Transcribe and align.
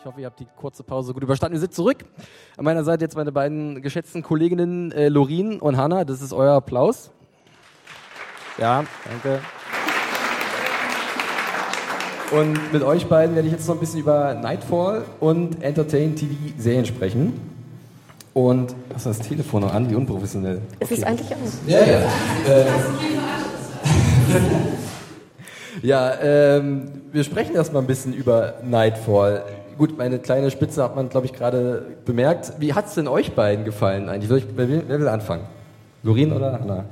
Ich 0.00 0.06
hoffe, 0.06 0.22
ihr 0.22 0.26
habt 0.28 0.40
die 0.40 0.46
kurze 0.56 0.82
Pause 0.82 1.12
gut 1.12 1.22
überstanden. 1.22 1.52
Wir 1.52 1.60
sind 1.60 1.74
zurück. 1.74 2.06
An 2.56 2.64
meiner 2.64 2.84
Seite 2.84 3.04
jetzt 3.04 3.16
meine 3.16 3.32
beiden 3.32 3.82
geschätzten 3.82 4.22
Kolleginnen 4.22 4.92
äh, 4.92 5.10
Lorin 5.10 5.60
und 5.60 5.76
Hanna. 5.76 6.06
Das 6.06 6.22
ist 6.22 6.32
euer 6.32 6.54
Applaus. 6.54 7.10
Ja, 8.56 8.84
danke. 9.04 9.40
Und 12.30 12.72
mit 12.72 12.82
euch 12.82 13.08
beiden 13.08 13.34
werde 13.34 13.48
ich 13.48 13.52
jetzt 13.52 13.68
noch 13.68 13.74
ein 13.74 13.80
bisschen 13.80 14.00
über 14.00 14.32
Nightfall 14.32 15.04
und 15.20 15.62
Entertain 15.62 16.16
TV 16.16 16.32
Serien 16.56 16.86
sprechen. 16.86 17.38
Und 18.32 18.74
hast 18.94 19.04
du 19.04 19.10
das 19.10 19.18
Telefon 19.18 19.60
noch 19.60 19.74
an? 19.74 19.90
Wie 19.90 19.96
unprofessionell. 19.96 20.62
Es 20.78 20.90
ist 20.92 21.04
eigentlich 21.04 21.30
aus. 21.34 21.58
Ja, 21.66 21.80
ja. 21.84 22.00
Äh, 22.48 22.66
ja, 25.82 26.14
ähm, 26.22 27.02
wir 27.12 27.22
sprechen 27.22 27.54
erstmal 27.54 27.82
ein 27.82 27.86
bisschen 27.86 28.14
über 28.14 28.54
Nightfall. 28.62 29.44
Gut, 29.80 29.96
meine 29.96 30.18
kleine 30.18 30.50
Spitze 30.50 30.84
hat 30.84 30.94
man, 30.94 31.08
glaube 31.08 31.24
ich, 31.24 31.32
gerade 31.32 31.86
bemerkt. 32.04 32.52
Wie 32.58 32.74
hat 32.74 32.88
es 32.88 32.96
denn 32.96 33.08
euch 33.08 33.32
beiden 33.32 33.64
gefallen 33.64 34.10
eigentlich? 34.10 34.44
Ich, 34.44 34.50
wer, 34.54 34.68
will, 34.68 34.84
wer 34.86 35.00
will 35.00 35.08
anfangen? 35.08 35.46
Lorin 36.02 36.34
oder 36.34 36.60
Anna? 36.60 36.84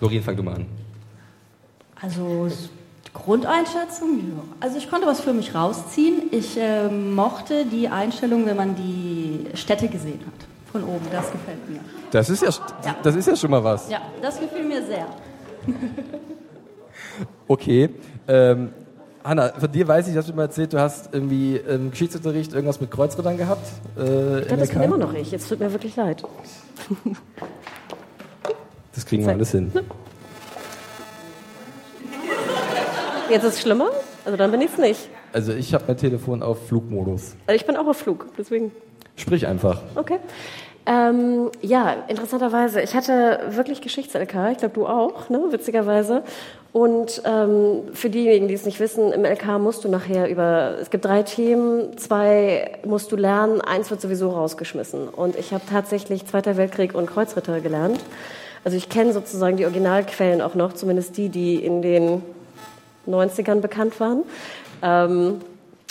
Lorin, 0.00 0.22
fang 0.22 0.34
du 0.34 0.42
mal 0.42 0.54
an. 0.54 0.66
Also 2.00 2.48
die 2.48 3.12
Grundeinschätzung, 3.12 4.20
ja. 4.20 4.42
Also 4.58 4.78
ich 4.78 4.88
konnte 4.88 5.06
was 5.06 5.20
für 5.20 5.34
mich 5.34 5.54
rausziehen. 5.54 6.22
Ich 6.30 6.58
äh, 6.58 6.88
mochte 6.88 7.66
die 7.66 7.90
Einstellung, 7.90 8.46
wenn 8.46 8.56
man 8.56 8.74
die 8.74 9.44
Städte 9.52 9.88
gesehen 9.88 10.20
hat. 10.20 10.46
Von 10.72 10.82
oben, 10.84 11.04
das 11.12 11.30
gefällt 11.30 11.68
mir. 11.68 11.80
Das 12.10 12.30
ist 12.30 12.42
ja, 12.42 12.48
Ja. 12.86 12.96
Das 13.02 13.16
ist 13.16 13.28
ja 13.28 13.36
schon 13.36 13.50
mal 13.50 13.62
was. 13.62 13.90
Ja, 13.90 14.00
das 14.22 14.40
gefiel 14.40 14.64
mir 14.64 14.82
sehr. 14.86 15.06
Okay. 17.46 17.90
Ähm, 18.26 18.70
Hanna, 19.24 19.48
von 19.58 19.72
dir 19.72 19.88
weiß 19.88 20.06
ich, 20.08 20.16
hast 20.18 20.28
du 20.28 20.34
mal 20.34 20.42
erzählt, 20.42 20.74
du 20.74 20.78
hast 20.78 21.08
irgendwie 21.14 21.56
im 21.56 21.90
Geschichtsunterricht 21.90 22.52
irgendwas 22.52 22.78
mit 22.80 22.90
Kreuzrittern 22.90 23.38
gehabt. 23.38 23.66
Äh, 23.96 24.40
Ich 24.40 24.46
glaube, 24.48 24.60
das 24.60 24.68
bin 24.70 24.82
immer 24.82 24.98
noch 24.98 25.14
ich. 25.14 25.30
Jetzt 25.30 25.48
tut 25.48 25.60
mir 25.60 25.72
wirklich 25.72 25.96
leid. 25.96 26.22
Das 28.94 29.06
kriegen 29.06 29.24
wir 29.24 29.32
alles 29.32 29.50
hin. 29.52 29.72
Jetzt 33.30 33.44
ist 33.44 33.54
es 33.54 33.62
schlimmer? 33.62 33.88
Also 34.26 34.36
dann 34.36 34.50
bin 34.50 34.60
ich 34.60 34.70
es 34.72 34.78
nicht. 34.78 35.08
Also 35.32 35.54
ich 35.54 35.72
habe 35.72 35.84
mein 35.88 35.96
Telefon 35.96 36.42
auf 36.42 36.68
Flugmodus. 36.68 37.34
Also 37.46 37.56
ich 37.56 37.64
bin 37.66 37.76
auch 37.78 37.86
auf 37.86 37.96
Flug, 37.96 38.26
deswegen. 38.36 38.70
Sprich 39.16 39.46
einfach. 39.46 39.80
Okay. 39.94 40.18
Ähm, 40.86 41.50
ja, 41.62 41.96
interessanterweise. 42.08 42.82
Ich 42.82 42.94
hatte 42.94 43.40
wirklich 43.50 43.80
Geschichts-LK. 43.80 44.52
Ich 44.52 44.58
glaube, 44.58 44.74
du 44.74 44.86
auch, 44.86 45.30
ne? 45.30 45.42
witzigerweise. 45.50 46.22
Und 46.72 47.22
ähm, 47.24 47.82
für 47.92 48.10
diejenigen, 48.10 48.48
die 48.48 48.54
es 48.54 48.66
nicht 48.66 48.80
wissen, 48.80 49.12
im 49.12 49.24
LK 49.24 49.60
musst 49.60 49.84
du 49.84 49.88
nachher 49.88 50.28
über, 50.28 50.76
es 50.80 50.90
gibt 50.90 51.04
drei 51.04 51.22
Themen, 51.22 51.96
zwei 51.96 52.78
musst 52.84 53.12
du 53.12 53.16
lernen, 53.16 53.60
eins 53.60 53.90
wird 53.90 54.00
sowieso 54.00 54.30
rausgeschmissen. 54.30 55.08
Und 55.08 55.36
ich 55.36 55.52
habe 55.52 55.62
tatsächlich 55.70 56.26
Zweiter 56.26 56.56
Weltkrieg 56.56 56.94
und 56.94 57.06
Kreuzritter 57.06 57.60
gelernt. 57.60 58.00
Also 58.64 58.76
ich 58.76 58.88
kenne 58.88 59.12
sozusagen 59.12 59.56
die 59.56 59.64
Originalquellen 59.64 60.42
auch 60.42 60.54
noch, 60.54 60.72
zumindest 60.72 61.16
die, 61.16 61.28
die 61.28 61.64
in 61.64 61.80
den 61.80 62.22
90ern 63.06 63.60
bekannt 63.60 64.00
waren. 64.00 64.24
Ähm, 64.82 65.40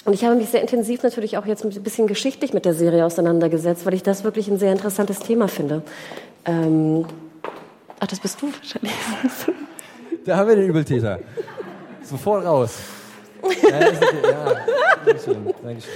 und 0.06 0.14
ich 0.14 0.24
habe 0.26 0.36
mich 0.36 0.50
sehr 0.50 0.62
intensiv 0.62 1.04
natürlich 1.04 1.38
auch 1.38 1.46
jetzt 1.46 1.64
ein 1.64 1.84
bisschen 1.84 2.08
geschichtlich 2.08 2.54
mit 2.54 2.66
der 2.66 2.74
Serie 2.74 3.06
auseinandergesetzt, 3.06 3.86
weil 3.86 3.94
ich 3.94 4.04
das 4.04 4.24
wirklich 4.24 4.50
ein 4.50 4.60
sehr 4.60 4.72
interessantes 4.72 5.20
Thema 5.20 5.48
finde. 5.48 5.82
Ähm, 6.46 7.06
ach, 8.00 8.08
das 8.08 8.20
bist 8.20 8.42
du 8.42 8.48
wahrscheinlich. 8.52 8.94
Da 10.26 10.38
haben 10.38 10.50
wir 10.50 10.56
den 10.56 10.70
Übeltäter. 10.70 11.20
Sofort 12.04 12.46
raus. 12.46 12.78
Ja, 13.62 13.78
ist 13.78 14.02
okay. 14.02 14.18
ja. 14.24 14.56
Dankeschön. 15.06 15.54
Dankeschön. 15.62 15.92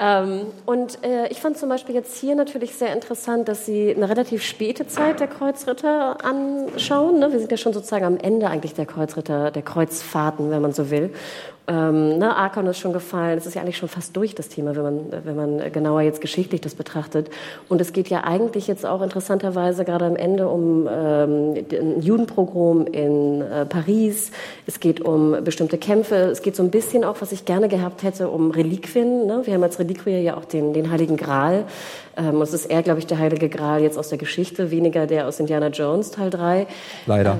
Ähm, 0.00 0.42
und 0.64 1.04
äh, 1.04 1.28
ich 1.28 1.40
fand 1.40 1.58
zum 1.58 1.68
Beispiel 1.68 1.94
jetzt 1.94 2.16
hier 2.16 2.36
natürlich 2.36 2.76
sehr 2.76 2.92
interessant, 2.92 3.48
dass 3.48 3.66
Sie 3.66 3.92
eine 3.94 4.08
relativ 4.08 4.44
späte 4.44 4.86
Zeit 4.86 5.18
der 5.18 5.26
Kreuzritter 5.26 6.24
anschauen. 6.24 7.18
Ne? 7.18 7.32
Wir 7.32 7.40
sind 7.40 7.50
ja 7.50 7.56
schon 7.56 7.72
sozusagen 7.72 8.04
am 8.04 8.16
Ende 8.16 8.48
eigentlich 8.48 8.74
der 8.74 8.86
Kreuzritter, 8.86 9.50
der 9.50 9.62
Kreuzfahrten, 9.62 10.50
wenn 10.50 10.62
man 10.62 10.72
so 10.72 10.90
will. 10.90 11.12
Ähm, 11.68 12.16
ne, 12.16 12.34
Arkon 12.34 12.66
ist 12.66 12.78
schon 12.78 12.94
gefallen. 12.94 13.36
Es 13.36 13.44
ist 13.44 13.52
ja 13.54 13.60
eigentlich 13.60 13.76
schon 13.76 13.90
fast 13.90 14.16
durch 14.16 14.34
das 14.34 14.48
Thema, 14.48 14.74
wenn 14.74 14.82
man, 14.82 15.00
wenn 15.24 15.36
man 15.36 15.72
genauer 15.72 16.00
jetzt 16.00 16.22
geschichtlich 16.22 16.62
das 16.62 16.74
betrachtet. 16.74 17.28
Und 17.68 17.82
es 17.82 17.92
geht 17.92 18.08
ja 18.08 18.24
eigentlich 18.24 18.66
jetzt 18.68 18.86
auch 18.86 19.02
interessanterweise 19.02 19.84
gerade 19.84 20.06
am 20.06 20.16
Ende 20.16 20.48
um 20.48 20.88
ähm, 20.90 21.68
den 21.68 22.00
Judenpogrom 22.00 22.86
in 22.86 23.42
äh, 23.42 23.66
Paris. 23.66 24.30
Es 24.66 24.80
geht 24.80 25.02
um 25.02 25.44
bestimmte 25.44 25.76
Kämpfe. 25.76 26.14
Es 26.14 26.40
geht 26.40 26.56
so 26.56 26.62
ein 26.62 26.70
bisschen 26.70 27.04
auch, 27.04 27.16
was 27.20 27.32
ich 27.32 27.44
gerne 27.44 27.68
gehabt 27.68 28.02
hätte, 28.02 28.30
um 28.30 28.50
Reliquien. 28.50 29.26
Ne? 29.26 29.42
Wir 29.44 29.52
haben 29.52 29.62
als 29.62 29.78
Reliquie 29.88 30.22
ja 30.22 30.36
auch 30.36 30.44
den, 30.44 30.72
den 30.72 30.90
Heiligen 30.90 31.16
Gral. 31.16 31.64
Ähm, 32.16 32.36
und 32.36 32.42
es 32.42 32.52
ist 32.52 32.66
eher, 32.66 32.82
glaube 32.82 33.00
ich, 33.00 33.06
der 33.06 33.18
Heilige 33.18 33.48
Gral 33.48 33.82
jetzt 33.82 33.98
aus 33.98 34.08
der 34.08 34.18
Geschichte, 34.18 34.70
weniger 34.70 35.06
der 35.06 35.26
aus 35.26 35.40
Indiana 35.40 35.68
Jones 35.68 36.10
Teil 36.10 36.30
3. 36.30 36.66
Leider. 37.06 37.38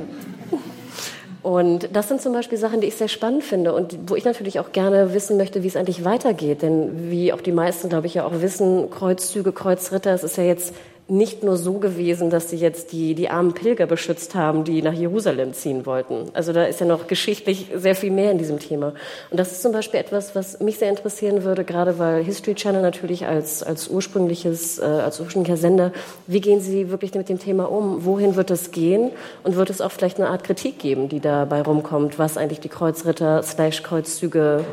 Und 1.42 1.88
das 1.92 2.08
sind 2.08 2.20
zum 2.20 2.32
Beispiel 2.32 2.58
Sachen, 2.58 2.80
die 2.80 2.88
ich 2.88 2.96
sehr 2.96 3.08
spannend 3.08 3.44
finde 3.44 3.72
und 3.72 3.96
wo 4.06 4.16
ich 4.16 4.24
natürlich 4.24 4.60
auch 4.60 4.72
gerne 4.72 5.14
wissen 5.14 5.36
möchte, 5.36 5.62
wie 5.62 5.68
es 5.68 5.76
eigentlich 5.76 6.04
weitergeht. 6.04 6.62
Denn 6.62 7.10
wie 7.10 7.32
auch 7.32 7.40
die 7.40 7.52
meisten, 7.52 7.88
glaube 7.88 8.06
ich, 8.06 8.14
ja 8.14 8.26
auch 8.26 8.40
wissen, 8.40 8.90
Kreuzzüge, 8.90 9.52
Kreuzritter, 9.52 10.12
es 10.12 10.24
ist 10.24 10.36
ja 10.36 10.44
jetzt 10.44 10.74
nicht 11.08 11.42
nur 11.42 11.56
so 11.56 11.74
gewesen, 11.74 12.28
dass 12.28 12.50
sie 12.50 12.56
jetzt 12.56 12.92
die, 12.92 13.14
die 13.14 13.30
armen 13.30 13.54
Pilger 13.54 13.86
beschützt 13.86 14.34
haben, 14.34 14.64
die 14.64 14.82
nach 14.82 14.92
Jerusalem 14.92 15.54
ziehen 15.54 15.86
wollten. 15.86 16.26
Also 16.34 16.52
da 16.52 16.64
ist 16.64 16.80
ja 16.80 16.86
noch 16.86 17.06
geschichtlich 17.06 17.70
sehr 17.74 17.94
viel 17.94 18.10
mehr 18.10 18.30
in 18.30 18.36
diesem 18.36 18.58
Thema. 18.58 18.92
Und 19.30 19.40
das 19.40 19.50
ist 19.50 19.62
zum 19.62 19.72
Beispiel 19.72 20.00
etwas, 20.00 20.34
was 20.34 20.60
mich 20.60 20.78
sehr 20.78 20.90
interessieren 20.90 21.44
würde, 21.44 21.64
gerade 21.64 21.98
weil 21.98 22.22
History 22.22 22.54
Channel 22.54 22.82
natürlich 22.82 23.26
als, 23.26 23.62
als 23.62 23.88
ursprüngliches, 23.88 24.78
äh, 24.78 24.84
als 24.84 25.18
ursprünglicher 25.18 25.56
Sender, 25.56 25.92
wie 26.26 26.42
gehen 26.42 26.60
Sie 26.60 26.90
wirklich 26.90 27.14
mit 27.14 27.30
dem 27.30 27.38
Thema 27.38 27.70
um? 27.70 28.04
Wohin 28.04 28.36
wird 28.36 28.50
es 28.50 28.70
gehen? 28.70 29.10
Und 29.44 29.56
wird 29.56 29.70
es 29.70 29.80
auch 29.80 29.92
vielleicht 29.92 30.20
eine 30.20 30.28
Art 30.28 30.44
Kritik 30.44 30.78
geben, 30.78 31.08
die 31.08 31.20
dabei 31.20 31.62
rumkommt, 31.62 32.18
was 32.18 32.36
eigentlich 32.36 32.60
die 32.60 32.68
Kreuzritter 32.68 33.42
slash 33.42 33.82
Kreuzzüge 33.82 34.64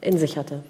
in 0.00 0.16
sich 0.16 0.38
hatte? 0.38 0.62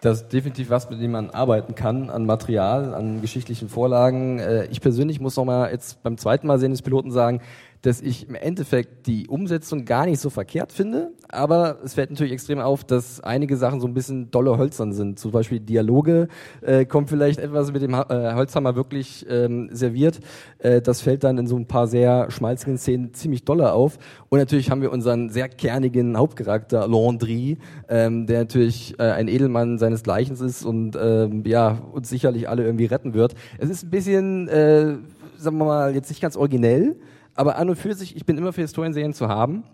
Das 0.00 0.22
ist 0.22 0.32
definitiv 0.32 0.70
was, 0.70 0.88
mit 0.90 1.00
dem 1.00 1.10
man 1.10 1.30
arbeiten 1.30 1.74
kann, 1.74 2.08
an 2.08 2.24
Material, 2.24 2.94
an 2.94 3.20
geschichtlichen 3.20 3.68
Vorlagen. 3.68 4.38
Äh, 4.38 4.66
Ich 4.66 4.80
persönlich 4.80 5.18
muss 5.18 5.36
noch 5.36 5.44
mal 5.44 5.72
jetzt 5.72 6.00
beim 6.04 6.16
zweiten 6.16 6.46
Mal 6.46 6.60
sehen 6.60 6.70
des 6.70 6.82
Piloten 6.82 7.10
sagen, 7.10 7.40
dass 7.82 8.00
ich 8.00 8.28
im 8.28 8.34
Endeffekt 8.34 9.06
die 9.06 9.28
Umsetzung 9.28 9.84
gar 9.84 10.06
nicht 10.06 10.20
so 10.20 10.30
verkehrt 10.30 10.72
finde, 10.72 11.12
aber 11.28 11.78
es 11.84 11.94
fällt 11.94 12.10
natürlich 12.10 12.32
extrem 12.32 12.58
auf, 12.58 12.84
dass 12.84 13.20
einige 13.20 13.56
Sachen 13.56 13.80
so 13.80 13.86
ein 13.86 13.94
bisschen 13.94 14.30
dolle 14.30 14.56
hölzern 14.58 14.92
sind. 14.92 15.18
Zum 15.18 15.30
Beispiel 15.30 15.60
Dialoge 15.60 16.28
äh, 16.60 16.84
kommt 16.84 17.08
vielleicht 17.08 17.38
etwas 17.38 17.72
mit 17.72 17.82
dem 17.82 17.94
äh, 17.94 18.34
Holzhammer 18.34 18.74
wirklich 18.76 19.26
ähm, 19.28 19.68
serviert. 19.72 20.20
Äh, 20.58 20.80
das 20.80 21.00
fällt 21.00 21.24
dann 21.24 21.38
in 21.38 21.46
so 21.46 21.56
ein 21.56 21.66
paar 21.66 21.86
sehr 21.86 22.30
schmalzigen 22.30 22.78
Szenen 22.78 23.14
ziemlich 23.14 23.44
dolle 23.44 23.72
auf. 23.72 23.98
Und 24.28 24.38
natürlich 24.38 24.70
haben 24.70 24.82
wir 24.82 24.90
unseren 24.90 25.30
sehr 25.30 25.48
kernigen 25.48 26.16
Hauptcharakter 26.16 26.88
Landry, 26.88 27.58
ähm, 27.88 28.26
der 28.26 28.40
natürlich 28.40 28.98
äh, 28.98 29.02
ein 29.02 29.28
Edelmann 29.28 29.78
seines 29.78 30.02
Gleichens 30.02 30.40
ist 30.40 30.64
und 30.64 30.96
ähm, 31.00 31.44
ja 31.46 31.78
uns 31.92 32.08
sicherlich 32.08 32.48
alle 32.48 32.64
irgendwie 32.64 32.86
retten 32.86 33.14
wird. 33.14 33.34
Es 33.58 33.70
ist 33.70 33.84
ein 33.84 33.90
bisschen, 33.90 34.48
äh, 34.48 34.96
sagen 35.36 35.58
wir 35.58 35.64
mal, 35.64 35.94
jetzt 35.94 36.08
nicht 36.08 36.20
ganz 36.20 36.36
originell, 36.36 36.96
aber 37.38 37.56
an 37.56 37.70
und 37.70 37.76
für 37.76 37.94
sich, 37.94 38.16
ich 38.16 38.26
bin 38.26 38.36
immer 38.36 38.52
für 38.52 38.62
Historienserien 38.62 39.14
zu 39.14 39.28
haben. 39.28 39.64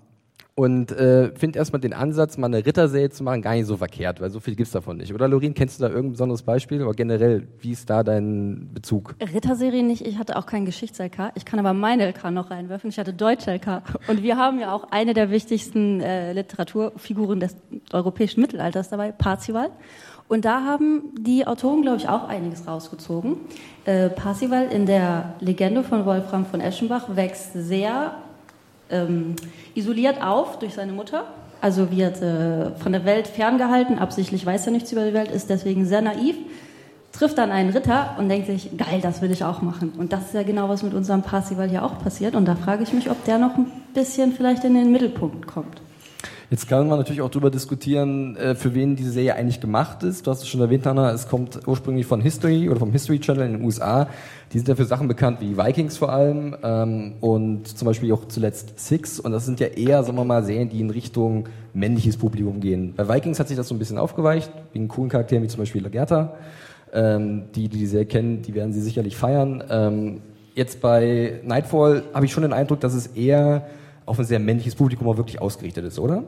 Und 0.57 0.93
äh, 0.93 1.35
finde 1.35 1.59
erstmal 1.59 1.81
den 1.81 1.93
Ansatz, 1.93 2.39
mal 2.39 2.47
eine 2.47 2.65
Ritterserie 2.65 3.11
zu 3.11 3.25
machen, 3.25 3.43
gar 3.43 3.55
nicht 3.55 3.67
so 3.67 3.77
verkehrt, 3.77 4.21
weil 4.21 4.31
so 4.31 4.39
viel 4.39 4.55
gibt's 4.55 4.71
davon 4.71 4.99
nicht. 4.99 5.13
Oder 5.13 5.27
Lorin, 5.27 5.53
kennst 5.53 5.81
du 5.81 5.83
da 5.83 5.89
irgendein 5.89 6.13
besonderes 6.13 6.43
Beispiel? 6.43 6.81
Oder 6.81 6.93
generell, 6.93 7.49
wie 7.59 7.73
ist 7.73 7.91
da 7.91 8.05
dein 8.05 8.71
Bezug? 8.73 9.17
Ritterserie 9.21 9.83
nicht, 9.83 10.07
ich 10.07 10.17
hatte 10.17 10.37
auch 10.37 10.47
keinen 10.47 10.65
Geschichts-LK. 10.65 11.33
Ich 11.35 11.45
kann 11.45 11.59
aber 11.59 11.73
meine 11.73 12.07
LK 12.09 12.31
noch 12.31 12.53
reinwerfen. 12.53 12.89
Ich 12.91 13.01
hatte 13.01 13.13
Deutsch-LK. 13.13 13.83
Und 14.07 14.23
wir 14.23 14.37
haben 14.37 14.61
ja 14.61 14.73
auch 14.73 14.93
eine 14.93 15.13
der 15.13 15.33
wichtigsten 15.33 16.01
äh, 16.01 16.33
Literaturfiguren 16.35 17.41
des 17.41 17.57
europäischen 17.93 18.41
Mittelalters 18.41 18.91
dabei, 18.91 19.11
Parzival. 19.11 19.71
Und 20.29 20.45
da 20.45 20.65
haben 20.65 21.03
die 21.19 21.47
Autoren, 21.47 21.83
glaube 21.83 21.99
ich, 21.99 22.09
auch 22.09 22.29
einiges 22.29 22.67
rausgezogen. 22.67 23.37
Äh, 23.85 24.09
Parzival 24.09 24.67
in 24.69 24.87
der 24.87 25.35
Legende 25.41 25.85
von 25.85 26.07
Wolfram 26.07 26.47
von 26.47 26.61
Eschenbach 26.61 27.15
wächst 27.15 27.53
sehr 27.53 28.15
ähm, 28.91 29.37
isoliert 29.75 30.23
auf 30.23 30.59
durch 30.59 30.75
seine 30.75 30.93
Mutter. 30.93 31.25
Also 31.61 31.91
wird 31.91 32.21
äh, 32.21 32.73
von 32.77 32.93
der 32.93 33.05
Welt 33.05 33.27
ferngehalten, 33.27 33.99
absichtlich 33.99 34.45
weiß 34.45 34.67
er 34.67 34.73
nichts 34.73 34.93
über 34.93 35.05
die 35.05 35.15
Welt, 35.15 35.31
ist 35.31 35.49
deswegen 35.49 35.87
sehr 35.87 36.03
naiv, 36.03 36.37
trifft 37.13 37.39
dann 37.39 37.51
einen 37.51 37.71
Ritter 37.71 38.17
und 38.19 38.29
denkt 38.29 38.49
sich, 38.49 38.77
geil, 38.77 39.01
das 39.01 39.23
will 39.23 39.31
ich 39.31 39.45
auch 39.45 39.63
machen. 39.63 39.93
Und 39.97 40.13
das 40.13 40.27
ist 40.27 40.35
ja 40.35 40.43
genau, 40.43 40.69
was 40.69 40.83
mit 40.83 40.93
unserem 40.95 41.23
Parsival 41.23 41.69
hier 41.69 41.85
auch 41.85 41.99
passiert. 42.01 42.35
Und 42.35 42.47
da 42.47 42.55
frage 42.55 42.83
ich 42.83 42.93
mich, 42.93 43.11
ob 43.11 43.25
der 43.25 43.39
noch 43.39 43.57
ein 43.57 43.71
bisschen 43.95 44.33
vielleicht 44.33 44.65
in 44.65 44.75
den 44.75 44.93
Mittelpunkt 44.93 45.47
kommt. 45.47 45.81
Jetzt 46.51 46.69
kann 46.69 46.87
man 46.89 46.99
natürlich 46.99 47.23
auch 47.23 47.31
darüber 47.31 47.51
diskutieren, 47.51 48.37
äh, 48.37 48.55
für 48.55 48.75
wen 48.75 48.97
diese 48.97 49.11
Serie 49.11 49.35
eigentlich 49.35 49.61
gemacht 49.61 50.03
ist. 50.03 50.27
Du 50.27 50.31
hast 50.31 50.43
es 50.43 50.49
schon 50.49 50.61
erwähnt, 50.61 50.85
Hanna, 50.85 51.11
es 51.13 51.29
kommt 51.29 51.67
ursprünglich 51.67 52.07
von 52.07 52.21
History 52.21 52.69
oder 52.69 52.79
vom 52.79 52.93
History 52.93 53.19
Channel 53.19 53.47
in 53.47 53.53
den 53.55 53.65
USA. 53.65 54.09
Die 54.53 54.59
sind 54.59 54.69
ja 54.69 54.75
für 54.75 54.85
Sachen 54.85 55.09
bekannt 55.09 55.41
wie 55.41 55.57
Vikings 55.57 55.97
vor 55.97 56.13
allem 56.13 56.55
ähm, 56.63 57.15
und 57.21 57.67
zum 57.67 57.87
Beispiel 57.87 58.13
auch 58.13 58.27
zuletzt 58.29 58.79
Six. 58.79 59.19
Und 59.19 59.33
das 59.33 59.47
sind 59.47 59.59
ja 59.59 59.69
eher, 59.69 60.03
sagen 60.05 60.19
wir 60.19 60.25
mal, 60.25 60.45
Serien, 60.45 60.69
die 60.69 60.81
in 60.81 60.91
Richtung 60.91 61.49
männliches 61.73 62.19
Publikum 62.19 62.61
gehen. 62.61 62.93
Bei 62.95 63.09
Vikings 63.09 63.41
hat 63.41 63.49
sich 63.49 63.57
das 63.57 63.69
so 63.69 63.75
ein 63.75 63.79
bisschen 63.79 63.99
aufgeweicht, 63.99 64.53
wegen 64.73 64.89
coolen 64.89 65.09
Charakteren 65.09 65.43
wie 65.43 65.49
zum 65.49 65.61
Beispiel 65.61 65.83
Lagerta. 65.83 66.35
Ähm, 66.93 67.45
die, 67.55 67.69
die 67.69 67.79
die 67.79 67.87
Serie 67.87 68.07
kennen, 68.07 68.43
die 68.43 68.55
werden 68.55 68.73
sie 68.73 68.83
sicherlich 68.83 69.17
feiern. 69.17 69.65
Ähm, 69.71 70.21
jetzt 70.55 70.81
bei 70.81 71.41
Nightfall 71.43 72.05
habe 72.13 72.27
ich 72.27 72.33
schon 72.33 72.43
den 72.43 72.53
Eindruck, 72.53 72.81
dass 72.81 72.95
es 72.95 73.09
eher 73.09 73.67
auf 74.07 74.19
ein 74.19 74.25
sehr 74.25 74.39
männliches 74.39 74.75
Publikum 74.75 75.09
auch 75.09 75.17
wirklich 75.17 75.41
ausgerichtet 75.41 75.85
ist, 75.85 75.99
oder? 75.99 76.25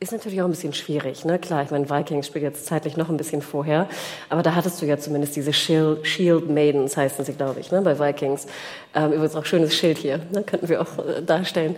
Ist 0.00 0.12
natürlich 0.12 0.40
auch 0.40 0.44
ein 0.44 0.52
bisschen 0.52 0.74
schwierig, 0.74 1.24
ne? 1.24 1.40
Klar, 1.40 1.64
ich 1.64 1.72
meine, 1.72 1.90
Vikings 1.90 2.28
spielt 2.28 2.44
jetzt 2.44 2.66
zeitlich 2.66 2.96
noch 2.96 3.08
ein 3.08 3.16
bisschen 3.16 3.42
vorher, 3.42 3.88
aber 4.28 4.44
da 4.44 4.54
hattest 4.54 4.80
du 4.80 4.86
ja 4.86 4.96
zumindest 4.96 5.34
diese 5.34 5.52
Shield, 5.52 6.06
Shield 6.06 6.48
Maidens, 6.48 6.96
heißen 6.96 7.24
sie, 7.24 7.32
glaube 7.32 7.58
ich, 7.58 7.72
ne? 7.72 7.82
bei 7.82 7.98
Vikings. 7.98 8.46
Ähm, 8.94 9.10
übrigens 9.12 9.34
auch 9.34 9.44
schönes 9.44 9.74
Schild 9.74 9.98
hier, 9.98 10.20
ne? 10.32 10.44
könnten 10.44 10.68
wir 10.68 10.82
auch 10.82 10.98
äh, 11.04 11.20
darstellen. 11.20 11.74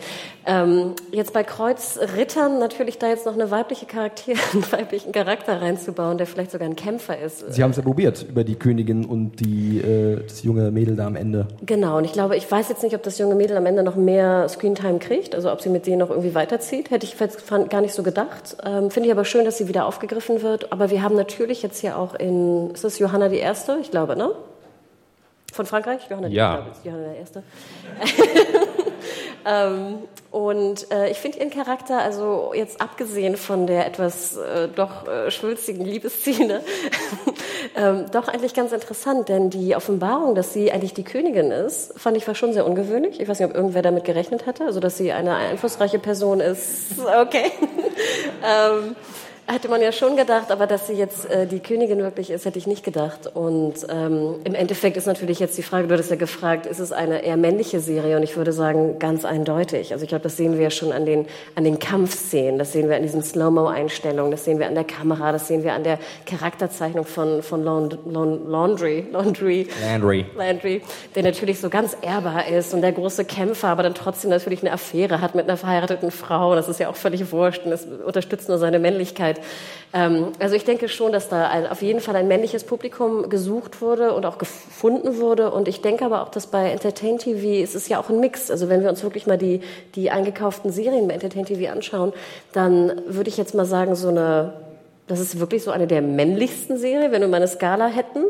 Ähm, 0.46 0.96
jetzt 1.12 1.32
bei 1.32 1.42
Kreuzrittern 1.44 2.58
natürlich 2.58 2.98
da 2.98 3.08
jetzt 3.08 3.24
noch 3.24 3.32
eine 3.32 3.50
weibliche 3.50 3.86
Charakter, 3.86 4.32
einen 4.52 4.70
weiblichen 4.70 5.12
Charakter 5.12 5.62
reinzubauen, 5.62 6.18
der 6.18 6.26
vielleicht 6.26 6.50
sogar 6.50 6.68
ein 6.68 6.76
Kämpfer 6.76 7.18
ist. 7.18 7.50
Sie 7.50 7.62
haben 7.62 7.70
es 7.70 7.78
ja 7.78 7.82
probiert 7.82 8.26
über 8.28 8.44
die 8.44 8.56
Königin 8.56 9.06
und 9.06 9.40
die, 9.40 9.78
äh, 9.78 10.22
das 10.28 10.42
junge 10.42 10.70
Mädel 10.70 10.94
da 10.94 11.06
am 11.06 11.16
Ende. 11.16 11.48
Genau, 11.64 11.96
und 11.96 12.04
ich 12.04 12.12
glaube, 12.12 12.36
ich 12.36 12.50
weiß 12.50 12.68
jetzt 12.68 12.82
nicht, 12.82 12.94
ob 12.94 13.02
das 13.02 13.16
junge 13.16 13.34
Mädel 13.34 13.56
am 13.56 13.64
Ende 13.64 13.82
noch 13.82 13.96
mehr 13.96 14.46
Screentime 14.50 14.98
kriegt, 14.98 15.34
also 15.34 15.50
ob 15.50 15.62
sie 15.62 15.70
mit 15.70 15.86
denen 15.86 16.00
noch 16.00 16.10
irgendwie 16.10 16.34
weiterzieht, 16.34 16.90
hätte 16.90 17.06
ich 17.06 17.16
gar 17.70 17.80
nicht 17.80 17.94
so 17.94 18.09
gedacht. 18.10 18.56
Ähm, 18.64 18.90
Finde 18.90 19.08
ich 19.08 19.12
aber 19.12 19.24
schön, 19.24 19.44
dass 19.44 19.58
sie 19.58 19.68
wieder 19.68 19.86
aufgegriffen 19.86 20.42
wird. 20.42 20.72
Aber 20.72 20.90
wir 20.90 21.02
haben 21.02 21.16
natürlich 21.16 21.62
jetzt 21.62 21.80
hier 21.80 21.96
auch 21.96 22.14
in, 22.14 22.70
ist 22.72 22.84
das 22.84 22.98
Johanna 22.98 23.28
die 23.28 23.38
Erste? 23.38 23.78
Ich 23.80 23.90
glaube, 23.90 24.16
ne? 24.16 24.32
Von 25.52 25.66
Frankreich? 25.66 26.02
Johanna, 26.08 26.28
ja. 26.28 26.66
Die, 26.82 26.88
Johanna 26.88 27.04
der 27.04 27.16
Erste. 27.16 27.42
ähm, 29.44 29.98
und 30.30 30.90
äh, 30.92 31.10
ich 31.10 31.18
finde 31.18 31.38
ihren 31.38 31.50
Charakter, 31.50 31.98
also 31.98 32.52
jetzt 32.54 32.80
abgesehen 32.80 33.36
von 33.36 33.66
der 33.66 33.86
etwas 33.86 34.36
äh, 34.36 34.68
doch 34.68 35.08
äh, 35.08 35.30
schwülstigen 35.30 35.84
Liebesszene, 35.84 36.62
ähm, 37.76 38.06
doch 38.12 38.28
eigentlich 38.28 38.54
ganz 38.54 38.72
interessant, 38.72 39.28
denn 39.28 39.50
die 39.50 39.74
Offenbarung, 39.74 40.34
dass 40.34 40.52
sie 40.52 40.70
eigentlich 40.70 40.94
die 40.94 41.02
Königin 41.02 41.50
ist, 41.50 41.98
fand 41.98 42.16
ich 42.16 42.26
war 42.28 42.34
schon 42.34 42.52
sehr 42.52 42.64
ungewöhnlich. 42.64 43.20
Ich 43.20 43.28
weiß 43.28 43.40
nicht, 43.40 43.48
ob 43.48 43.56
irgendwer 43.56 43.82
damit 43.82 44.04
gerechnet 44.04 44.46
hatte, 44.46 44.64
also 44.64 44.78
dass 44.78 44.96
sie 44.96 45.10
eine 45.10 45.34
einflussreiche 45.34 45.98
Person 45.98 46.40
ist. 46.40 46.98
Okay. 47.20 47.50
ähm, 48.44 48.94
Hätte 49.50 49.68
man 49.68 49.82
ja 49.82 49.90
schon 49.90 50.16
gedacht, 50.16 50.52
aber 50.52 50.68
dass 50.68 50.86
sie 50.86 50.92
jetzt 50.92 51.28
äh, 51.28 51.44
die 51.44 51.58
Königin 51.58 51.98
wirklich 51.98 52.30
ist, 52.30 52.44
hätte 52.44 52.56
ich 52.56 52.68
nicht 52.68 52.84
gedacht. 52.84 53.26
Und 53.34 53.84
ähm, 53.88 54.36
im 54.44 54.54
Endeffekt 54.54 54.96
ist 54.96 55.06
natürlich 55.06 55.40
jetzt 55.40 55.58
die 55.58 55.64
Frage, 55.64 55.88
du 55.88 55.94
hattest 55.94 56.08
ja 56.08 56.14
gefragt, 56.14 56.66
ist 56.66 56.78
es 56.78 56.92
eine 56.92 57.24
eher 57.24 57.36
männliche 57.36 57.80
Serie? 57.80 58.16
Und 58.16 58.22
ich 58.22 58.36
würde 58.36 58.52
sagen, 58.52 59.00
ganz 59.00 59.24
eindeutig. 59.24 59.92
Also 59.92 60.04
ich 60.04 60.08
glaube, 60.08 60.22
das 60.22 60.36
sehen 60.36 60.54
wir 60.54 60.62
ja 60.62 60.70
schon 60.70 60.92
an 60.92 61.04
den, 61.04 61.26
an 61.56 61.64
den 61.64 61.80
Kampfszenen, 61.80 62.60
das 62.60 62.72
sehen 62.72 62.88
wir 62.88 62.94
an 62.94 63.02
diesen 63.02 63.24
Slow-Mo-Einstellungen, 63.24 64.30
das 64.30 64.44
sehen 64.44 64.60
wir 64.60 64.68
an 64.68 64.76
der 64.76 64.84
Kamera, 64.84 65.32
das 65.32 65.48
sehen 65.48 65.64
wir 65.64 65.72
an 65.72 65.82
der 65.82 65.98
Charakterzeichnung 66.26 67.04
von, 67.04 67.42
von 67.42 67.64
Laund 67.64 67.98
Laundry, 68.06 69.06
Laundry, 69.12 69.66
Landry. 69.82 70.26
Landry, 70.36 70.82
der 71.16 71.24
natürlich 71.24 71.58
so 71.58 71.70
ganz 71.70 71.96
ehrbar 72.02 72.46
ist 72.46 72.72
und 72.72 72.82
der 72.82 72.92
große 72.92 73.24
Kämpfer, 73.24 73.66
aber 73.66 73.82
dann 73.82 73.94
trotzdem 73.94 74.30
natürlich 74.30 74.60
eine 74.60 74.70
Affäre 74.70 75.20
hat 75.20 75.34
mit 75.34 75.48
einer 75.48 75.56
verheirateten 75.56 76.12
Frau. 76.12 76.54
Das 76.54 76.68
ist 76.68 76.78
ja 76.78 76.88
auch 76.88 76.96
völlig 76.96 77.32
wurscht 77.32 77.64
und 77.64 77.72
das 77.72 77.84
unterstützt 77.84 78.48
nur 78.48 78.58
seine 78.58 78.78
Männlichkeit. 78.78 79.39
Ähm, 79.92 80.28
also 80.38 80.54
ich 80.54 80.64
denke 80.64 80.88
schon, 80.88 81.12
dass 81.12 81.28
da 81.28 81.48
ein, 81.48 81.66
auf 81.66 81.82
jeden 81.82 82.00
Fall 82.00 82.16
ein 82.16 82.28
männliches 82.28 82.64
Publikum 82.64 83.28
gesucht 83.28 83.80
wurde 83.80 84.14
und 84.14 84.26
auch 84.26 84.38
gefunden 84.38 85.18
wurde. 85.18 85.50
Und 85.50 85.68
ich 85.68 85.82
denke 85.82 86.04
aber 86.04 86.22
auch, 86.22 86.28
dass 86.28 86.46
bei 86.46 86.70
Entertain 86.70 87.18
TV 87.18 87.62
es 87.62 87.74
ist 87.74 87.88
ja 87.88 88.00
auch 88.00 88.08
ein 88.08 88.20
Mix. 88.20 88.50
Also 88.50 88.68
wenn 88.68 88.82
wir 88.82 88.90
uns 88.90 89.02
wirklich 89.02 89.26
mal 89.26 89.38
die, 89.38 89.60
die 89.94 90.10
eingekauften 90.10 90.70
Serien 90.70 91.08
bei 91.08 91.14
Entertain 91.14 91.44
TV 91.44 91.72
anschauen, 91.72 92.12
dann 92.52 93.02
würde 93.06 93.28
ich 93.28 93.36
jetzt 93.36 93.54
mal 93.54 93.66
sagen, 93.66 93.94
so 93.94 94.08
eine 94.08 94.52
das 95.10 95.18
ist 95.18 95.40
wirklich 95.40 95.64
so 95.64 95.72
eine 95.72 95.88
der 95.88 96.02
männlichsten 96.02 96.78
Serien, 96.78 97.10
wenn 97.10 97.20
wir 97.20 97.26
mal 97.26 97.38
eine 97.38 97.48
Skala 97.48 97.88
hätten. 97.88 98.26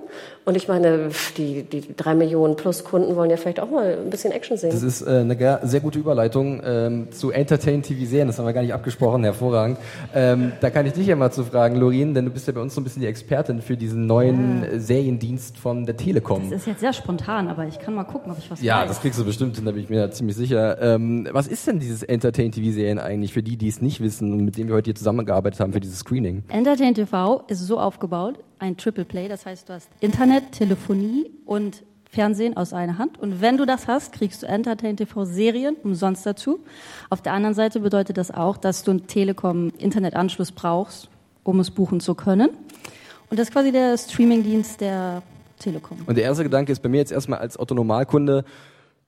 Und 0.50 0.56
ich 0.56 0.67
meine, 0.67 1.11
die, 1.37 1.62
die 1.62 1.94
drei 1.97 2.17
Millionen 2.17 2.56
plus 2.56 2.82
Kunden 2.82 3.14
wollen 3.14 3.31
ja 3.31 3.37
vielleicht 3.37 3.61
auch 3.61 3.70
mal 3.70 3.97
ein 4.05 4.11
bisschen 4.11 4.32
Action 4.32 4.56
sehen. 4.56 4.70
Das 4.73 4.82
ist 4.82 5.00
äh, 5.00 5.20
eine 5.20 5.61
sehr 5.62 5.79
gute 5.79 6.00
Überleitung 6.00 6.61
ähm, 6.64 7.12
zu 7.12 7.31
Entertain-TV-Serien. 7.31 8.26
Das 8.26 8.41
haben 8.41 8.47
wir 8.47 8.52
gar 8.52 8.62
nicht 8.62 8.75
abgesprochen, 8.75 9.23
hervorragend. 9.23 9.79
Ähm, 10.12 10.50
da 10.61 10.70
kann 10.70 10.87
ich 10.87 10.94
dich 10.94 11.06
ja 11.06 11.14
mal 11.14 11.31
zu 11.31 11.44
fragen, 11.44 11.76
Lorin, 11.76 12.14
denn 12.14 12.25
du 12.25 12.32
bist 12.32 12.49
ja 12.49 12.52
bei 12.52 12.61
uns 12.61 12.75
so 12.75 12.81
ein 12.81 12.85
bisschen 12.85 13.00
die 13.00 13.06
Expertin 13.06 13.62
für 13.62 13.76
diesen 13.76 14.08
neuen 14.08 14.64
ja. 14.64 14.81
Seriendienst 14.81 15.56
von 15.56 15.87
der 15.87 15.97
Telekom. 15.97 16.50
Das 16.50 16.62
ist 16.62 16.67
jetzt 16.67 16.81
sehr 16.81 16.94
spontan, 16.94 17.47
aber 17.47 17.69
ich 17.69 17.79
kann 17.79 17.94
mal 17.94 18.02
gucken, 18.02 18.32
ob 18.32 18.38
ich 18.38 18.50
was 18.50 18.61
Ja, 18.61 18.81
weiß. 18.81 18.88
das 18.88 19.00
kriegst 19.02 19.20
du 19.20 19.25
bestimmt 19.25 19.55
hin, 19.55 19.64
da 19.64 19.70
bin 19.70 19.85
ich 19.85 19.88
mir 19.88 20.11
ziemlich 20.11 20.35
sicher. 20.35 20.82
Ähm, 20.82 21.29
was 21.31 21.47
ist 21.47 21.64
denn 21.69 21.79
dieses 21.79 22.02
Entertain-TV-Serien 22.02 22.99
eigentlich 22.99 23.32
für 23.32 23.44
die, 23.44 23.56
die 23.56 23.69
es 23.69 23.81
nicht 23.81 24.00
wissen 24.00 24.32
und 24.32 24.44
mit 24.44 24.56
denen 24.56 24.69
wir 24.69 24.75
heute 24.75 24.87
hier 24.87 24.97
zusammengearbeitet 24.97 25.61
haben 25.61 25.73
für 25.73 25.79
dieses 25.79 26.00
Screening? 26.00 26.43
Entertain 26.49 26.93
TV 26.93 27.44
ist 27.47 27.64
so 27.64 27.79
aufgebaut, 27.79 28.41
ein 28.60 28.76
Triple 28.76 29.04
Play, 29.04 29.28
das 29.28 29.46
heißt, 29.46 29.68
du 29.68 29.72
hast 29.72 29.88
Internet, 30.00 30.52
Telefonie 30.52 31.30
und 31.46 31.82
Fernsehen 32.10 32.56
aus 32.56 32.72
einer 32.72 32.98
Hand. 32.98 33.18
Und 33.18 33.40
wenn 33.40 33.56
du 33.56 33.64
das 33.64 33.86
hast, 33.86 34.12
kriegst 34.12 34.42
du 34.42 34.46
Entertain 34.46 34.96
TV 34.96 35.24
Serien 35.24 35.76
umsonst 35.82 36.26
dazu. 36.26 36.60
Auf 37.08 37.22
der 37.22 37.32
anderen 37.32 37.54
Seite 37.54 37.80
bedeutet 37.80 38.16
das 38.16 38.30
auch, 38.30 38.56
dass 38.56 38.82
du 38.82 38.90
einen 38.90 39.06
Telekom 39.06 39.72
Internetanschluss 39.78 40.52
brauchst, 40.52 41.08
um 41.44 41.60
es 41.60 41.70
buchen 41.70 42.00
zu 42.00 42.14
können. 42.14 42.50
Und 43.30 43.38
das 43.38 43.48
ist 43.48 43.52
quasi 43.52 43.70
der 43.70 43.96
Streamingdienst 43.96 44.80
der 44.80 45.22
Telekom. 45.58 45.98
Und 46.06 46.16
der 46.16 46.24
erste 46.24 46.42
Gedanke 46.42 46.72
ist 46.72 46.82
bei 46.82 46.88
mir 46.88 46.98
jetzt 46.98 47.12
erstmal 47.12 47.38
als 47.38 47.58
Otto 47.58 47.74
Normalkunde, 47.74 48.44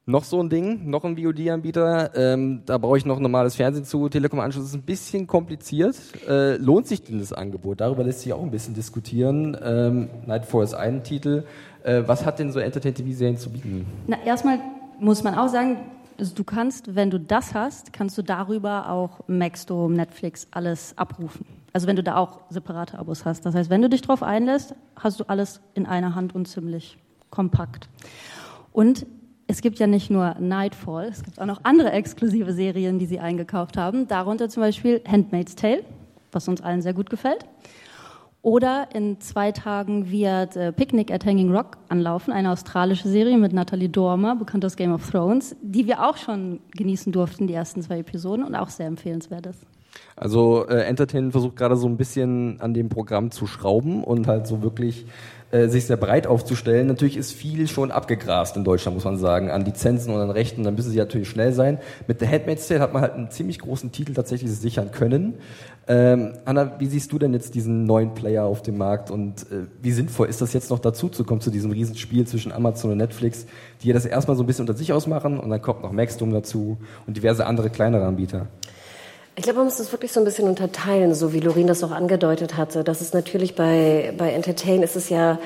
noch 0.04 0.24
so 0.24 0.42
ein 0.42 0.50
Ding, 0.50 0.90
noch 0.90 1.04
ein 1.04 1.16
VOD-Anbieter. 1.16 2.16
Ähm, 2.16 2.62
da 2.66 2.78
brauche 2.78 2.98
ich 2.98 3.06
noch 3.06 3.20
normales 3.20 3.54
Fernsehen 3.54 3.84
zu. 3.84 4.08
Telekom-Anschluss 4.08 4.66
ist 4.66 4.74
ein 4.74 4.82
bisschen 4.82 5.26
kompliziert. 5.26 5.96
Äh, 6.28 6.56
lohnt 6.56 6.88
sich 6.88 7.02
denn 7.04 7.20
das 7.20 7.32
Angebot? 7.32 7.80
Darüber 7.80 8.02
lässt 8.02 8.20
sich 8.20 8.32
auch 8.32 8.42
ein 8.42 8.50
bisschen 8.50 8.74
diskutieren. 8.74 9.56
Ähm, 9.62 10.08
Nightfall 10.26 10.64
ist 10.64 10.74
ein 10.74 11.04
Titel. 11.04 11.44
Äh, 11.84 12.02
was 12.06 12.26
hat 12.26 12.40
denn 12.40 12.50
so 12.50 12.58
Entertain-TV-Serien 12.58 13.36
zu 13.36 13.50
bieten? 13.50 13.86
Na, 14.08 14.16
erstmal 14.24 14.58
muss 14.98 15.22
man 15.22 15.36
auch 15.36 15.48
sagen, 15.48 15.78
also 16.18 16.34
du 16.34 16.44
kannst, 16.44 16.94
wenn 16.94 17.10
du 17.10 17.18
das 17.18 17.54
hast, 17.54 17.92
kannst 17.92 18.18
du 18.18 18.22
darüber 18.22 18.90
auch 18.90 19.20
Maxdome, 19.28 19.94
Netflix, 19.94 20.48
alles 20.50 20.96
abrufen. 20.98 21.46
Also 21.72 21.86
wenn 21.86 21.96
du 21.96 22.02
da 22.02 22.16
auch 22.16 22.40
separate 22.50 22.98
Abos 22.98 23.24
hast. 23.24 23.46
Das 23.46 23.54
heißt, 23.54 23.70
wenn 23.70 23.82
du 23.82 23.88
dich 23.88 24.02
drauf 24.02 24.22
einlässt, 24.22 24.74
hast 24.96 25.20
du 25.20 25.24
alles 25.24 25.60
in 25.74 25.86
einer 25.86 26.14
Hand 26.14 26.34
und 26.34 26.46
ziemlich 26.46 26.98
kompakt. 27.30 27.88
Und 28.72 29.06
es 29.52 29.60
gibt 29.60 29.78
ja 29.78 29.86
nicht 29.86 30.10
nur 30.10 30.34
Nightfall, 30.40 31.08
es 31.08 31.22
gibt 31.22 31.38
auch 31.38 31.44
noch 31.44 31.60
andere 31.62 31.92
exklusive 31.92 32.54
Serien, 32.54 32.98
die 32.98 33.04
sie 33.04 33.20
eingekauft 33.20 33.76
haben. 33.76 34.08
Darunter 34.08 34.48
zum 34.48 34.62
Beispiel 34.62 35.02
Handmaid's 35.06 35.54
Tale, 35.54 35.84
was 36.32 36.48
uns 36.48 36.62
allen 36.62 36.80
sehr 36.80 36.94
gut 36.94 37.10
gefällt. 37.10 37.44
Oder 38.40 38.88
in 38.94 39.20
zwei 39.20 39.52
Tagen 39.52 40.10
wird 40.10 40.56
äh, 40.56 40.72
Picnic 40.72 41.12
at 41.12 41.26
Hanging 41.26 41.54
Rock 41.54 41.76
anlaufen, 41.90 42.32
eine 42.32 42.50
australische 42.50 43.08
Serie 43.08 43.36
mit 43.36 43.52
Natalie 43.52 43.90
Dormer, 43.90 44.36
bekannt 44.36 44.64
aus 44.64 44.74
Game 44.74 44.92
of 44.92 45.08
Thrones, 45.08 45.54
die 45.60 45.86
wir 45.86 46.02
auch 46.02 46.16
schon 46.16 46.60
genießen 46.74 47.12
durften, 47.12 47.46
die 47.46 47.54
ersten 47.54 47.82
zwei 47.82 47.98
Episoden 47.98 48.44
und 48.44 48.54
auch 48.54 48.70
sehr 48.70 48.86
empfehlenswert 48.86 49.46
ist. 49.46 49.66
Also 50.16 50.66
äh, 50.66 50.84
Entertain 50.84 51.30
versucht 51.30 51.56
gerade 51.56 51.76
so 51.76 51.86
ein 51.86 51.98
bisschen 51.98 52.58
an 52.60 52.72
dem 52.72 52.88
Programm 52.88 53.30
zu 53.30 53.46
schrauben 53.46 54.02
und 54.02 54.26
halt 54.26 54.46
so 54.46 54.62
wirklich 54.62 55.04
äh, 55.52 55.68
sich 55.68 55.86
sehr 55.86 55.98
breit 55.98 56.26
aufzustellen. 56.26 56.86
Natürlich 56.86 57.16
ist 57.16 57.32
viel 57.32 57.68
schon 57.68 57.90
abgegrast 57.90 58.56
in 58.56 58.64
Deutschland, 58.64 58.96
muss 58.96 59.04
man 59.04 59.18
sagen, 59.18 59.50
an 59.50 59.64
Lizenzen 59.64 60.12
und 60.12 60.20
an 60.20 60.30
Rechten. 60.30 60.64
Dann 60.64 60.74
müssen 60.74 60.90
sie 60.90 60.96
natürlich 60.96 61.28
schnell 61.28 61.52
sein. 61.52 61.78
Mit 62.08 62.20
The 62.20 62.26
Handmaid's 62.26 62.68
Tale 62.68 62.80
hat 62.80 62.94
man 62.94 63.02
halt 63.02 63.12
einen 63.12 63.30
ziemlich 63.30 63.58
großen 63.58 63.92
Titel 63.92 64.14
tatsächlich 64.14 64.50
sichern 64.50 64.92
können. 64.92 65.34
Ähm, 65.88 66.32
Anna, 66.46 66.80
wie 66.80 66.86
siehst 66.86 67.12
du 67.12 67.18
denn 67.18 67.34
jetzt 67.34 67.54
diesen 67.54 67.84
neuen 67.84 68.14
Player 68.14 68.44
auf 68.44 68.62
dem 68.62 68.78
Markt 68.78 69.10
und 69.10 69.42
äh, 69.50 69.66
wie 69.82 69.92
sinnvoll 69.92 70.28
ist 70.28 70.40
das 70.40 70.54
jetzt 70.54 70.70
noch 70.70 70.78
dazu 70.78 71.10
zu 71.10 71.24
kommen 71.24 71.42
zu 71.42 71.50
diesem 71.50 71.70
Riesenspiel 71.70 72.26
zwischen 72.26 72.50
Amazon 72.50 72.92
und 72.92 72.98
Netflix, 72.98 73.46
die 73.82 73.88
ja 73.88 73.94
das 73.94 74.06
erstmal 74.06 74.36
so 74.36 74.44
ein 74.44 74.46
bisschen 74.46 74.62
unter 74.62 74.78
sich 74.78 74.92
ausmachen 74.92 75.38
und 75.38 75.50
dann 75.50 75.60
kommt 75.60 75.82
noch 75.82 75.92
Maxdome 75.92 76.32
dazu 76.32 76.78
und 77.06 77.16
diverse 77.16 77.46
andere 77.46 77.68
kleinere 77.68 78.06
Anbieter? 78.06 78.46
Ich 79.34 79.44
glaube, 79.44 79.58
man 79.58 79.66
muss 79.66 79.78
das 79.78 79.92
wirklich 79.92 80.12
so 80.12 80.20
ein 80.20 80.24
bisschen 80.24 80.46
unterteilen, 80.46 81.14
so 81.14 81.32
wie 81.32 81.40
Lorin 81.40 81.66
das 81.66 81.82
auch 81.82 81.90
angedeutet 81.90 82.56
hatte. 82.58 82.84
Das 82.84 83.00
ist 83.00 83.14
natürlich 83.14 83.54
bei, 83.54 84.12
bei 84.18 84.32
Entertain 84.32 84.82
ist 84.82 84.94
es 84.94 85.08
ja 85.08 85.38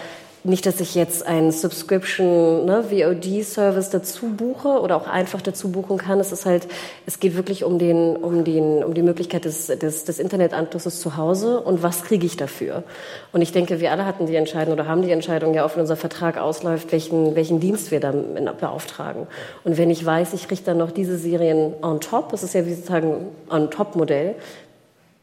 nicht, 0.48 0.66
dass 0.66 0.80
ich 0.80 0.94
jetzt 0.94 1.26
einen 1.26 1.50
Subscription, 1.50 2.64
ne, 2.64 2.84
VOD-Service 2.90 3.90
dazu 3.90 4.26
buche 4.26 4.80
oder 4.80 4.96
auch 4.96 5.06
einfach 5.06 5.42
dazu 5.42 5.70
buchen 5.70 5.98
kann. 5.98 6.20
Es 6.20 6.32
ist 6.32 6.46
halt, 6.46 6.66
es 7.06 7.20
geht 7.20 7.36
wirklich 7.36 7.64
um 7.64 7.78
den, 7.78 8.16
um 8.16 8.44
den, 8.44 8.84
um 8.84 8.94
die 8.94 9.02
Möglichkeit 9.02 9.44
des, 9.44 9.66
des, 9.66 10.04
des 10.04 10.18
Internetanschlusses 10.18 11.00
zu 11.00 11.16
Hause 11.16 11.60
und 11.60 11.82
was 11.82 12.04
kriege 12.04 12.26
ich 12.26 12.36
dafür. 12.36 12.84
Und 13.32 13.42
ich 13.42 13.52
denke, 13.52 13.80
wir 13.80 13.92
alle 13.92 14.06
hatten 14.06 14.26
die 14.26 14.36
Entscheidung 14.36 14.74
oder 14.74 14.86
haben 14.86 15.02
die 15.02 15.10
Entscheidung 15.10 15.54
ja 15.54 15.64
auch, 15.64 15.74
wenn 15.74 15.80
unser 15.80 15.96
Vertrag 15.96 16.38
ausläuft, 16.38 16.92
welchen, 16.92 17.34
welchen 17.34 17.60
Dienst 17.60 17.90
wir 17.90 18.00
da 18.00 18.12
beauftragen. 18.12 19.26
Und 19.64 19.78
wenn 19.78 19.90
ich 19.90 20.04
weiß, 20.04 20.32
ich 20.34 20.48
kriege 20.48 20.62
dann 20.64 20.78
noch 20.78 20.90
diese 20.90 21.18
Serien 21.18 21.74
on 21.82 22.00
top, 22.00 22.30
das 22.30 22.42
ist 22.42 22.54
ja 22.54 22.66
wie 22.66 22.74
sozusagen 22.74 23.28
on 23.50 23.70
top 23.70 23.96
Modell, 23.96 24.34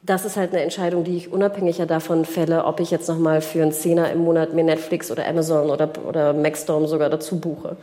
das 0.06 0.26
ist 0.26 0.36
halt 0.36 0.52
eine 0.52 0.62
Entscheidung, 0.62 1.04
die 1.04 1.16
ich 1.16 1.32
unabhängiger 1.32 1.86
davon 1.86 2.26
fälle, 2.26 2.66
ob 2.66 2.80
ich 2.80 2.92
jetzt 2.92 3.08
nochmal 3.08 3.42
für 3.42 3.62
einen 3.62 3.72
Zehner 3.72 4.12
im 4.12 4.20
Monat 4.20 4.54
mir 4.54 4.64
Netflix 4.64 5.10
oder 5.10 5.28
Amazon 5.28 5.70
oder, 5.70 5.90
oder 6.08 6.34
Maxstorm 6.34 6.88
sogar 6.88 7.10
dazu 7.10 7.40
buche. 7.40 7.78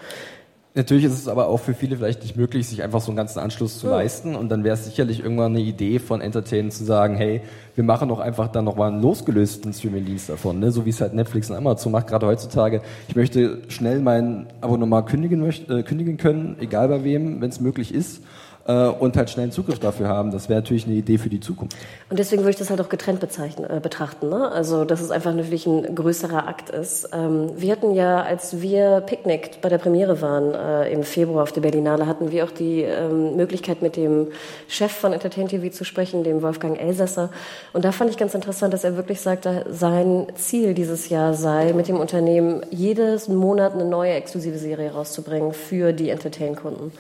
Natürlich 0.75 1.05
ist 1.05 1.15
es 1.15 1.27
aber 1.27 1.49
auch 1.49 1.57
für 1.57 1.75
viele 1.75 1.97
vielleicht 1.97 2.23
nicht 2.23 2.37
möglich, 2.37 2.69
sich 2.69 2.83
einfach 2.83 3.01
so 3.01 3.11
einen 3.11 3.17
ganzen 3.17 3.41
Anschluss 3.41 3.81
zu 3.81 3.89
ja. 3.89 3.95
leisten. 3.95 4.37
Und 4.37 4.51
dann 4.51 4.63
wäre 4.63 4.75
es 4.75 4.85
sicherlich 4.85 5.21
irgendwann 5.21 5.53
eine 5.53 5.65
Idee 5.65 5.99
von 5.99 6.21
Entertainment 6.21 6.73
zu 6.73 6.85
sagen, 6.85 7.17
hey, 7.17 7.41
wir 7.75 7.83
machen 7.83 8.09
doch 8.09 8.21
einfach 8.21 8.47
dann 8.49 8.67
nochmal 8.67 8.93
einen 8.93 9.03
losgelösten 9.03 9.73
Streaming-Dienst 9.73 10.29
davon, 10.29 10.61
ne? 10.61 10.71
so 10.71 10.85
wie 10.85 10.91
es 10.91 11.01
halt 11.01 11.13
Netflix 11.13 11.51
und 11.51 11.57
Amazon 11.57 11.91
macht, 11.91 12.07
gerade 12.07 12.27
heutzutage. 12.27 12.83
Ich 13.09 13.17
möchte 13.17 13.63
schnell 13.69 13.99
mein 13.99 14.47
Abonnement 14.61 15.07
kündigen, 15.07 15.45
äh, 15.45 15.83
kündigen 15.83 16.19
können, 16.19 16.57
egal 16.61 16.87
bei 16.87 17.03
wem, 17.03 17.41
wenn 17.41 17.51
es 17.51 17.61
möglich 17.61 17.93
ist 17.93 18.23
äh, 18.71 18.89
und 18.89 19.17
halt 19.17 19.31
schnellen 19.31 19.53
Zugriff 19.53 19.79
dafür 19.79 20.09
haben. 20.09 20.31
Das 20.31 20.49
wäre 20.49 20.61
natürlich 20.61 20.87
eine 20.87 20.95
Idee 20.95 21.19
für 21.19 21.29
die 21.29 21.41
Zukunft. 21.41 21.77
Und 22.09 22.19
deswegen 22.19 22.43
würde 22.43 22.51
ich 22.51 22.57
das 22.57 22.71
halt 22.71 22.81
auch 22.81 22.89
getrennt 22.89 23.23
äh, 23.23 23.81
betrachten. 23.81 24.29
Ne? 24.29 24.51
Also, 24.51 24.85
dass 24.85 25.01
es 25.01 25.11
einfach 25.11 25.35
natürlich 25.35 25.67
ein 25.67 25.95
größerer 25.95 26.47
Akt 26.47 26.71
ist. 26.71 27.09
Ähm, 27.13 27.51
wir 27.57 27.73
hatten 27.73 27.93
ja, 27.93 28.23
als 28.23 28.61
wir 28.61 29.01
picknickt 29.01 29.61
bei 29.61 29.69
der 29.69 29.79
Premiere 29.79 30.21
waren 30.23 30.55
äh, 30.55 30.93
im 30.93 31.03
Februar 31.03 31.43
auf 31.43 31.53
der 31.53 31.61
Berlinale, 31.61 32.07
hatten 32.07 32.31
wir 32.31 32.45
auch 32.45 32.51
die 32.51 32.83
ähm, 32.83 33.37
Möglichkeit, 33.37 33.83
mit 33.83 33.97
dem 33.97 34.29
Chef 34.69 34.93
von 34.93 35.13
Entertain 35.13 35.49
TV 35.49 35.71
zu 35.71 35.85
sprechen, 35.85 36.25
dem 36.25 36.43
Wolfgang 36.43 36.81
Elsässer. 36.81 37.31
Und 37.73 37.85
da 37.85 37.93
fand 37.93 38.11
ich 38.11 38.17
ganz 38.17 38.35
interessant, 38.35 38.73
dass 38.73 38.85
er 38.85 38.97
wirklich 38.97 39.21
sagte, 39.21 39.67
sein 39.71 40.27
Ziel 40.37 40.75
dieses 40.75 41.09
Jahr 41.09 41.35
sei, 41.35 41.73
mit 41.73 41.89
dem 41.89 41.99
Unternehmen 41.99 42.65
jedes 42.71 43.29
Monat 43.29 43.75
eine 43.75 43.85
neue 43.85 44.13
exklusive 44.13 44.59
Serie 44.59 44.93
rauszubringen 44.93 45.53
für 45.53 45.93
die 45.93 46.11
Entertain-Kunden. 46.11 46.93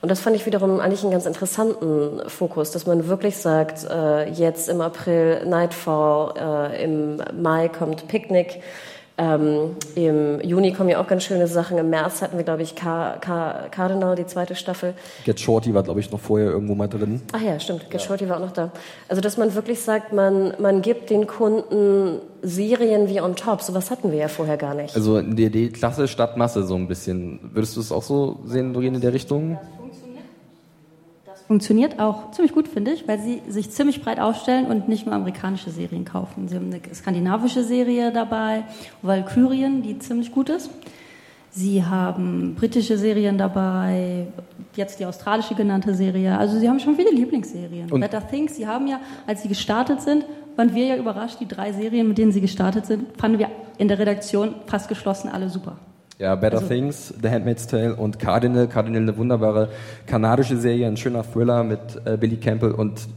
Und 0.00 0.10
das 0.10 0.20
fand 0.20 0.36
ich 0.36 0.46
wiederum 0.46 0.80
eigentlich 0.80 1.02
einen 1.02 1.12
ganz 1.12 1.26
interessanten 1.26 2.20
Fokus, 2.28 2.70
dass 2.70 2.86
man 2.86 3.08
wirklich 3.08 3.36
sagt, 3.36 3.84
äh, 3.90 4.30
jetzt 4.30 4.68
im 4.68 4.80
April 4.80 5.44
Nightfall, 5.44 6.70
äh, 6.72 6.84
im 6.84 7.20
Mai 7.40 7.68
kommt 7.68 8.06
Picnic, 8.06 8.60
ähm, 9.20 9.74
Im 9.96 10.40
Juni 10.42 10.72
kommen 10.72 10.90
ja 10.90 11.00
auch 11.00 11.08
ganz 11.08 11.24
schöne 11.24 11.48
Sachen. 11.48 11.76
Im 11.76 11.90
März 11.90 12.22
hatten 12.22 12.36
wir, 12.36 12.44
glaube 12.44 12.62
ich, 12.62 12.76
Car 12.76 13.18
Car 13.20 13.68
Cardinal, 13.68 14.14
die 14.14 14.26
zweite 14.26 14.54
Staffel. 14.54 14.94
Get 15.24 15.40
Shorty 15.40 15.74
war, 15.74 15.82
glaube 15.82 15.98
ich, 15.98 16.12
noch 16.12 16.20
vorher 16.20 16.50
irgendwo 16.50 16.76
mal 16.76 16.86
drin. 16.86 17.20
Ach 17.32 17.40
ja, 17.40 17.58
stimmt. 17.58 17.90
Get 17.90 17.94
ja. 17.94 17.98
Shorty 17.98 18.28
war 18.28 18.36
auch 18.36 18.40
noch 18.40 18.52
da. 18.52 18.70
Also, 19.08 19.20
dass 19.20 19.36
man 19.36 19.56
wirklich 19.56 19.80
sagt, 19.80 20.12
man, 20.12 20.54
man 20.60 20.82
gibt 20.82 21.10
den 21.10 21.26
Kunden 21.26 22.20
Serien 22.42 23.08
wie 23.08 23.20
on 23.20 23.34
top. 23.34 23.62
So 23.62 23.74
was 23.74 23.90
hatten 23.90 24.12
wir 24.12 24.18
ja 24.18 24.28
vorher 24.28 24.56
gar 24.56 24.74
nicht. 24.74 24.94
Also 24.94 25.20
die 25.20 25.46
Idee 25.46 25.70
Klasse 25.70 26.06
statt 26.06 26.36
Masse 26.36 26.62
so 26.62 26.76
ein 26.76 26.86
bisschen. 26.86 27.40
Würdest 27.42 27.74
du 27.74 27.80
es 27.80 27.90
auch 27.90 28.04
so 28.04 28.38
sehen, 28.44 28.72
Doreen, 28.72 28.94
in 28.94 29.00
der 29.00 29.12
Richtung? 29.12 29.58
Ja 29.60 29.77
funktioniert 31.48 31.98
auch 31.98 32.30
ziemlich 32.30 32.52
gut, 32.52 32.68
finde 32.68 32.92
ich, 32.92 33.08
weil 33.08 33.18
sie 33.18 33.40
sich 33.48 33.70
ziemlich 33.70 34.02
breit 34.02 34.20
aufstellen 34.20 34.66
und 34.66 34.86
nicht 34.86 35.06
nur 35.06 35.14
amerikanische 35.14 35.70
Serien 35.70 36.04
kaufen. 36.04 36.46
Sie 36.46 36.54
haben 36.54 36.66
eine 36.66 36.94
skandinavische 36.94 37.64
Serie 37.64 38.12
dabei, 38.12 38.64
Valkyrien, 39.00 39.82
die 39.82 39.98
ziemlich 39.98 40.30
gut 40.30 40.50
ist. 40.50 40.70
Sie 41.50 41.82
haben 41.82 42.54
britische 42.54 42.98
Serien 42.98 43.38
dabei, 43.38 44.26
jetzt 44.76 45.00
die 45.00 45.06
australische 45.06 45.54
genannte 45.54 45.94
Serie. 45.94 46.36
Also 46.36 46.58
sie 46.58 46.68
haben 46.68 46.78
schon 46.78 46.96
viele 46.96 47.10
Lieblingsserien. 47.10 47.90
Und 47.90 48.00
Better 48.00 48.28
Things, 48.28 48.56
sie 48.56 48.66
haben 48.66 48.86
ja, 48.86 49.00
als 49.26 49.42
sie 49.42 49.48
gestartet 49.48 50.02
sind, 50.02 50.26
waren 50.54 50.74
wir 50.74 50.84
ja 50.84 50.96
überrascht, 50.96 51.40
die 51.40 51.48
drei 51.48 51.72
Serien, 51.72 52.08
mit 52.08 52.18
denen 52.18 52.30
sie 52.30 52.42
gestartet 52.42 52.84
sind, 52.84 53.06
fanden 53.18 53.38
wir 53.38 53.48
in 53.78 53.88
der 53.88 53.98
Redaktion 53.98 54.54
fast 54.66 54.88
geschlossen 54.88 55.30
alle 55.30 55.48
super. 55.48 55.78
Ja, 56.18 56.34
Better 56.34 56.56
also, 56.56 56.68
Things, 56.68 57.14
The 57.22 57.28
Handmaid's 57.28 57.66
Tale 57.66 57.94
und 57.94 58.18
Cardinal. 58.18 58.66
Cardinal 58.66 59.02
eine 59.02 59.16
wunderbare 59.16 59.68
kanadische 60.06 60.56
Serie, 60.56 60.88
ein 60.88 60.96
schöner 60.96 61.22
Thriller 61.22 61.62
mit 61.62 61.78
äh, 62.04 62.16
Billy 62.16 62.36
Campbell 62.36 62.72
und 62.72 63.08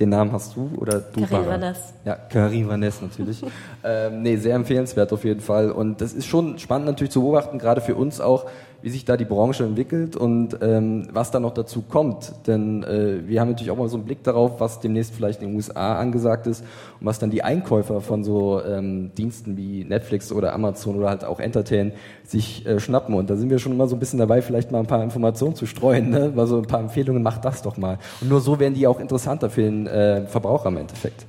den 0.00 0.08
Namen 0.10 0.32
hast 0.32 0.56
du 0.56 0.70
oder 0.76 1.00
du? 1.00 1.26
Karin 1.26 1.46
Vaness. 1.46 1.94
Ja, 2.04 2.14
Karin 2.14 2.68
Vaness 2.68 3.02
natürlich. 3.02 3.42
ähm, 3.84 4.22
nee, 4.22 4.36
sehr 4.36 4.54
empfehlenswert 4.54 5.12
auf 5.12 5.24
jeden 5.24 5.40
Fall. 5.40 5.70
Und 5.70 6.00
das 6.00 6.12
ist 6.12 6.26
schon 6.26 6.58
spannend 6.58 6.86
natürlich 6.86 7.12
zu 7.12 7.20
beobachten, 7.20 7.58
gerade 7.58 7.80
für 7.80 7.94
uns 7.94 8.20
auch, 8.20 8.46
wie 8.86 8.90
sich 8.90 9.04
da 9.04 9.16
die 9.16 9.24
Branche 9.24 9.64
entwickelt 9.64 10.14
und 10.14 10.58
ähm, 10.62 11.08
was 11.10 11.32
da 11.32 11.40
noch 11.40 11.52
dazu 11.52 11.82
kommt. 11.82 12.32
Denn 12.46 12.84
äh, 12.84 13.26
wir 13.26 13.40
haben 13.40 13.48
natürlich 13.48 13.72
auch 13.72 13.76
mal 13.76 13.88
so 13.88 13.96
einen 13.96 14.06
Blick 14.06 14.22
darauf, 14.22 14.60
was 14.60 14.78
demnächst 14.78 15.12
vielleicht 15.12 15.42
in 15.42 15.48
den 15.48 15.56
USA 15.56 15.98
angesagt 15.98 16.46
ist 16.46 16.60
und 17.00 17.04
was 17.08 17.18
dann 17.18 17.30
die 17.30 17.42
Einkäufer 17.42 18.00
von 18.00 18.22
so 18.22 18.62
ähm, 18.62 19.10
Diensten 19.18 19.56
wie 19.56 19.82
Netflix 19.82 20.30
oder 20.30 20.52
Amazon 20.52 20.94
oder 20.94 21.08
halt 21.08 21.24
auch 21.24 21.40
Entertain 21.40 21.94
sich 22.22 22.64
äh, 22.64 22.78
schnappen. 22.78 23.16
Und 23.16 23.28
da 23.28 23.34
sind 23.34 23.50
wir 23.50 23.58
schon 23.58 23.72
immer 23.72 23.88
so 23.88 23.96
ein 23.96 23.98
bisschen 23.98 24.20
dabei, 24.20 24.40
vielleicht 24.40 24.70
mal 24.70 24.78
ein 24.78 24.86
paar 24.86 25.02
Informationen 25.02 25.56
zu 25.56 25.66
streuen, 25.66 26.10
ne? 26.10 26.30
mal 26.32 26.46
so 26.46 26.58
ein 26.58 26.66
paar 26.66 26.78
Empfehlungen, 26.78 27.24
macht 27.24 27.44
das 27.44 27.62
doch 27.62 27.76
mal. 27.76 27.98
Und 28.20 28.28
nur 28.28 28.40
so 28.40 28.60
werden 28.60 28.74
die 28.74 28.86
auch 28.86 29.00
interessanter 29.00 29.50
für 29.50 29.62
den 29.62 29.88
äh, 29.88 30.26
Verbraucher 30.26 30.68
im 30.68 30.76
Endeffekt. 30.76 31.26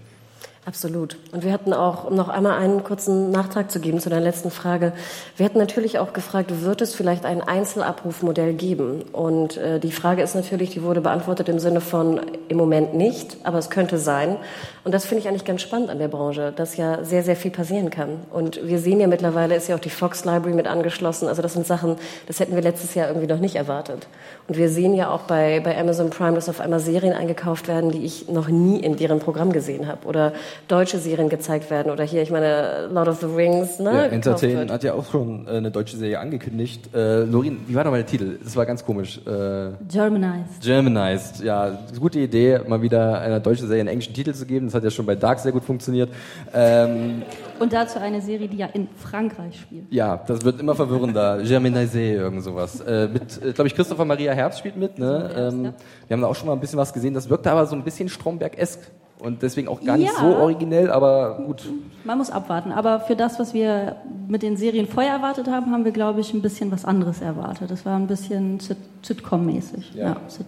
Absolut. 0.68 1.16
Und 1.32 1.46
wir 1.46 1.54
hatten 1.54 1.72
auch, 1.72 2.04
um 2.04 2.16
noch 2.16 2.28
einmal 2.28 2.60
einen 2.60 2.84
kurzen 2.84 3.32
Nachtrag 3.32 3.72
zu 3.72 3.80
geben 3.80 4.02
zu 4.02 4.10
deiner 4.10 4.22
letzten 4.22 4.52
Frage, 4.52 4.92
wir 5.38 5.46
hatten 5.46 5.60
natürlich 5.60 5.98
auch 5.98 6.12
gefragt, 6.12 6.62
wird 6.62 6.82
es 6.82 6.94
vielleicht 6.94 7.24
ein 7.24 7.42
Einzelabrufmodell 7.42 8.52
geben? 8.54 9.04
Und 9.14 9.56
äh, 9.56 9.80
die 9.80 9.94
Frage 9.94 10.22
ist 10.22 10.36
natürlich, 10.36 10.72
die 10.72 10.84
wurde 10.84 11.00
beantwortet 11.00 11.48
im 11.48 11.60
Sinne 11.60 11.80
von 11.80 12.20
im 12.50 12.58
Moment 12.58 12.94
nicht, 12.94 13.38
aber 13.46 13.60
es 13.60 13.70
könnte 13.70 13.98
sein. 13.98 14.36
Und 14.84 14.94
das 14.94 15.06
finde 15.06 15.22
ich 15.22 15.30
eigentlich 15.30 15.46
ganz 15.46 15.62
spannend 15.62 15.90
an 15.90 16.00
der 16.00 16.10
Branche, 16.10 16.52
dass 16.54 16.76
ja 16.76 17.02
sehr, 17.06 17.24
sehr 17.24 17.38
viel 17.38 17.52
passieren 17.52 17.90
kann. 17.90 18.20
Und 18.34 18.60
wir 18.68 18.80
sehen 18.80 19.00
ja 19.00 19.08
mittlerweile, 19.08 19.56
ist 19.56 19.70
ja 19.70 19.76
auch 19.76 19.80
die 19.80 19.90
Fox 19.90 20.26
Library 20.26 20.54
mit 20.54 20.68
angeschlossen. 20.68 21.30
Also 21.30 21.42
das 21.42 21.54
sind 21.54 21.66
Sachen, 21.66 21.96
das 22.28 22.42
hätten 22.42 22.56
wir 22.56 22.62
letztes 22.62 22.94
Jahr 22.94 23.08
irgendwie 23.08 23.28
noch 23.28 23.40
nicht 23.40 23.56
erwartet. 23.56 24.08
Und 24.50 24.58
wir 24.58 24.68
sehen 24.68 24.94
ja 24.94 25.12
auch 25.12 25.22
bei, 25.22 25.62
bei 25.62 25.78
Amazon 25.78 26.10
Prime, 26.10 26.36
dass 26.36 26.50
auf 26.50 26.60
einmal 26.60 26.82
Serien 26.82 27.14
eingekauft 27.14 27.70
werden, 27.70 27.92
die 27.92 28.04
ich 28.04 28.28
noch 28.28 28.50
nie 28.50 28.82
in 28.82 28.98
deren 28.98 29.20
Programm 29.20 29.54
gesehen 29.54 29.88
habe. 29.88 30.06
Oder 30.06 30.34
deutsche 30.68 30.98
Serien 31.00 31.30
gezeigt 31.30 31.70
werden. 31.70 31.92
Oder 31.92 32.04
hier, 32.04 32.22
ich 32.22 32.32
meine, 32.32 32.88
Lord 32.92 33.08
of 33.08 33.20
the 33.20 33.26
Rings. 33.26 33.80
Ne, 33.80 33.92
ja, 33.92 34.06
Entertain 34.06 34.72
hat 34.72 34.84
ja 34.84 34.94
auch 34.94 35.10
schon 35.10 35.48
äh, 35.48 35.52
eine 35.52 35.72
deutsche 35.72 35.98
Serie 35.98 36.20
angekündigt. 36.20 36.94
Äh, 36.94 37.24
Lorin, 37.24 37.60
wie 37.68 37.76
war 37.76 37.84
nochmal 37.84 38.02
der 38.02 38.08
Titel? 38.08 38.38
Das 38.44 38.56
war 38.56 38.66
ganz 38.66 38.86
komisch. 38.86 39.20
Äh, 39.26 39.72
Germanized. 39.90 40.62
Germanized, 40.62 41.44
ja. 41.44 41.78
Gute 42.00 42.20
Idee, 42.20 42.60
mal 42.68 42.82
wieder 42.82 43.20
einer 43.20 43.40
deutschen 43.40 43.68
Serie 43.68 43.82
einen 43.82 43.90
englischen 43.90 44.14
Titel 44.14 44.34
zu 44.34 44.46
geben. 44.46 44.68
Das 44.68 44.76
hat 44.76 44.84
ja 44.84 44.90
schon 44.90 45.06
bei 45.06 45.16
Dark 45.16 45.40
sehr 45.40 45.52
gut 45.52 45.64
funktioniert. 45.64 46.10
Ähm, 46.54 47.22
und 47.60 47.74
dazu 47.74 48.00
eine 48.00 48.22
Serie, 48.22 48.48
die 48.48 48.58
ja 48.58 48.68
in 48.68 48.88
Frankreich 48.98 49.60
spielt. 49.60 49.86
Ja, 49.92 50.18
das 50.28 50.44
wird 50.44 50.60
immer 50.60 50.76
verwirrender. 50.76 51.38
Germanisé, 51.40 52.14
irgend 52.14 52.44
sowas. 52.44 52.82
Äh, 52.82 53.08
mit, 53.08 53.42
äh, 53.44 53.54
glaube 53.54 53.68
ich, 53.68 53.76
Christopher 53.76 54.06
Maria 54.06 54.34
Herbst 54.34 54.60
spielt 54.60 54.78
mit. 54.78 55.00
Ne? 55.00 55.30
Ähm, 55.36 55.74
wir 56.08 56.14
haben 56.16 56.22
da 56.22 56.28
auch 56.28 56.36
schon 56.36 56.48
mal 56.48 56.54
ein 56.54 56.60
bisschen 56.60 56.80
was 56.80 56.94
gesehen. 56.94 57.14
Das 57.14 57.30
wirkte 57.30 57.52
aber 57.52 57.66
so 57.66 57.76
ein 57.76 57.84
bisschen 57.84 58.10
Stromberg-esk. 58.10 58.80
Und 59.20 59.42
deswegen 59.42 59.68
auch 59.68 59.82
gar 59.84 59.98
nicht 59.98 60.14
ja. 60.14 60.20
so 60.20 60.36
originell, 60.36 60.92
aber 60.92 61.40
gut. 61.46 61.64
Man 62.04 62.20
muss 62.20 62.30
abwarten. 62.30 62.72
Aber 62.72 63.00
für 63.00 63.16
das, 63.16 63.40
was 63.40 63.54
wir 63.54 63.96
mit 64.28 64.44
den 64.44 64.58
Serien 64.58 64.88
vorher 64.88 65.14
erwartet 65.14 65.48
haben, 65.48 65.72
haben 65.72 65.86
wir, 65.86 65.92
glaube 65.92 66.20
ich, 66.20 66.34
ein 66.34 66.42
bisschen 66.42 66.72
was 66.72 66.86
anderes 66.86 67.22
erwartet. 67.22 67.72
Das 67.72 67.84
war 67.86 67.96
ein 67.96 68.06
bisschen 68.06 68.60
Sitcom-mäßig. 69.02 69.96
Ja. 69.96 70.10
Ja, 70.10 70.18
Sit 70.28 70.46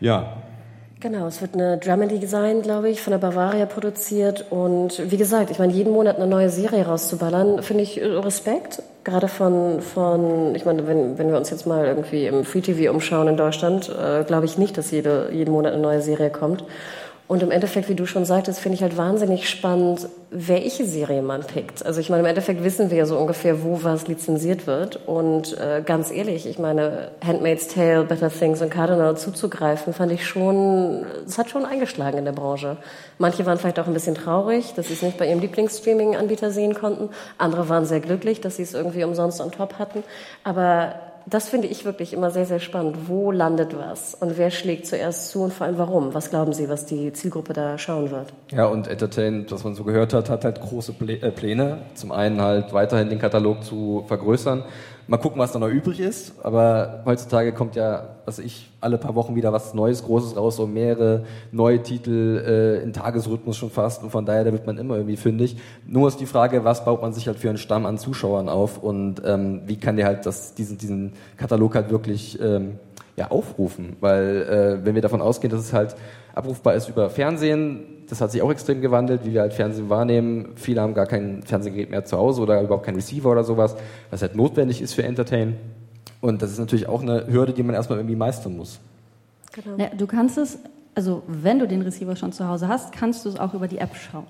ja, 0.00 0.32
Genau, 1.02 1.26
es 1.28 1.40
wird 1.40 1.54
eine 1.54 1.78
Dramedy 1.78 2.26
sein, 2.26 2.60
glaube 2.60 2.90
ich, 2.90 3.00
von 3.00 3.12
der 3.12 3.18
Bavaria 3.18 3.64
produziert. 3.64 4.44
Und 4.50 5.10
wie 5.10 5.16
gesagt, 5.16 5.50
ich 5.50 5.58
meine, 5.58 5.72
jeden 5.72 5.94
Monat 5.94 6.16
eine 6.16 6.26
neue 6.26 6.50
Serie 6.50 6.84
rauszuballern, 6.84 7.62
finde 7.62 7.84
ich 7.84 7.98
äh, 7.98 8.04
Respekt. 8.04 8.82
Gerade 9.02 9.28
von, 9.28 9.80
von 9.80 10.54
ich 10.54 10.66
meine, 10.66 10.86
wenn, 10.86 11.16
wenn 11.16 11.30
wir 11.30 11.38
uns 11.38 11.48
jetzt 11.48 11.66
mal 11.66 11.86
irgendwie 11.86 12.26
im 12.26 12.44
Free 12.44 12.60
TV 12.60 12.92
umschauen 12.92 13.28
in 13.28 13.38
Deutschland, 13.38 13.88
äh, 13.88 14.24
glaube 14.24 14.44
ich 14.44 14.58
nicht, 14.58 14.76
dass 14.76 14.90
jede, 14.90 15.30
jeden 15.32 15.52
Monat 15.52 15.72
eine 15.72 15.80
neue 15.80 16.02
Serie 16.02 16.28
kommt. 16.28 16.64
Und 17.30 17.44
im 17.44 17.52
Endeffekt, 17.52 17.88
wie 17.88 17.94
du 17.94 18.06
schon 18.06 18.24
sagtest, 18.24 18.58
finde 18.58 18.74
ich 18.74 18.82
halt 18.82 18.96
wahnsinnig 18.96 19.48
spannend, 19.48 20.08
welche 20.32 20.84
Serie 20.84 21.22
man 21.22 21.44
pickt. 21.44 21.86
Also 21.86 22.00
ich 22.00 22.10
meine, 22.10 22.22
im 22.22 22.26
Endeffekt 22.26 22.64
wissen 22.64 22.90
wir 22.90 22.98
ja 22.98 23.06
so 23.06 23.16
ungefähr, 23.16 23.62
wo 23.62 23.84
was 23.84 24.08
lizenziert 24.08 24.66
wird. 24.66 25.06
Und 25.06 25.56
äh, 25.56 25.80
ganz 25.86 26.10
ehrlich, 26.10 26.44
ich 26.48 26.58
meine, 26.58 27.12
Handmaid's 27.24 27.68
Tale, 27.68 28.02
Better 28.02 28.30
Things 28.30 28.60
und 28.62 28.70
Cardinal 28.70 29.16
zuzugreifen, 29.16 29.92
fand 29.92 30.10
ich 30.10 30.26
schon, 30.26 31.06
es 31.24 31.38
hat 31.38 31.50
schon 31.50 31.64
eingeschlagen 31.64 32.18
in 32.18 32.24
der 32.24 32.32
Branche. 32.32 32.78
Manche 33.18 33.46
waren 33.46 33.58
vielleicht 33.58 33.78
auch 33.78 33.86
ein 33.86 33.94
bisschen 33.94 34.16
traurig, 34.16 34.74
dass 34.74 34.88
sie 34.88 34.94
es 34.94 35.02
nicht 35.02 35.16
bei 35.16 35.28
ihrem 35.28 35.38
Lieblingsstreaming-Anbieter 35.38 36.50
sehen 36.50 36.74
konnten. 36.74 37.10
Andere 37.38 37.68
waren 37.68 37.86
sehr 37.86 38.00
glücklich, 38.00 38.40
dass 38.40 38.56
sie 38.56 38.64
es 38.64 38.74
irgendwie 38.74 39.04
umsonst 39.04 39.40
on 39.40 39.52
top 39.52 39.78
hatten. 39.78 40.02
Aber 40.42 40.96
Das 41.30 41.48
finde 41.48 41.68
ich 41.68 41.84
wirklich 41.84 42.12
immer 42.12 42.32
sehr, 42.32 42.44
sehr 42.44 42.58
spannend. 42.58 43.08
Wo 43.08 43.30
landet 43.30 43.78
was 43.78 44.14
und 44.14 44.36
wer 44.36 44.50
schlägt 44.50 44.86
zuerst 44.86 45.30
zu 45.30 45.44
und 45.44 45.52
vor 45.52 45.64
allem 45.64 45.78
warum? 45.78 46.12
Was 46.12 46.30
glauben 46.30 46.52
Sie, 46.52 46.68
was 46.68 46.86
die 46.86 47.12
Zielgruppe 47.12 47.52
da 47.52 47.78
schauen 47.78 48.10
wird? 48.10 48.32
Ja, 48.50 48.66
und 48.66 48.88
Entertain, 48.88 49.46
was 49.48 49.62
man 49.62 49.76
so 49.76 49.84
gehört 49.84 50.12
hat, 50.12 50.28
hat 50.28 50.44
halt 50.44 50.60
große 50.60 50.92
äh, 51.06 51.30
Pläne. 51.30 51.82
Zum 51.94 52.10
einen 52.10 52.40
halt 52.40 52.72
weiterhin 52.72 53.10
den 53.10 53.20
Katalog 53.20 53.62
zu 53.62 54.04
vergrößern. 54.08 54.64
Mal 55.06 55.16
gucken, 55.18 55.40
was 55.40 55.52
da 55.52 55.58
noch 55.58 55.68
übrig 55.68 56.00
ist. 56.00 56.34
Aber 56.42 57.02
heutzutage 57.04 57.52
kommt 57.52 57.76
ja, 57.76 58.16
was 58.24 58.38
ich, 58.38 58.70
alle 58.80 58.98
paar 58.98 59.14
Wochen 59.14 59.34
wieder 59.34 59.52
was 59.52 59.74
Neues, 59.74 60.04
Großes 60.04 60.36
raus, 60.36 60.56
so 60.56 60.66
mehrere 60.66 61.24
neue 61.52 61.82
Titel 61.82 62.42
äh, 62.46 62.82
in 62.82 62.92
Tagesrhythmus 62.92 63.56
schon 63.56 63.70
fast. 63.70 64.02
Und 64.02 64.10
von 64.10 64.24
daher, 64.24 64.44
da 64.44 64.52
wird 64.52 64.66
man 64.66 64.78
immer 64.78 64.96
irgendwie 64.96 65.16
fündig. 65.16 65.56
Nur 65.86 66.08
ist 66.08 66.20
die 66.20 66.26
Frage, 66.26 66.64
was 66.64 66.84
baut 66.84 67.02
man 67.02 67.12
sich 67.12 67.26
halt 67.26 67.38
für 67.38 67.48
einen 67.48 67.58
Stamm 67.58 67.86
an 67.86 67.98
Zuschauern 67.98 68.48
auf 68.48 68.82
und 68.82 69.22
ähm, 69.24 69.62
wie 69.66 69.76
kann 69.76 69.96
der 69.96 70.06
halt 70.06 70.26
das, 70.26 70.54
diesen, 70.54 70.78
diesen 70.78 71.12
Katalog 71.36 71.74
halt 71.74 71.90
wirklich 71.90 72.40
ähm, 72.40 72.78
ja, 73.20 73.30
aufrufen? 73.30 73.96
Weil 74.00 74.80
äh, 74.80 74.84
wenn 74.84 74.94
wir 74.94 75.02
davon 75.02 75.20
ausgehen, 75.20 75.50
dass 75.50 75.60
es 75.60 75.72
halt 75.72 75.94
abrufbar 76.34 76.74
ist 76.74 76.88
über 76.88 77.10
Fernsehen, 77.10 77.80
das 78.08 78.20
hat 78.20 78.32
sich 78.32 78.42
auch 78.42 78.50
extrem 78.50 78.80
gewandelt, 78.80 79.24
wie 79.24 79.34
wir 79.34 79.42
halt 79.42 79.52
Fernsehen 79.52 79.90
wahrnehmen. 79.90 80.48
Viele 80.56 80.80
haben 80.80 80.94
gar 80.94 81.06
kein 81.06 81.42
Fernsehgerät 81.42 81.90
mehr 81.90 82.04
zu 82.04 82.16
Hause 82.16 82.40
oder 82.40 82.60
überhaupt 82.60 82.86
kein 82.86 82.94
Receiver 82.96 83.30
oder 83.30 83.44
sowas, 83.44 83.76
was 84.10 84.22
halt 84.22 84.34
notwendig 84.34 84.80
ist 84.80 84.94
für 84.94 85.04
Entertain. 85.04 85.56
Und 86.20 86.42
das 86.42 86.50
ist 86.50 86.58
natürlich 86.58 86.88
auch 86.88 87.02
eine 87.02 87.26
Hürde, 87.28 87.52
die 87.52 87.62
man 87.62 87.74
erstmal 87.74 87.98
irgendwie 87.98 88.16
meistern 88.16 88.56
muss. 88.56 88.80
Genau. 89.52 89.76
Ja, 89.76 89.90
du 89.96 90.06
kannst 90.06 90.38
es, 90.38 90.58
also 90.94 91.22
wenn 91.26 91.58
du 91.58 91.68
den 91.68 91.82
Receiver 91.82 92.16
schon 92.16 92.32
zu 92.32 92.48
Hause 92.48 92.68
hast, 92.68 92.92
kannst 92.92 93.24
du 93.24 93.28
es 93.28 93.38
auch 93.38 93.54
über 93.54 93.68
die 93.68 93.78
App 93.78 93.94
schauen. 93.94 94.26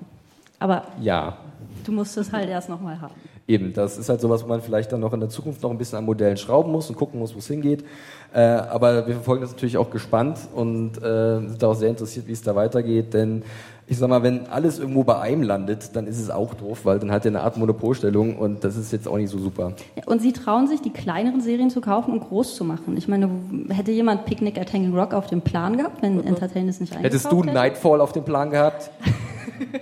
Aber 0.58 0.82
ja. 1.00 1.38
du 1.84 1.92
musst 1.92 2.16
es 2.16 2.32
halt 2.32 2.48
erst 2.48 2.68
nochmal 2.68 3.00
haben. 3.00 3.14
Eben, 3.50 3.72
das 3.72 3.98
ist 3.98 4.08
halt 4.08 4.20
sowas, 4.20 4.44
wo 4.44 4.46
man 4.46 4.62
vielleicht 4.62 4.92
dann 4.92 5.00
noch 5.00 5.12
in 5.12 5.18
der 5.18 5.28
Zukunft 5.28 5.60
noch 5.64 5.72
ein 5.72 5.76
bisschen 5.76 5.98
an 5.98 6.04
Modellen 6.04 6.36
schrauben 6.36 6.70
muss 6.70 6.88
und 6.88 6.94
gucken 6.94 7.18
muss, 7.18 7.34
wo 7.34 7.40
es 7.40 7.48
hingeht. 7.48 7.84
Äh, 8.32 8.42
aber 8.42 9.08
wir 9.08 9.14
verfolgen 9.14 9.42
das 9.42 9.50
natürlich 9.50 9.76
auch 9.76 9.90
gespannt 9.90 10.38
und 10.54 10.98
äh, 10.98 11.40
sind 11.48 11.64
auch 11.64 11.74
sehr 11.74 11.90
interessiert, 11.90 12.28
wie 12.28 12.32
es 12.32 12.42
da 12.42 12.54
weitergeht, 12.54 13.12
denn 13.12 13.42
ich 13.88 13.98
sag 13.98 14.08
mal, 14.08 14.22
wenn 14.22 14.46
alles 14.46 14.78
irgendwo 14.78 15.02
bei 15.02 15.18
einem 15.18 15.42
landet, 15.42 15.96
dann 15.96 16.06
ist 16.06 16.20
es 16.20 16.30
auch 16.30 16.54
doof, 16.54 16.82
weil 16.84 17.00
dann 17.00 17.10
hat 17.10 17.24
er 17.24 17.32
eine 17.32 17.40
Art 17.40 17.56
Monopolstellung 17.56 18.36
und 18.36 18.62
das 18.62 18.76
ist 18.76 18.92
jetzt 18.92 19.08
auch 19.08 19.16
nicht 19.16 19.30
so 19.30 19.38
super. 19.38 19.72
Ja, 19.96 20.04
und 20.06 20.22
sie 20.22 20.32
trauen 20.32 20.68
sich, 20.68 20.80
die 20.80 20.90
kleineren 20.90 21.40
Serien 21.40 21.70
zu 21.70 21.80
kaufen 21.80 22.12
und 22.12 22.20
groß 22.20 22.54
zu 22.54 22.62
machen. 22.62 22.96
Ich 22.96 23.08
meine, 23.08 23.28
hätte 23.70 23.90
jemand 23.90 24.26
Picnic 24.26 24.60
at 24.60 24.72
Hanging 24.72 24.94
Rock 24.96 25.12
auf 25.12 25.26
dem 25.26 25.40
Plan 25.40 25.76
gehabt, 25.76 26.02
wenn 26.02 26.18
mhm. 26.18 26.26
Entertain 26.28 26.68
es 26.68 26.78
nicht 26.78 26.92
eingekauft 26.92 27.14
Hättest 27.14 27.32
du 27.32 27.42
hätte? 27.42 27.52
Nightfall 27.52 28.00
auf 28.00 28.12
dem 28.12 28.22
Plan 28.22 28.50
gehabt? 28.52 28.92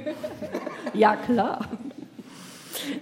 ja, 0.94 1.14
klar. 1.16 1.68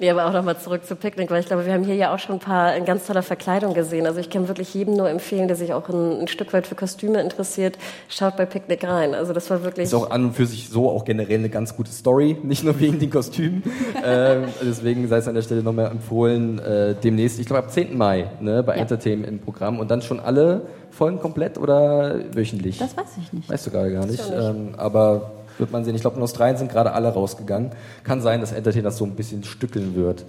Nee, 0.00 0.10
aber 0.10 0.26
auch 0.26 0.32
nochmal 0.32 0.58
zurück 0.58 0.84
zu 0.84 0.96
Picknick, 0.96 1.30
weil 1.30 1.40
ich 1.40 1.46
glaube, 1.46 1.66
wir 1.66 1.72
haben 1.72 1.84
hier 1.84 1.94
ja 1.94 2.14
auch 2.14 2.18
schon 2.18 2.36
ein 2.36 2.40
paar 2.40 2.76
in 2.76 2.84
ganz 2.84 3.06
toller 3.06 3.22
Verkleidung 3.22 3.74
gesehen. 3.74 4.06
Also 4.06 4.20
ich 4.20 4.30
kann 4.30 4.48
wirklich 4.48 4.72
jedem 4.74 4.94
nur 4.94 5.08
empfehlen, 5.08 5.48
der 5.48 5.56
sich 5.56 5.72
auch 5.72 5.88
ein, 5.88 6.20
ein 6.20 6.28
Stück 6.28 6.52
weit 6.52 6.66
für 6.66 6.74
Kostüme 6.74 7.20
interessiert, 7.20 7.78
schaut 8.08 8.36
bei 8.36 8.46
Picknick 8.46 8.84
rein. 8.84 9.14
Also 9.14 9.32
das 9.32 9.50
war 9.50 9.62
wirklich... 9.62 9.84
Ist 9.84 9.94
auch 9.94 10.10
an 10.10 10.26
und 10.26 10.32
für 10.34 10.46
sich 10.46 10.68
so 10.68 10.90
auch 10.90 11.04
generell 11.04 11.38
eine 11.38 11.48
ganz 11.48 11.76
gute 11.76 11.90
Story, 11.90 12.36
nicht 12.42 12.64
nur 12.64 12.78
wegen 12.80 12.98
den 12.98 13.10
Kostümen. 13.10 13.62
ähm, 14.04 14.44
deswegen 14.62 15.08
sei 15.08 15.18
es 15.18 15.28
an 15.28 15.34
der 15.34 15.42
Stelle 15.42 15.62
nochmal 15.62 15.90
empfohlen, 15.90 16.58
äh, 16.58 16.94
demnächst, 16.94 17.38
ich 17.38 17.46
glaube 17.46 17.64
ab 17.64 17.70
10. 17.70 17.96
Mai, 17.96 18.30
ne, 18.40 18.62
bei 18.62 18.76
ja. 18.76 18.82
Entertainment 18.82 19.28
im 19.28 19.38
Programm 19.40 19.80
und 19.80 19.90
dann 19.90 20.02
schon 20.02 20.20
alle 20.20 20.62
Folgen 20.90 21.20
komplett 21.20 21.58
oder 21.58 22.20
wöchentlich? 22.32 22.78
Das 22.78 22.96
weiß 22.96 23.18
ich 23.22 23.32
nicht. 23.32 23.50
Weißt 23.50 23.66
du 23.66 23.70
gerade 23.70 23.92
gar 23.92 24.06
nicht. 24.06 24.22
Ähm, 24.34 24.74
aber 24.76 25.30
wird 25.58 25.72
man 25.72 25.84
sehen. 25.84 25.94
Ich 25.94 26.00
glaube, 26.00 26.16
in 26.16 26.22
Australien 26.22 26.56
sind 26.56 26.70
gerade 26.70 26.92
alle 26.92 27.08
rausgegangen. 27.08 27.70
Kann 28.04 28.20
sein, 28.20 28.40
dass 28.40 28.52
Entertain 28.52 28.84
das 28.84 28.96
so 28.96 29.04
ein 29.04 29.14
bisschen 29.14 29.44
stückeln 29.44 29.94
wird. 29.94 30.24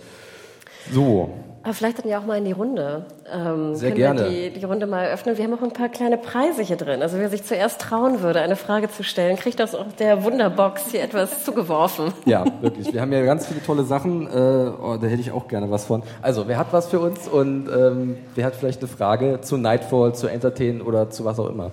So. 0.92 1.30
Aber 1.64 1.74
vielleicht 1.74 2.00
dann 2.00 2.10
ja 2.10 2.20
auch 2.20 2.26
mal 2.26 2.38
in 2.38 2.46
die 2.46 2.54
Runde. 2.54 3.06
Ähm, 3.30 3.76
Sehr 3.76 3.92
gerne. 3.92 4.30
Wir 4.30 4.52
die, 4.52 4.60
die 4.60 4.66
Runde 4.66 4.88
mal 4.88 5.08
öffnen. 5.08 5.38
Wir 5.38 5.44
haben 5.44 5.54
auch 5.54 5.62
ein 5.62 5.74
paar 5.74 5.90
kleine 5.90 6.18
Preise 6.18 6.62
hier 6.62 6.78
drin. 6.78 7.02
Also 7.02 7.18
wer 7.18 7.30
sich 7.30 7.44
zuerst 7.44 7.82
trauen 7.82 8.22
würde, 8.22 8.40
eine 8.40 8.56
Frage 8.56 8.90
zu 8.90 9.04
stellen, 9.04 9.36
kriegt 9.36 9.62
aus 9.62 9.76
der 10.00 10.24
Wunderbox 10.24 10.92
hier 10.92 11.04
etwas 11.04 11.44
zugeworfen. 11.44 12.14
Ja, 12.26 12.46
wirklich. 12.62 12.94
Wir 12.94 13.02
haben 13.02 13.12
ja 13.12 13.24
ganz 13.24 13.48
viele 13.48 13.64
tolle 13.64 13.84
Sachen. 13.84 14.28
Äh, 14.28 14.72
oh, 14.82 14.98
da 14.98 15.08
hätte 15.08 15.22
ich 15.22 15.32
auch 15.32 15.48
gerne 15.48 15.70
was 15.72 15.86
von. 15.86 16.04
Also, 16.22 16.48
wer 16.48 16.58
hat 16.58 16.68
was 16.72 16.88
für 16.88 17.00
uns 17.00 17.28
und 17.28 17.70
ähm, 17.70 18.18
wer 18.36 18.46
hat 18.46 18.56
vielleicht 18.56 18.80
eine 18.80 18.88
Frage 18.88 19.40
zu 19.42 19.58
Nightfall, 19.58 20.14
zu 20.14 20.28
Entertain 20.28 20.82
oder 20.82 21.10
zu 21.10 21.26
was 21.26 21.40
auch 21.40 21.50
immer? 21.50 21.72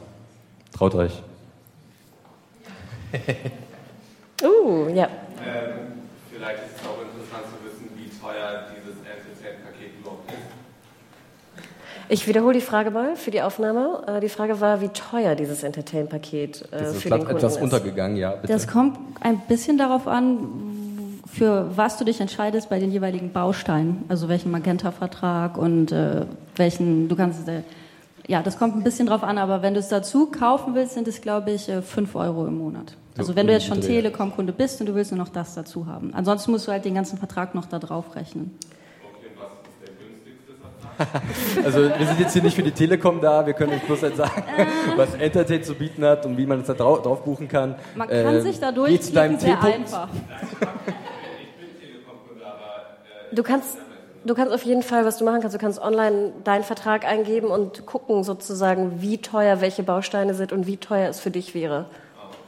Traut 0.73 0.95
euch. 0.95 1.23
uh, 4.43 4.89
ja. 4.89 5.09
Ähm, 5.45 6.03
vielleicht 6.33 6.59
ist 6.59 6.81
es 6.81 6.87
auch 6.87 7.01
interessant 7.01 7.45
zu 7.47 7.65
wissen, 7.65 7.91
wie 7.97 8.09
teuer 8.09 8.65
dieses 8.75 8.99
Entertain-Paket 8.99 10.01
überhaupt 10.01 10.31
ist. 10.31 10.39
Ich 12.09 12.29
wiederhole 12.29 12.55
die 12.55 12.65
Frage 12.65 12.91
mal 12.91 13.17
für 13.17 13.31
die 13.31 13.41
Aufnahme. 13.41 14.03
Äh, 14.07 14.21
die 14.21 14.29
Frage 14.29 14.61
war, 14.61 14.81
wie 14.81 14.89
teuer 14.89 15.35
dieses 15.35 15.63
Entertain-Paket 15.63 16.73
äh, 16.73 16.85
für 16.93 17.09
den 17.09 17.19
Kunden 17.21 17.37
etwas 17.37 17.57
ist. 17.57 17.63
untergegangen, 17.63 18.17
ja. 18.17 18.33
Bitte. 18.33 18.53
Das 18.53 18.69
kommt 18.69 18.99
ein 19.21 19.41
bisschen 19.49 19.79
darauf 19.79 20.07
an, 20.07 21.21
für 21.33 21.77
was 21.77 21.97
du 21.97 22.05
dich 22.05 22.21
entscheidest 22.21 22.69
bei 22.69 22.79
den 22.79 22.93
jeweiligen 22.93 23.33
Bausteinen. 23.33 24.05
Also 24.09 24.29
welchen 24.29 24.51
Magenta-Vertrag 24.51 25.57
und 25.57 25.93
äh, 25.93 26.27
welchen, 26.57 27.09
du 27.09 27.17
kannst 27.17 27.49
äh, 27.49 27.63
ja, 28.27 28.43
das 28.43 28.59
kommt 28.59 28.77
ein 28.77 28.83
bisschen 28.83 29.07
drauf 29.07 29.23
an, 29.23 29.39
aber 29.39 29.63
wenn 29.63 29.75
du 29.75 29.81
es 29.81 29.89
dazu 29.89 30.27
kaufen 30.27 30.75
willst, 30.75 30.95
sind 30.95 31.09
es, 31.09 31.21
glaube 31.21 31.51
ich, 31.51 31.71
5 31.71 32.15
Euro 32.15 32.47
im 32.47 32.59
Monat. 32.59 32.97
Also 33.17 33.37
wenn 33.37 33.47
du 33.47 33.53
jetzt 33.53 33.67
schon 33.67 33.81
Telekom-Kunde 33.81 34.53
bist 34.53 34.81
und 34.81 34.87
du 34.87 34.95
willst 34.95 35.13
nur 35.13 35.19
noch 35.19 35.29
das 35.29 35.55
dazu 35.55 35.87
haben. 35.87 36.13
Ansonsten 36.15 36.51
musst 36.51 36.67
du 36.67 36.73
halt 36.73 36.85
den 36.85 36.95
ganzen 36.95 37.19
Vertrag 37.19 37.55
noch 37.55 37.67
da 37.67 37.79
drauf 37.79 38.17
rechnen. 38.17 38.59
also 41.65 41.81
wir 41.81 42.07
sind 42.07 42.21
jetzt 42.21 42.33
hier 42.33 42.43
nicht 42.43 42.55
für 42.55 42.63
die 42.63 42.71
Telekom 42.71 43.21
da, 43.21 43.45
wir 43.45 43.53
können 43.53 43.73
euch 43.73 43.83
bloß 43.83 44.03
halt 44.03 44.17
sagen, 44.17 44.45
was 44.97 45.15
Entertain 45.15 45.63
zu 45.65 45.75
bieten 45.75 46.05
hat 46.05 46.25
und 46.25 46.37
wie 46.37 46.47
man 46.47 46.61
es 46.61 46.69
da 46.69 46.75
drauf, 46.75 47.03
drauf 47.03 47.25
buchen 47.25 47.49
kann. 47.49 47.75
Man 47.97 48.09
kann 48.09 48.17
äh, 48.17 48.41
sich 48.41 48.61
da 48.61 48.71
durchklicken, 48.71 49.39
sehr 49.39 49.61
einfach. 49.61 50.09
Du 53.33 53.43
kannst 53.43 53.77
Du 54.25 54.35
kannst 54.35 54.55
auf 54.55 54.63
jeden 54.63 54.83
Fall, 54.83 55.05
was 55.05 55.19
du 55.19 55.25
machen 55.25 55.43
kannst, 55.43 55.55
du 55.55 55.61
kannst 55.61 55.79
online 55.79 56.33
deinen 56.45 56.65
Vertrag 56.65 57.05
eingeben 57.05 57.49
und 57.49 57.85
gucken 57.85 58.25
sozusagen, 58.25 59.03
wie 59.03 59.19
teuer 59.19 59.61
welche 59.61 59.83
Bausteine 59.83 60.33
sind 60.33 60.51
und 60.51 60.67
wie 60.67 60.79
teuer 60.79 61.11
es 61.11 61.21
für 61.21 61.31
dich 61.31 61.55
wäre. 61.55 61.87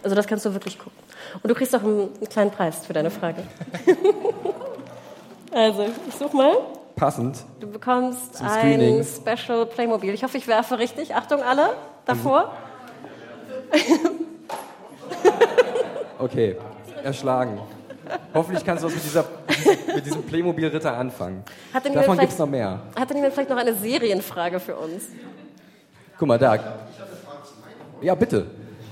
Also 0.03 0.17
das 0.17 0.27
kannst 0.27 0.47
du 0.47 0.55
wirklich 0.55 0.79
gucken. 0.79 0.99
Und 1.43 1.51
du 1.51 1.55
kriegst 1.55 1.77
auch 1.77 1.83
einen, 1.83 2.09
einen 2.17 2.29
kleinen 2.31 2.51
Preis 2.51 2.87
für 2.87 2.93
deine 2.93 3.11
Frage. 3.11 3.43
also, 5.53 5.87
ich 6.09 6.15
such 6.15 6.33
mal. 6.33 6.57
Passend. 6.95 7.45
Du 7.61 7.67
bekommst 7.67 8.41
ein 8.41 9.05
Special 9.05 9.67
Playmobil. 9.67 10.15
Ich 10.15 10.25
hoffe, 10.25 10.39
ich 10.39 10.49
werfe 10.49 10.79
richtig. 10.79 11.15
Achtung 11.15 11.43
alle, 11.43 11.75
davor. 12.07 12.53
okay, 16.19 16.57
erschlagen. 17.05 17.61
Hoffentlich 18.35 18.64
kannst 18.64 18.83
du 18.83 18.88
was 18.88 18.95
mit, 18.95 19.05
dieser, 19.05 19.25
mit 19.95 20.07
diesem 20.07 20.23
Playmobil-Ritter 20.23 20.97
anfangen. 20.97 21.42
Davon 21.73 22.19
gibt 22.19 22.33
es 22.33 22.38
noch 22.38 22.49
mehr. 22.49 22.83
Hat 22.99 23.09
denn 23.11 23.16
jemand 23.16 23.35
vielleicht 23.35 23.51
noch 23.51 23.57
eine 23.57 23.75
Serienfrage 23.75 24.61
für 24.61 24.77
uns? 24.77 25.05
Guck 26.19 26.29
mal, 26.29 26.38
da. 26.38 26.59
Ja, 28.01 28.14
bitte. 28.14 28.47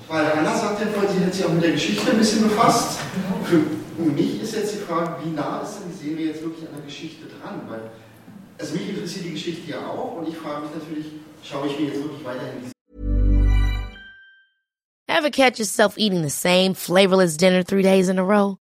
Weil 0.09 0.27
Anna 0.33 0.55
sagt 0.55 0.81
ja 0.81 0.87
vorhin, 0.87 1.19
sie 1.19 1.25
hat 1.25 1.35
sich 1.35 1.45
auch 1.45 1.53
mit 1.53 1.65
der 1.65 1.73
Geschichte 1.73 2.11
ein 2.11 2.19
bisschen 2.19 2.43
befasst. 2.43 2.99
Für 3.45 3.61
mich 4.03 4.43
ist 4.43 4.55
jetzt 4.55 4.75
die 4.75 4.79
Frage, 4.79 5.17
wie 5.25 5.31
nah 5.31 5.61
ist 5.63 5.79
denn 5.81 5.91
die 5.91 6.09
Serie 6.09 6.27
jetzt 6.29 6.43
wirklich 6.43 6.67
an 6.67 6.75
der 6.77 6.85
Geschichte 6.85 7.27
dran? 7.27 7.61
Weil, 7.69 7.81
also 8.59 8.75
mich 8.75 8.91
interessiert 8.91 9.25
die 9.27 9.33
Geschichte 9.33 9.71
ja 9.71 9.79
auch 9.87 10.17
und 10.17 10.29
ich 10.29 10.37
frage 10.37 10.67
mich 10.67 10.71
natürlich, 10.75 11.07
schaue 11.43 11.67
ich 11.69 11.79
mir 11.79 11.87
jetzt 11.87 12.03
wirklich 12.03 12.25
weiterhin 12.25 12.63
die 12.65 12.75
Ever 15.07 15.31
catch 15.31 15.59
yourself 15.59 15.95
eating 15.97 16.23
the 16.23 16.31
same 16.31 16.75
flavorless 16.75 17.37
dinner 17.37 17.63
three 17.63 17.83
days 17.83 18.09
in 18.09 18.19
a 18.19 18.25
row? 18.25 18.59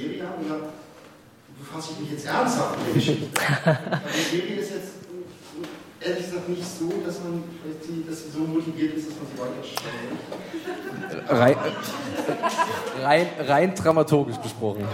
Serie 0.00 0.22
oder 0.22 0.60
befasse 1.58 1.92
ich 1.92 2.00
mich 2.00 2.10
jetzt 2.12 2.26
ernsthaft 2.26 2.78
mit 2.78 2.86
der 2.88 2.94
Geschichte? 2.94 3.26
die 4.16 4.36
Serie 4.36 4.56
ist 4.56 4.70
jetzt 4.70 4.90
ehrlich 6.00 6.24
gesagt 6.24 6.48
nicht 6.48 6.64
so, 6.64 6.88
dass 7.04 7.18
man 7.20 7.42
die, 7.86 8.08
dass 8.08 8.24
sie 8.24 8.30
so 8.30 8.40
motiviert 8.40 8.94
ist, 8.94 9.08
dass 9.08 9.16
man 9.16 9.26
sie 9.26 9.38
weiterschauen 9.38 10.40
rein, 11.28 11.56
rein, 13.02 13.26
rein 13.46 13.74
dramaturgisch 13.74 14.40
gesprochen. 14.40 14.86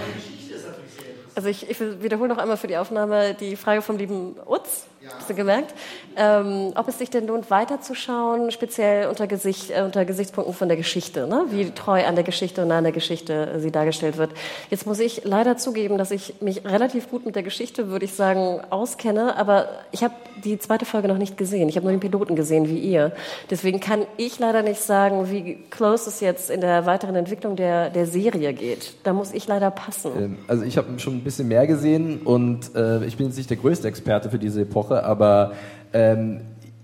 Also 1.35 1.49
ich, 1.49 1.69
ich 1.69 1.79
wiederhole 1.79 2.29
noch 2.29 2.39
einmal 2.39 2.57
für 2.57 2.67
die 2.67 2.79
Aufnahme 2.79 3.35
die 3.35 3.57
Frage 3.57 3.83
vom 3.83 3.99
lieben 3.99 4.37
Utz. 4.47 4.87
Hast 5.15 5.31
du 5.31 5.35
gemerkt? 5.35 5.75
Ähm, 6.17 6.73
ob 6.75 6.89
es 6.89 6.99
sich 6.99 7.11
denn 7.11 7.27
lohnt, 7.27 7.51
weiterzuschauen, 7.51 8.51
speziell 8.51 9.09
unter, 9.09 9.27
Gesicht, 9.27 9.71
äh, 9.71 9.83
unter 9.83 10.05
Gesichtspunkten 10.05 10.55
von 10.55 10.69
der 10.69 10.77
Geschichte, 10.77 11.27
ne? 11.27 11.45
wie 11.51 11.71
treu 11.71 12.05
an 12.05 12.15
der 12.15 12.25
Geschichte 12.25 12.63
und 12.63 12.73
an 12.73 12.85
der 12.85 12.93
Geschichte 12.93 13.51
äh, 13.55 13.61
sie 13.61 13.71
dargestellt 13.71 14.17
wird. 14.17 14.31
Jetzt 14.71 14.87
muss 14.87 14.99
ich 14.99 15.23
leider 15.25 15.57
zugeben, 15.59 15.99
dass 15.99 16.11
ich 16.11 16.41
mich 16.41 16.65
relativ 16.65 17.11
gut 17.11 17.27
mit 17.27 17.37
der 17.37 17.43
Geschichte, 17.43 17.89
würde 17.89 18.07
ich 18.07 18.15
sagen, 18.15 18.61
auskenne, 18.71 19.37
aber 19.37 19.69
ich 19.93 20.03
habe 20.03 20.15
die 20.45 20.59
zweite 20.59 20.85
Folge 20.85 21.09
noch 21.09 21.19
nicht 21.19 21.37
gesehen. 21.37 21.69
Ich 21.69 21.77
habe 21.77 21.85
nur 21.85 21.95
den 21.95 22.01
Piloten 22.01 22.35
gesehen, 22.37 22.69
wie 22.69 22.79
ihr. 22.79 23.13
Deswegen 23.51 23.81
kann 23.81 24.07
ich 24.17 24.39
leider 24.39 24.63
nicht 24.63 24.81
sagen, 24.81 25.31
wie 25.31 25.59
close 25.71 26.09
es 26.09 26.21
jetzt 26.21 26.51
in 26.51 26.61
der 26.61 26.87
weiteren 26.87 27.17
Entwicklung 27.17 27.57
der, 27.57 27.91
der 27.91 28.07
Serie 28.07 28.53
geht. 28.53 28.95
Da 29.05 29.13
muss 29.13 29.33
ich 29.33 29.47
leider 29.47 29.71
passen. 29.71 30.13
Ähm, 30.17 30.39
also 30.49 30.65
ich 30.65 30.77
habe 30.77 30.99
schon 30.99 31.17
ein 31.17 31.25
bisschen 31.25 31.49
mehr 31.49 31.67
gesehen 31.67 32.23
und 32.23 32.75
äh, 32.75 33.05
ich 33.05 33.17
bin 33.17 33.27
jetzt 33.27 33.37
nicht 33.37 33.51
der 33.51 33.57
größte 33.57 33.89
Experte 33.89 34.31
für 34.31 34.39
diese 34.39 34.63
Epoche, 34.63 34.96
aber 35.05 35.53
ähm, 35.93 36.41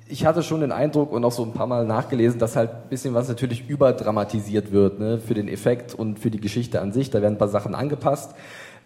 ich 0.08 0.26
hatte 0.26 0.42
schon 0.42 0.60
den 0.60 0.72
Eindruck 0.72 1.10
und 1.10 1.24
auch 1.24 1.32
so 1.32 1.42
ein 1.42 1.52
paar 1.52 1.66
Mal 1.66 1.86
nachgelesen, 1.86 2.38
dass 2.38 2.54
halt 2.54 2.70
ein 2.70 2.88
bisschen 2.90 3.14
was 3.14 3.28
natürlich 3.28 3.68
überdramatisiert 3.68 4.70
wird 4.70 5.00
ne, 5.00 5.18
für 5.18 5.32
den 5.32 5.48
Effekt 5.48 5.94
und 5.94 6.18
für 6.18 6.30
die 6.30 6.40
Geschichte 6.40 6.82
an 6.82 6.92
sich. 6.92 7.10
Da 7.10 7.22
werden 7.22 7.34
ein 7.34 7.38
paar 7.38 7.48
Sachen 7.48 7.74
angepasst. 7.74 8.34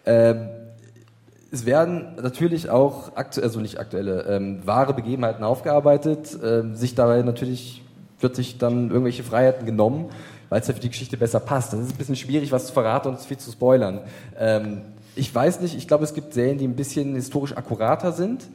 Ähm, 0.05 0.47
es 1.51 1.65
werden 1.65 2.15
natürlich 2.21 2.69
auch, 2.69 3.15
aktu 3.15 3.41
also 3.41 3.59
nicht 3.59 3.79
aktuelle, 3.79 4.23
ähm, 4.23 4.61
wahre 4.65 4.93
Begebenheiten 4.93 5.43
aufgearbeitet. 5.43 6.37
Ähm, 6.43 6.75
sich 6.75 6.95
dabei 6.95 7.21
natürlich 7.23 7.83
wird 8.19 8.35
sich 8.35 8.57
dann 8.57 8.89
irgendwelche 8.89 9.23
Freiheiten 9.23 9.65
genommen, 9.65 10.09
weil 10.49 10.61
es 10.61 10.67
ja 10.67 10.73
für 10.73 10.79
die 10.79 10.89
Geschichte 10.89 11.17
besser 11.17 11.39
passt. 11.39 11.73
Das 11.73 11.81
ist 11.81 11.91
ein 11.91 11.97
bisschen 11.97 12.15
schwierig, 12.15 12.51
was 12.51 12.67
zu 12.67 12.73
verraten 12.73 13.09
und 13.09 13.19
viel 13.19 13.37
zu 13.37 13.51
spoilern. 13.51 13.99
Ähm, 14.39 14.81
ich 15.15 15.33
weiß 15.33 15.61
nicht, 15.61 15.75
ich 15.75 15.87
glaube, 15.87 16.03
es 16.03 16.13
gibt 16.13 16.33
Serien, 16.33 16.57
die 16.57 16.67
ein 16.67 16.75
bisschen 16.75 17.15
historisch 17.15 17.55
akkurater 17.55 18.11
sind. 18.11 18.47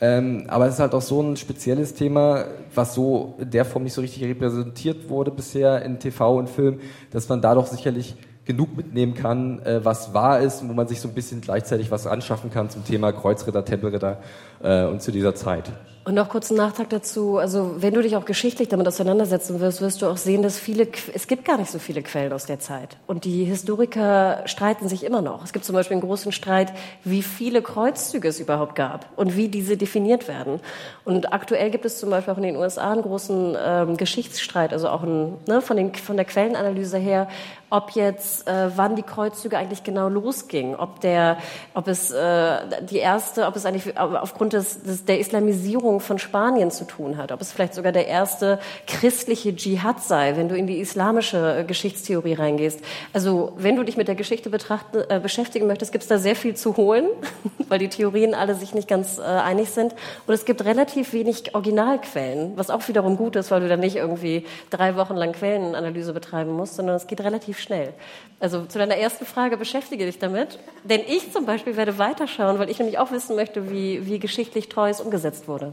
Ähm, 0.00 0.44
aber 0.48 0.66
es 0.66 0.74
ist 0.74 0.80
halt 0.80 0.94
auch 0.94 1.02
so 1.02 1.22
ein 1.22 1.36
spezielles 1.36 1.94
Thema, 1.94 2.44
was 2.74 2.94
so 2.94 3.34
in 3.38 3.50
der 3.50 3.64
Form 3.64 3.84
nicht 3.84 3.94
so 3.94 4.02
richtig 4.02 4.24
repräsentiert 4.24 5.08
wurde 5.08 5.30
bisher 5.30 5.82
in 5.82 5.98
TV 5.98 6.36
und 6.36 6.50
Film, 6.50 6.80
dass 7.10 7.28
man 7.28 7.40
da 7.40 7.54
doch 7.54 7.66
sicherlich 7.66 8.14
genug 8.44 8.76
mitnehmen 8.76 9.14
kann, 9.14 9.60
äh, 9.60 9.84
was 9.84 10.12
wahr 10.12 10.40
ist 10.40 10.62
und 10.62 10.68
wo 10.68 10.74
man 10.74 10.86
sich 10.86 11.00
so 11.00 11.08
ein 11.08 11.14
bisschen 11.14 11.40
gleichzeitig 11.40 11.90
was 11.90 12.06
anschaffen 12.06 12.50
kann 12.50 12.70
zum 12.70 12.84
Thema 12.84 13.12
Kreuzritter, 13.12 13.64
Tempelritter 13.64 14.18
äh, 14.62 14.84
und 14.84 15.02
zu 15.02 15.12
dieser 15.12 15.34
Zeit. 15.34 15.72
Und 16.06 16.14
noch 16.14 16.28
kurz 16.28 16.52
einen 16.52 16.58
Nachtrag 16.58 16.88
dazu. 16.90 17.36
Also, 17.38 17.82
wenn 17.82 17.92
du 17.92 18.00
dich 18.00 18.14
auch 18.14 18.24
geschichtlich 18.24 18.68
damit 18.68 18.86
auseinandersetzen 18.86 19.58
wirst, 19.58 19.80
wirst 19.80 20.02
du 20.02 20.06
auch 20.06 20.18
sehen, 20.18 20.40
dass 20.40 20.56
viele, 20.56 20.86
es 21.12 21.26
gibt 21.26 21.44
gar 21.44 21.58
nicht 21.58 21.68
so 21.68 21.80
viele 21.80 22.00
Quellen 22.00 22.32
aus 22.32 22.46
der 22.46 22.60
Zeit. 22.60 22.96
Und 23.08 23.24
die 23.24 23.42
Historiker 23.42 24.44
streiten 24.44 24.88
sich 24.88 25.02
immer 25.02 25.20
noch. 25.20 25.42
Es 25.42 25.52
gibt 25.52 25.64
zum 25.64 25.74
Beispiel 25.74 25.96
einen 25.96 26.06
großen 26.06 26.30
Streit, 26.30 26.72
wie 27.02 27.22
viele 27.22 27.60
Kreuzzüge 27.60 28.28
es 28.28 28.38
überhaupt 28.38 28.76
gab 28.76 29.06
und 29.16 29.36
wie 29.36 29.48
diese 29.48 29.76
definiert 29.76 30.28
werden. 30.28 30.60
Und 31.04 31.32
aktuell 31.32 31.72
gibt 31.72 31.84
es 31.84 31.98
zum 31.98 32.10
Beispiel 32.10 32.32
auch 32.34 32.38
in 32.38 32.44
den 32.44 32.56
USA 32.56 32.92
einen 32.92 33.02
großen 33.02 33.56
ähm, 33.60 33.96
Geschichtsstreit, 33.96 34.72
also 34.72 34.88
auch 34.88 35.02
ein, 35.02 35.38
ne, 35.48 35.60
von, 35.60 35.76
den, 35.76 35.92
von 35.92 36.14
der 36.14 36.24
Quellenanalyse 36.24 36.98
her, 36.98 37.26
ob 37.68 37.90
jetzt, 37.92 38.46
äh, 38.46 38.70
wann 38.76 38.94
die 38.94 39.02
Kreuzzüge 39.02 39.58
eigentlich 39.58 39.82
genau 39.82 40.08
losgingen, 40.08 40.76
ob 40.76 41.00
der, 41.00 41.38
ob 41.74 41.88
es 41.88 42.12
äh, 42.12 42.58
die 42.82 42.98
erste, 42.98 43.46
ob 43.46 43.56
es 43.56 43.66
eigentlich 43.66 43.98
aufgrund 43.98 44.52
des, 44.52 44.82
des, 44.82 45.04
der 45.04 45.18
Islamisierung 45.18 45.98
von 46.00 46.18
Spanien 46.18 46.70
zu 46.70 46.84
tun 46.84 47.16
hat, 47.16 47.32
ob 47.32 47.40
es 47.40 47.50
vielleicht 47.50 47.74
sogar 47.74 47.90
der 47.90 48.06
erste 48.06 48.60
christliche 48.86 49.54
Dschihad 49.54 50.00
sei, 50.00 50.36
wenn 50.36 50.48
du 50.48 50.56
in 50.56 50.68
die 50.68 50.78
islamische 50.78 51.58
äh, 51.58 51.64
Geschichtstheorie 51.64 52.34
reingehst. 52.34 52.80
Also 53.12 53.52
wenn 53.56 53.74
du 53.74 53.82
dich 53.82 53.96
mit 53.96 54.06
der 54.06 54.14
Geschichte 54.14 54.48
betrachten, 54.48 55.02
äh, 55.08 55.18
beschäftigen 55.18 55.66
möchtest, 55.66 55.90
gibt 55.90 56.02
es 56.02 56.08
da 56.08 56.18
sehr 56.18 56.36
viel 56.36 56.54
zu 56.54 56.76
holen, 56.76 57.06
weil 57.68 57.80
die 57.80 57.88
Theorien 57.88 58.34
alle 58.34 58.54
sich 58.54 58.74
nicht 58.74 58.86
ganz 58.86 59.18
äh, 59.18 59.22
einig 59.22 59.70
sind. 59.70 59.92
Und 60.28 60.34
es 60.34 60.44
gibt 60.44 60.64
relativ 60.64 61.12
wenig 61.12 61.54
Originalquellen, 61.54 62.52
was 62.56 62.70
auch 62.70 62.86
wiederum 62.86 63.16
gut 63.16 63.34
ist, 63.34 63.50
weil 63.50 63.60
du 63.60 63.68
dann 63.68 63.80
nicht 63.80 63.96
irgendwie 63.96 64.46
drei 64.70 64.94
Wochen 64.94 65.16
lang 65.16 65.32
Quellenanalyse 65.32 66.12
betreiben 66.12 66.52
musst, 66.52 66.76
sondern 66.76 66.94
es 66.94 67.08
geht 67.08 67.20
relativ 67.20 67.55
relativ 67.56 67.58
schnell. 67.58 67.92
Also 68.38 68.64
zu 68.66 68.78
deiner 68.78 68.96
ersten 68.96 69.24
Frage, 69.24 69.56
beschäftige 69.56 70.04
dich 70.04 70.18
damit. 70.18 70.58
Denn 70.84 71.00
ich 71.06 71.32
zum 71.32 71.46
Beispiel 71.46 71.76
werde 71.76 71.98
weiterschauen, 71.98 72.58
weil 72.58 72.68
ich 72.68 72.78
nämlich 72.78 72.98
auch 72.98 73.10
wissen 73.10 73.34
möchte, 73.36 73.70
wie, 73.70 74.06
wie 74.06 74.18
geschichtlich 74.18 74.68
Treues 74.68 75.00
umgesetzt 75.00 75.48
wurde. 75.48 75.72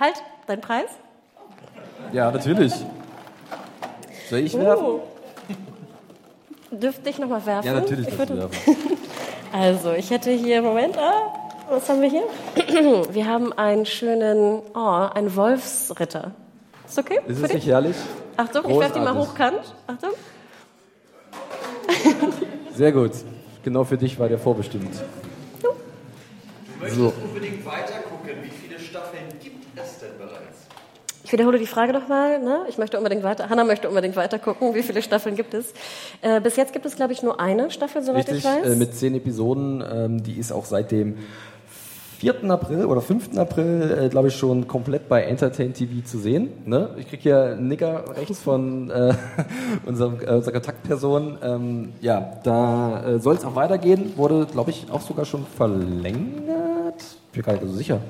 Halt, 0.00 0.14
dein 0.46 0.60
Preis? 0.60 0.88
Ja, 2.12 2.30
natürlich. 2.30 2.72
Soll 4.30 4.40
ich 4.40 4.56
werfen? 4.58 4.84
Oh. 4.84 5.00
Dürfte 6.70 7.08
ich 7.10 7.18
nochmal 7.18 7.44
werfen? 7.46 7.66
Ja, 7.66 7.74
natürlich. 7.74 8.08
Ich 8.08 8.18
würde... 8.18 8.36
werfen. 8.36 8.76
Also, 9.56 9.92
ich 9.92 10.10
hätte 10.10 10.32
hier, 10.32 10.62
Moment, 10.62 10.98
ah, 10.98 11.32
was 11.70 11.88
haben 11.88 12.02
wir 12.02 12.10
hier? 12.10 12.24
Wir 13.14 13.26
haben 13.26 13.52
einen 13.52 13.86
schönen, 13.86 14.62
oh, 14.74 15.08
einen 15.14 15.36
Wolfsritter. 15.36 16.32
Ist 16.88 16.98
okay? 16.98 17.20
Ist 17.28 17.40
es 17.40 17.52
nicht 17.52 17.66
herrlich? 17.68 17.94
Achtung, 18.36 18.62
Großartig. 18.62 18.72
ich 18.72 18.80
werfe 18.80 18.98
die 18.98 19.04
mal 19.04 19.14
hochkant. 19.14 19.60
Achtung. 19.86 20.10
Sehr 22.74 22.92
gut. 22.92 23.12
Genau 23.62 23.84
für 23.84 23.96
dich 23.96 24.18
war 24.18 24.28
der 24.28 24.38
vorbestimmt. 24.38 24.92
Du 25.62 25.68
möchtest 26.80 27.00
so. 27.00 27.12
unbedingt 27.24 27.64
weitergucken. 27.64 28.30
Wie 28.42 28.50
viele 28.50 28.78
Staffeln 28.78 29.24
gibt 29.42 29.64
es 29.76 30.00
denn 30.00 30.18
bereits? 30.18 30.66
Ich 31.24 31.32
wiederhole 31.32 31.58
die 31.58 31.66
Frage 31.66 31.92
nochmal. 31.92 32.38
Ne? 32.40 32.66
Ich 32.68 32.76
möchte 32.76 32.98
unbedingt 32.98 33.22
weiter. 33.22 33.48
Hanna 33.48 33.64
möchte 33.64 33.88
unbedingt 33.88 34.16
weiter 34.16 34.38
gucken. 34.38 34.74
Wie 34.74 34.82
viele 34.82 35.00
Staffeln 35.00 35.36
gibt 35.36 35.54
es? 35.54 35.72
Äh, 36.20 36.40
bis 36.40 36.56
jetzt 36.56 36.74
gibt 36.74 36.84
es, 36.84 36.96
glaube 36.96 37.14
ich, 37.14 37.22
nur 37.22 37.40
eine 37.40 37.70
Staffel, 37.70 38.02
soweit 38.02 38.28
Richtig, 38.28 38.38
ich 38.38 38.44
weiß. 38.44 38.66
Äh, 38.66 38.76
mit 38.76 38.94
zehn 38.94 39.14
Episoden. 39.14 39.82
Ähm, 39.90 40.22
die 40.22 40.38
ist 40.38 40.52
auch 40.52 40.66
seitdem 40.66 41.16
4. 42.24 42.50
April 42.50 42.86
oder 42.86 43.02
5. 43.02 43.36
April, 43.36 44.04
äh, 44.04 44.08
glaube 44.08 44.28
ich, 44.28 44.36
schon 44.36 44.66
komplett 44.66 45.10
bei 45.10 45.24
Entertain 45.24 45.74
TV 45.74 46.02
zu 46.06 46.18
sehen. 46.18 46.48
Ne? 46.64 46.88
Ich 46.96 47.08
kriege 47.08 47.22
hier 47.22 47.42
einen 47.42 47.68
Nicker 47.68 48.02
rechts 48.16 48.40
von 48.40 48.88
äh, 48.88 49.12
unserem, 49.84 50.18
äh, 50.22 50.30
unserer 50.30 50.52
Kontaktperson. 50.52 51.36
Ähm, 51.42 51.92
ja, 52.00 52.40
da 52.42 53.04
äh, 53.04 53.18
soll 53.18 53.34
es 53.34 53.44
auch 53.44 53.56
weitergehen. 53.56 54.16
Wurde, 54.16 54.46
glaube 54.50 54.70
ich, 54.70 54.86
auch 54.90 55.02
sogar 55.02 55.26
schon 55.26 55.44
verlängert. 55.44 57.02
Ich 57.26 57.32
bin 57.32 57.42
gar 57.42 57.52
nicht 57.52 57.66
so 57.66 57.72
sicher. 57.72 58.00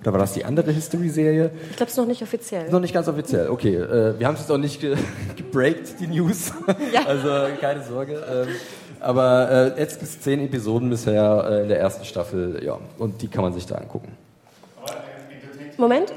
Oder 0.00 0.12
war 0.12 0.20
das 0.20 0.32
die 0.32 0.46
andere 0.46 0.72
History-Serie? 0.72 1.50
Ich 1.68 1.76
glaube, 1.76 1.88
es 1.88 1.92
ist 1.92 1.98
noch 1.98 2.06
nicht 2.06 2.22
offiziell. 2.22 2.70
Noch 2.70 2.80
nicht 2.80 2.94
ganz 2.94 3.08
offiziell, 3.08 3.50
okay. 3.50 3.74
Äh, 3.74 4.18
wir 4.18 4.26
haben 4.26 4.36
es 4.36 4.40
jetzt 4.40 4.50
auch 4.50 4.56
nicht 4.56 4.80
ge 4.80 4.96
gebreakt, 5.36 6.00
die 6.00 6.06
News. 6.06 6.50
Ja. 6.94 7.04
also 7.06 7.28
keine 7.60 7.84
Sorge. 7.84 8.14
Ähm, 8.14 8.48
aber 8.98 9.74
äh, 9.76 9.80
jetzt 9.80 10.00
gibt 10.00 10.10
es 10.10 10.20
zehn 10.20 10.40
Episoden 10.40 10.90
bisher 10.90 11.46
äh, 11.48 11.62
in 11.62 11.68
der 11.68 11.78
ersten 11.78 12.04
Staffel, 12.04 12.62
ja, 12.64 12.78
und 12.98 13.22
die 13.22 13.28
kann 13.28 13.42
man 13.42 13.52
sich 13.52 13.66
da 13.66 13.76
angucken. 13.76 14.12
Moment. 15.76 16.12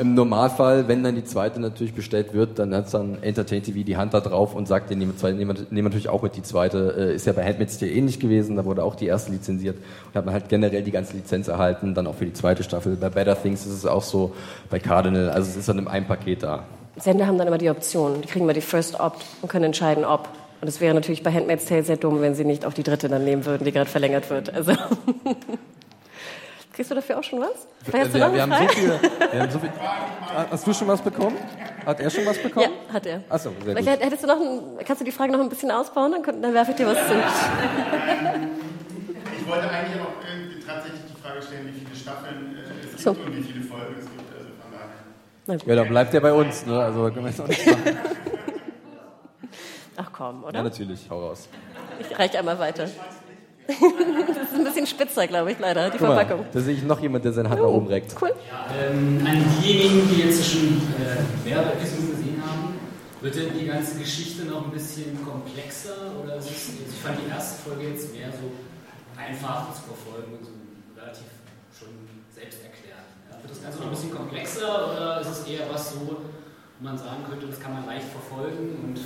Im 0.00 0.14
Normalfall, 0.14 0.88
wenn 0.88 1.04
dann 1.04 1.14
die 1.14 1.24
zweite 1.24 1.60
natürlich 1.60 1.92
bestellt 1.92 2.32
wird, 2.32 2.58
dann 2.58 2.74
hat 2.74 2.94
dann 2.94 3.22
Entertain 3.22 3.62
TV 3.62 3.80
die 3.84 3.98
Hand 3.98 4.14
da 4.14 4.20
drauf 4.20 4.54
und 4.54 4.66
sagt, 4.66 4.88
den 4.88 4.98
nehmen 4.98 5.12
wir, 5.20 5.82
natürlich 5.82 6.08
auch 6.08 6.22
mit 6.22 6.36
die 6.36 6.42
zweite. 6.42 6.94
Äh, 6.96 7.14
ist 7.16 7.26
ja 7.26 7.34
bei 7.34 7.44
Handmaid's 7.44 7.78
Tale 7.78 7.92
ähnlich 7.92 8.18
gewesen, 8.18 8.56
da 8.56 8.64
wurde 8.64 8.82
auch 8.82 8.94
die 8.94 9.04
erste 9.04 9.30
lizenziert. 9.30 9.76
Und 9.76 10.14
hat 10.14 10.24
man 10.24 10.32
halt 10.32 10.48
generell 10.48 10.82
die 10.82 10.90
ganze 10.90 11.14
Lizenz 11.14 11.48
erhalten, 11.48 11.94
dann 11.94 12.06
auch 12.06 12.14
für 12.14 12.24
die 12.24 12.32
zweite 12.32 12.62
Staffel. 12.62 12.96
Bei 12.96 13.10
Better 13.10 13.36
Things 13.40 13.66
ist 13.66 13.74
es 13.74 13.84
auch 13.84 14.02
so, 14.02 14.32
bei 14.70 14.78
Cardinal, 14.78 15.28
also 15.28 15.50
es 15.50 15.56
ist 15.58 15.68
dann 15.68 15.78
in 15.78 15.86
einem 15.86 16.06
Paket 16.06 16.44
da. 16.44 16.64
Sender 16.96 17.26
haben 17.26 17.38
dann 17.38 17.46
immer 17.46 17.58
die 17.58 17.70
Option. 17.70 18.20
Die 18.22 18.28
kriegen 18.28 18.44
immer 18.44 18.52
die 18.52 18.60
First 18.60 18.98
Opt 18.98 19.24
und 19.42 19.48
können 19.48 19.66
entscheiden, 19.66 20.04
ob. 20.04 20.28
Und 20.60 20.68
es 20.68 20.80
wäre 20.80 20.94
natürlich 20.94 21.22
bei 21.22 21.32
Handmaid's 21.32 21.64
Tale 21.64 21.82
sehr 21.82 21.96
dumm, 21.96 22.20
wenn 22.20 22.34
sie 22.34 22.44
nicht 22.44 22.66
auch 22.66 22.74
die 22.74 22.82
dritte 22.82 23.08
dann 23.08 23.24
nehmen 23.24 23.46
würden, 23.46 23.64
die 23.64 23.72
gerade 23.72 23.88
verlängert 23.88 24.28
wird. 24.28 24.52
Also 24.52 24.72
Kriegst 26.72 26.90
du 26.90 26.94
dafür 26.94 27.18
auch 27.18 27.24
schon 27.24 27.40
was? 27.40 27.66
Wir, 27.84 27.92
wir, 28.14 28.32
wir, 28.32 28.42
haben 28.42 28.52
so 28.52 28.68
viel, 28.68 28.88
wir, 29.32 29.42
haben 29.42 29.50
so 29.50 29.58
viel, 29.58 29.70
Hast 30.50 30.66
du 30.66 30.72
schon 30.72 30.88
was 30.88 31.02
bekommen? 31.02 31.36
Hat 31.84 32.00
er 32.00 32.10
schon 32.10 32.24
was 32.24 32.38
bekommen? 32.38 32.70
Ja, 32.88 32.94
hat 32.94 33.06
er. 33.06 33.22
Achso, 33.28 33.52
sehr 33.64 33.74
gut. 33.74 33.86
Hättest 33.86 34.22
du 34.22 34.26
noch 34.26 34.40
ein, 34.40 34.60
kannst 34.86 35.00
du 35.00 35.04
die 35.04 35.12
Frage 35.12 35.32
noch 35.32 35.40
ein 35.40 35.48
bisschen 35.48 35.70
ausbauen? 35.70 36.12
Dann, 36.12 36.40
dann 36.40 36.54
werfe 36.54 36.70
ich 36.70 36.76
dir 36.76 36.86
was 36.86 36.96
zu. 36.96 37.14
Ich 39.38 39.46
wollte 39.48 39.68
eigentlich 39.68 40.00
auch 40.00 40.14
tatsächlich 40.66 41.00
die 41.08 41.20
Frage 41.20 41.42
stellen, 41.42 41.66
wie 41.66 41.80
viele 41.84 41.96
Staffeln 41.96 42.56
äh, 42.56 42.94
es 42.94 43.02
so. 43.02 43.14
gibt 43.14 43.26
und 43.26 43.36
wie 43.36 43.42
viele 43.42 43.64
Folgen 43.64 43.96
es 43.98 44.04
gibt. 44.04 44.19
Ja, 45.66 45.76
dann 45.76 45.88
bleibt 45.88 46.14
er 46.14 46.20
bei 46.20 46.32
uns, 46.32 46.66
ne? 46.66 46.80
Also 46.80 47.04
können 47.04 47.24
wir 47.24 47.30
jetzt 47.30 47.40
auch 47.40 47.48
nicht 47.48 47.66
machen. 47.66 47.98
Ach 49.96 50.10
komm, 50.12 50.44
oder? 50.44 50.54
Ja, 50.54 50.62
natürlich, 50.62 51.08
hau 51.10 51.28
raus. 51.28 51.48
Ich 51.98 52.18
reiche 52.18 52.38
einmal 52.38 52.58
weiter. 52.58 52.84
das 53.66 53.76
ist 53.76 54.54
ein 54.54 54.64
bisschen 54.64 54.86
spitzer, 54.86 55.26
glaube 55.26 55.52
ich, 55.52 55.58
leider, 55.58 55.90
die 55.90 55.98
Guck 55.98 56.08
Verpackung. 56.08 56.40
Mal, 56.40 56.48
da 56.52 56.60
sehe 56.60 56.74
ich 56.74 56.82
noch 56.82 57.00
jemand, 57.00 57.24
der 57.24 57.32
seine 57.32 57.50
Hand 57.50 57.60
oh, 57.60 57.66
nach 57.66 57.72
oben 57.72 57.86
reckt. 57.86 58.14
Cool. 58.20 58.30
Ja, 58.30 58.90
ähm, 58.90 59.24
an 59.26 59.44
diejenigen, 59.62 60.08
die 60.08 60.22
jetzt 60.22 60.50
schon 60.50 60.82
äh, 60.98 61.48
mehrere 61.48 61.72
Episoden 61.72 62.10
gesehen 62.10 62.42
haben, 62.44 62.74
wird 63.20 63.36
denn 63.36 63.58
die 63.58 63.66
ganze 63.66 63.98
Geschichte 63.98 64.46
noch 64.46 64.64
ein 64.64 64.72
bisschen 64.72 65.24
komplexer? 65.24 66.12
Oder 66.22 66.36
ist 66.36 66.50
es, 66.50 66.68
ich 66.88 67.00
fand 67.00 67.18
die 67.24 67.30
erste 67.30 67.62
Folge 67.62 67.90
jetzt 67.90 68.12
mehr 68.14 68.30
so 68.32 68.50
einfach 69.16 69.74
zu 69.74 69.82
verfolgen 69.82 70.32
und 70.38 70.44
so 70.44 70.52
relativ 70.98 71.26
schon 71.78 71.88
selbst 72.34 72.64
das 73.50 73.62
Ganze 73.62 73.78
noch 73.78 73.86
ein 73.86 73.90
bisschen 73.90 74.14
komplexer 74.14 74.90
oder 74.92 75.20
ist 75.20 75.28
es 75.28 75.46
eher 75.46 75.66
was 75.70 75.92
so, 75.92 76.16
man 76.80 76.96
sagen 76.96 77.24
könnte, 77.28 77.46
das 77.46 77.60
kann 77.60 77.74
man 77.74 77.86
leicht 77.86 78.06
verfolgen 78.06 78.76
und 78.82 79.00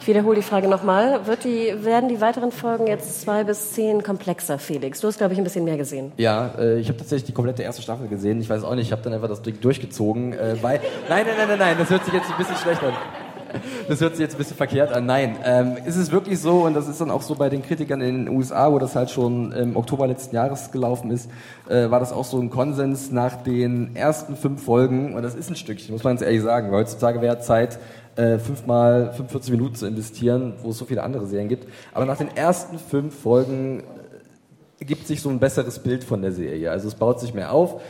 Ich 0.00 0.06
wiederhole 0.06 0.36
die 0.36 0.42
Frage 0.42 0.68
nochmal. 0.68 1.26
Wird 1.26 1.44
die, 1.44 1.74
werden 1.84 2.08
die 2.08 2.20
weiteren 2.20 2.52
Folgen 2.52 2.86
jetzt 2.86 3.20
zwei 3.20 3.42
bis 3.44 3.72
zehn 3.72 4.02
komplexer, 4.02 4.58
Felix? 4.58 5.00
Du 5.00 5.08
hast, 5.08 5.18
glaube 5.18 5.32
ich, 5.32 5.38
ein 5.40 5.44
bisschen 5.44 5.64
mehr 5.64 5.76
gesehen. 5.76 6.12
Ja, 6.18 6.54
äh, 6.58 6.78
ich 6.78 6.88
habe 6.88 6.98
tatsächlich 6.98 7.24
die 7.24 7.32
komplette 7.32 7.62
erste 7.62 7.82
Staffel 7.82 8.08
gesehen. 8.08 8.40
Ich 8.40 8.48
weiß 8.48 8.62
auch 8.64 8.74
nicht, 8.74 8.86
ich 8.86 8.92
habe 8.92 9.02
dann 9.02 9.12
einfach 9.12 9.28
das 9.28 9.42
Ding 9.42 9.60
durchgezogen, 9.60 10.34
äh, 10.34 10.56
weil... 10.60 10.80
Nein, 11.08 11.26
nein, 11.26 11.34
nein, 11.36 11.48
nein, 11.48 11.58
nein, 11.58 11.76
das 11.78 11.90
hört 11.90 12.04
sich 12.04 12.14
jetzt 12.14 12.30
ein 12.30 12.36
bisschen 12.36 12.56
schlecht 12.56 12.82
an. 12.82 12.92
Das 13.88 14.00
hört 14.00 14.12
sich 14.12 14.20
jetzt 14.20 14.34
ein 14.34 14.38
bisschen 14.38 14.56
verkehrt 14.56 14.92
an. 14.92 15.06
Nein, 15.06 15.36
ähm, 15.44 15.76
ist 15.84 15.96
es 15.96 16.12
wirklich 16.12 16.38
so, 16.38 16.62
und 16.62 16.74
das 16.74 16.88
ist 16.88 17.00
dann 17.00 17.10
auch 17.10 17.22
so 17.22 17.34
bei 17.34 17.48
den 17.48 17.62
Kritikern 17.62 18.00
in 18.00 18.24
den 18.24 18.36
USA, 18.36 18.72
wo 18.72 18.78
das 18.78 18.96
halt 18.96 19.10
schon 19.10 19.52
im 19.52 19.76
Oktober 19.76 20.06
letzten 20.06 20.34
Jahres 20.34 20.70
gelaufen 20.70 21.10
ist, 21.10 21.30
äh, 21.68 21.90
war 21.90 22.00
das 22.00 22.12
auch 22.12 22.24
so 22.24 22.38
ein 22.38 22.50
Konsens 22.50 23.10
nach 23.10 23.42
den 23.42 23.94
ersten 23.96 24.36
fünf 24.36 24.62
Folgen, 24.62 25.14
und 25.14 25.22
das 25.22 25.34
ist 25.34 25.50
ein 25.50 25.56
Stückchen, 25.56 25.92
muss 25.92 26.04
man 26.04 26.12
ganz 26.12 26.22
ehrlich 26.22 26.42
sagen, 26.42 26.70
weil 26.70 26.80
heutzutage 26.80 27.20
wäre 27.20 27.40
Zeit, 27.40 27.78
äh, 28.16 28.38
fünfmal 28.38 29.12
45 29.14 29.52
Minuten 29.52 29.74
zu 29.74 29.86
investieren, 29.86 30.54
wo 30.62 30.70
es 30.70 30.78
so 30.78 30.84
viele 30.84 31.02
andere 31.02 31.26
Serien 31.26 31.48
gibt. 31.48 31.66
Aber 31.94 32.04
nach 32.04 32.18
den 32.18 32.34
ersten 32.36 32.78
fünf 32.78 33.18
Folgen 33.18 33.82
ergibt 34.78 35.06
sich 35.06 35.22
so 35.22 35.30
ein 35.30 35.38
besseres 35.38 35.78
Bild 35.78 36.04
von 36.04 36.22
der 36.22 36.32
Serie. 36.32 36.70
Also 36.70 36.88
es 36.88 36.94
baut 36.94 37.20
sich 37.20 37.34
mehr 37.34 37.52
auf. 37.52 37.80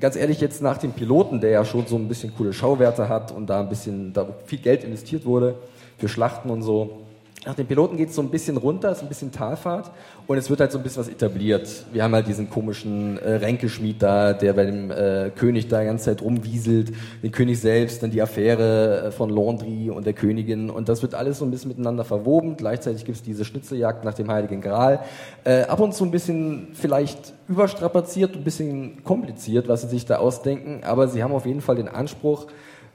Ganz 0.00 0.16
ehrlich, 0.16 0.40
jetzt 0.40 0.60
nach 0.60 0.78
dem 0.78 0.92
Piloten, 0.92 1.40
der 1.40 1.50
ja 1.50 1.64
schon 1.64 1.86
so 1.86 1.96
ein 1.96 2.08
bisschen 2.08 2.34
coole 2.36 2.52
Schauwerte 2.52 3.08
hat 3.08 3.30
und 3.30 3.46
da 3.46 3.60
ein 3.60 3.68
bisschen, 3.68 4.12
da 4.12 4.26
viel 4.44 4.58
Geld 4.58 4.82
investiert 4.82 5.24
wurde 5.24 5.54
für 5.98 6.08
Schlachten 6.08 6.50
und 6.50 6.62
so, 6.62 7.04
nach 7.46 7.54
dem 7.54 7.66
Piloten 7.66 7.96
geht 7.96 8.10
es 8.10 8.14
so 8.14 8.22
ein 8.22 8.30
bisschen 8.30 8.56
runter, 8.56 8.90
ist 8.92 9.02
ein 9.02 9.08
bisschen 9.08 9.32
Talfahrt 9.32 9.90
und 10.26 10.38
es 10.38 10.48
wird 10.48 10.60
halt 10.60 10.72
so 10.72 10.78
ein 10.78 10.84
bisschen 10.84 11.00
was 11.00 11.08
etabliert. 11.08 11.84
Wir 11.92 12.02
haben 12.02 12.14
halt 12.14 12.26
diesen 12.26 12.48
komischen 12.48 13.18
äh, 13.18 13.34
Ränkeschmied 13.34 14.02
da, 14.02 14.32
der 14.32 14.52
bei 14.54 14.64
dem 14.64 14.90
äh, 14.90 15.30
König 15.34 15.68
da 15.68 15.80
die 15.80 15.86
ganze 15.86 16.06
Zeit 16.06 16.22
rumwieselt, 16.22 16.92
den 17.22 17.32
König 17.32 17.60
selbst, 17.60 18.02
dann 18.02 18.10
die 18.10 18.22
Affäre 18.22 19.06
äh, 19.06 19.10
von 19.10 19.30
Laundry 19.30 19.90
und 19.90 20.06
der 20.06 20.14
Königin 20.14 20.70
und 20.70 20.88
das 20.88 21.02
wird 21.02 21.14
alles 21.14 21.38
so 21.38 21.44
ein 21.44 21.50
bisschen 21.50 21.68
miteinander 21.68 22.04
verwoben. 22.04 22.56
Gleichzeitig 22.56 23.04
gibt 23.04 23.16
es 23.16 23.22
diese 23.22 23.44
Schnitzeljagd 23.44 24.04
nach 24.04 24.14
dem 24.14 24.30
Heiligen 24.30 24.60
Gral. 24.60 25.00
Äh, 25.44 25.62
ab 25.62 25.80
und 25.80 25.94
zu 25.94 26.04
ein 26.04 26.10
bisschen 26.10 26.68
vielleicht 26.72 27.34
überstrapaziert, 27.48 28.34
ein 28.34 28.44
bisschen 28.44 29.04
kompliziert, 29.04 29.68
was 29.68 29.82
sie 29.82 29.88
sich 29.88 30.06
da 30.06 30.16
ausdenken, 30.16 30.82
aber 30.84 31.08
sie 31.08 31.22
haben 31.22 31.32
auf 31.32 31.46
jeden 31.46 31.60
Fall 31.60 31.76
den 31.76 31.88
Anspruch, 31.88 32.46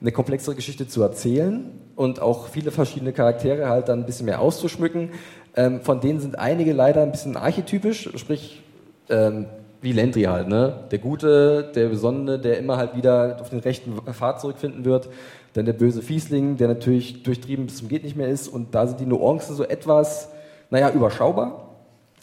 eine 0.02 0.12
komplexere 0.12 0.56
Geschichte 0.56 0.88
zu 0.88 1.02
erzählen 1.02 1.72
und 1.96 2.22
auch 2.22 2.48
viele 2.48 2.72
verschiedene 2.72 3.12
Charaktere 3.12 3.68
halt 3.70 3.90
dann 3.90 4.00
ein 4.00 4.06
bisschen 4.06 4.26
mehr 4.26 4.40
auszuschmücken. 4.40 5.10
Ähm, 5.56 5.82
von 5.82 6.00
denen 6.00 6.20
sind 6.20 6.40
einige 6.40 6.74
leider 6.74 7.02
ein 7.02 7.12
bisschen 7.12 7.36
archetypisch, 7.36 8.10
sprich 8.16 8.62
ähm, 9.10 9.48
wie 9.82 9.94
Landry 9.94 10.24
halt, 10.24 10.48
ne? 10.48 10.84
Der 10.92 11.00
Gute, 11.00 11.72
der 11.74 11.88
Besondere, 11.88 12.40
der 12.40 12.58
immer 12.58 12.78
halt 12.78 12.96
wieder 12.96 13.38
auf 13.40 13.50
den 13.50 13.60
rechten 13.60 13.94
Pfad 14.12 14.42
zurückfinden 14.42 14.86
wird. 14.86 15.10
Dann 15.54 15.66
der 15.66 15.74
böse 15.74 16.02
Fiesling, 16.02 16.58
der 16.58 16.68
natürlich 16.68 17.24
durchtrieben 17.24 17.66
bis 17.66 17.78
zum 17.78 17.88
geht 17.88 18.04
nicht 18.04 18.16
mehr 18.16 18.28
ist. 18.28 18.48
Und 18.48 18.76
da 18.76 18.88
sind 18.88 19.00
die 19.00 19.06
Nuancen 19.06 19.56
so 19.56 19.64
etwas, 19.64 20.30
naja, 20.70 20.92
überschaubar. 20.92 21.69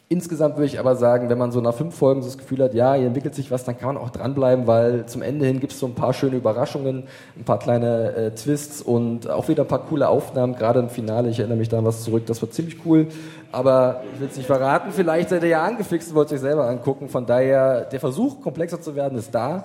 Insgesamt 0.08 0.54
würde 0.54 0.66
ich 0.66 0.78
aber 0.78 0.94
sagen, 0.94 1.28
wenn 1.30 1.38
man 1.38 1.50
so 1.50 1.60
nach 1.60 1.74
fünf 1.74 1.96
Folgen 1.96 2.22
so 2.22 2.28
das 2.28 2.38
Gefühl 2.38 2.62
hat, 2.62 2.74
ja, 2.74 2.94
hier 2.94 3.08
entwickelt 3.08 3.34
sich 3.34 3.50
was, 3.50 3.64
dann 3.64 3.76
kann 3.76 3.92
man 3.92 3.96
auch 3.96 4.10
dranbleiben, 4.10 4.68
weil 4.68 5.06
zum 5.06 5.20
Ende 5.20 5.46
hin 5.46 5.58
gibt 5.58 5.72
es 5.72 5.80
so 5.80 5.86
ein 5.86 5.96
paar 5.96 6.12
schöne 6.12 6.36
Überraschungen, 6.36 7.08
ein 7.36 7.42
paar 7.42 7.58
kleine 7.58 8.14
äh, 8.14 8.30
Twists 8.30 8.80
und 8.80 9.28
auch 9.28 9.48
wieder 9.48 9.64
ein 9.64 9.68
paar 9.68 9.84
coole 9.84 10.08
Aufnahmen, 10.08 10.54
gerade 10.54 10.78
im 10.78 10.90
Finale, 10.90 11.28
ich 11.28 11.40
erinnere 11.40 11.58
mich 11.58 11.68
da 11.70 11.78
an 11.78 11.84
was 11.84 12.04
zurück, 12.04 12.24
das 12.26 12.40
war 12.40 12.48
ziemlich 12.52 12.76
cool, 12.84 13.08
aber 13.50 14.04
ich 14.14 14.20
will 14.20 14.28
es 14.28 14.36
nicht 14.36 14.46
verraten, 14.46 14.92
vielleicht 14.92 15.30
seid 15.30 15.42
ihr 15.42 15.48
ja 15.48 15.64
angefixt 15.64 16.10
und 16.10 16.14
wollt 16.14 16.32
euch 16.32 16.38
selber 16.38 16.68
angucken, 16.68 17.08
von 17.08 17.26
daher, 17.26 17.80
der 17.80 17.98
Versuch, 17.98 18.40
komplexer 18.40 18.80
zu 18.80 18.94
werden, 18.94 19.18
ist 19.18 19.34
da. 19.34 19.64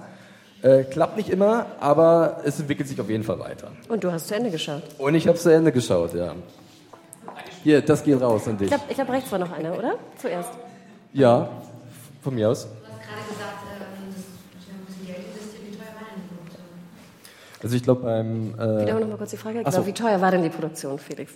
Äh, 0.63 0.83
klappt 0.83 1.17
nicht 1.17 1.29
immer, 1.29 1.67
aber 1.79 2.37
es 2.45 2.59
entwickelt 2.59 2.87
sich 2.87 2.99
auf 2.99 3.09
jeden 3.09 3.23
Fall 3.23 3.39
weiter. 3.39 3.69
Und 3.89 4.03
du 4.03 4.11
hast 4.11 4.27
zu 4.27 4.35
Ende 4.35 4.51
geschaut. 4.51 4.83
Und 4.99 5.15
ich 5.15 5.27
habe 5.27 5.37
zu 5.37 5.49
Ende 5.49 5.71
geschaut, 5.71 6.13
ja. 6.13 6.33
Hier, 7.63 7.81
das 7.81 8.03
geht 8.03 8.19
raus 8.19 8.47
an 8.47 8.57
dich. 8.57 8.71
Ich 8.71 8.75
glaube, 8.75 8.93
glaub, 8.93 9.09
rechts 9.09 9.31
war 9.31 9.39
noch 9.39 9.51
einer, 9.51 9.77
oder? 9.77 9.95
Zuerst. 10.17 10.49
Ja, 11.13 11.49
von 12.21 12.33
mir 12.33 12.49
aus. 12.49 12.67
Also 17.63 17.75
ich 17.75 17.83
glaube 17.83 18.01
beim... 18.01 18.55
Äh, 18.55 18.81
Wiederhol 18.81 19.01
noch 19.01 19.09
mal 19.09 19.17
kurz 19.17 19.31
die 19.31 19.37
Frage. 19.37 19.59
Genau, 19.59 19.69
so. 19.69 19.85
wie 19.85 19.93
teuer 19.93 20.19
war 20.19 20.31
denn 20.31 20.41
die 20.41 20.49
Produktion, 20.49 20.97
Felix? 20.97 21.33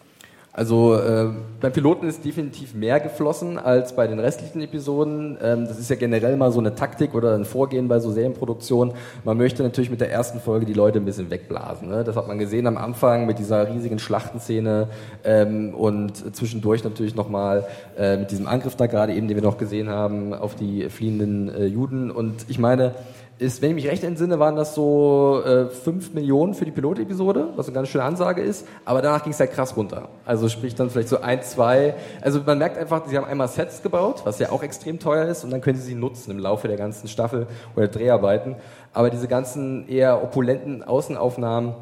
Also 0.56 0.96
äh, 0.96 1.32
beim 1.60 1.74
Piloten 1.74 2.08
ist 2.08 2.24
definitiv 2.24 2.76
mehr 2.76 3.02
geflossen 3.02 3.60
als 3.60 3.94
bei 3.94 4.08
den 4.08 4.20
restlichen 4.20 4.62
Episoden. 4.62 5.38
Ähm, 5.44 5.68
das 5.68 5.78
ist 5.78 5.90
ja 5.90 5.98
generell 5.98 6.38
mal 6.38 6.50
so 6.54 6.60
eine 6.60 6.76
Taktik 6.76 7.14
oder 7.14 7.36
ein 7.36 7.44
Vorgehen 7.44 7.90
bei 7.90 8.00
so 8.00 8.10
Serienproduktionen. 8.10 8.94
Man 9.26 9.36
möchte 9.36 9.64
natürlich 9.64 9.90
mit 9.90 10.00
der 10.00 10.14
ersten 10.14 10.40
Folge 10.40 10.66
die 10.66 10.74
Leute 10.74 11.00
ein 11.00 11.04
bisschen 11.04 11.30
wegblasen. 11.30 11.90
Ne? 11.90 12.06
Das 12.06 12.16
hat 12.16 12.30
man 12.30 12.40
gesehen 12.40 12.68
am 12.68 12.78
Anfang 12.78 13.26
mit 13.26 13.38
dieser 13.38 13.70
riesigen 13.70 14.00
Schlachtenszene 14.00 14.88
ähm, 15.26 15.74
und 15.74 16.34
zwischendurch 16.34 16.86
natürlich 16.86 17.16
nochmal 17.16 17.66
äh, 17.98 18.16
mit 18.16 18.32
diesem 18.32 18.48
Angriff 18.48 18.78
da 18.78 18.88
gerade 18.88 19.14
eben, 19.14 19.28
den 19.28 19.36
wir 19.36 19.44
noch 19.44 19.58
gesehen 19.58 19.90
haben, 19.90 20.34
auf 20.34 20.56
die 20.56 20.90
fliehenden 20.90 21.54
äh, 21.54 21.66
Juden. 21.66 22.12
Und 22.12 22.46
ich 22.48 22.60
meine, 22.60 22.96
ist, 23.38 23.62
wenn 23.62 23.72
ich 23.72 23.76
mich 23.76 23.88
recht 23.88 24.04
entsinne, 24.04 24.40
waren 24.40 24.56
das 24.56 24.76
so 24.76 25.42
äh, 25.46 25.70
5 25.70 26.14
Millionen 26.14 26.54
für 26.54 26.64
die 26.64 26.72
Pilotepisode, 26.72 27.50
was 27.56 27.68
eine 27.68 27.76
ganz 27.76 27.90
schöne 27.90 28.06
Ansage 28.06 28.42
ist, 28.42 28.66
aber 28.86 29.02
danach 29.02 29.24
ging 29.24 29.34
es 29.34 29.40
halt 29.40 29.52
krass 29.52 29.76
runter. 29.76 30.08
Also 30.26 30.48
sprich 30.48 30.76
dann 30.76 30.90
vielleicht 30.90 31.10
so 31.10 31.20
ein, 31.20 31.42
zwei, 31.44 31.96
also 32.22 32.42
man 32.46 32.58
merkt 32.58 32.78
einfach, 32.78 33.06
sie 33.08 33.18
haben 33.18 33.26
einmal 33.26 33.50
Sets 33.50 33.82
gebaut, 33.82 34.22
was 34.24 34.40
ja 34.40 34.52
auch 34.52 34.64
extrem 34.64 35.00
teuer 35.00 35.26
ist 35.26 35.44
und 35.44 35.52
dann 35.52 35.60
können 35.60 35.78
sie 35.78 35.86
sie 35.86 35.96
nutzen 35.96 36.32
im 36.32 36.40
Laufe 36.40 36.68
der 36.68 36.78
ganzen 36.78 37.10
Staffel 37.10 37.48
oder 37.76 37.90
Dreharbeiten, 37.90 38.56
aber 38.94 39.10
diese 39.10 39.28
ganzen 39.28 39.88
eher 39.90 40.24
opulenten 40.24 40.84
Außenaufnahmen, 40.84 41.74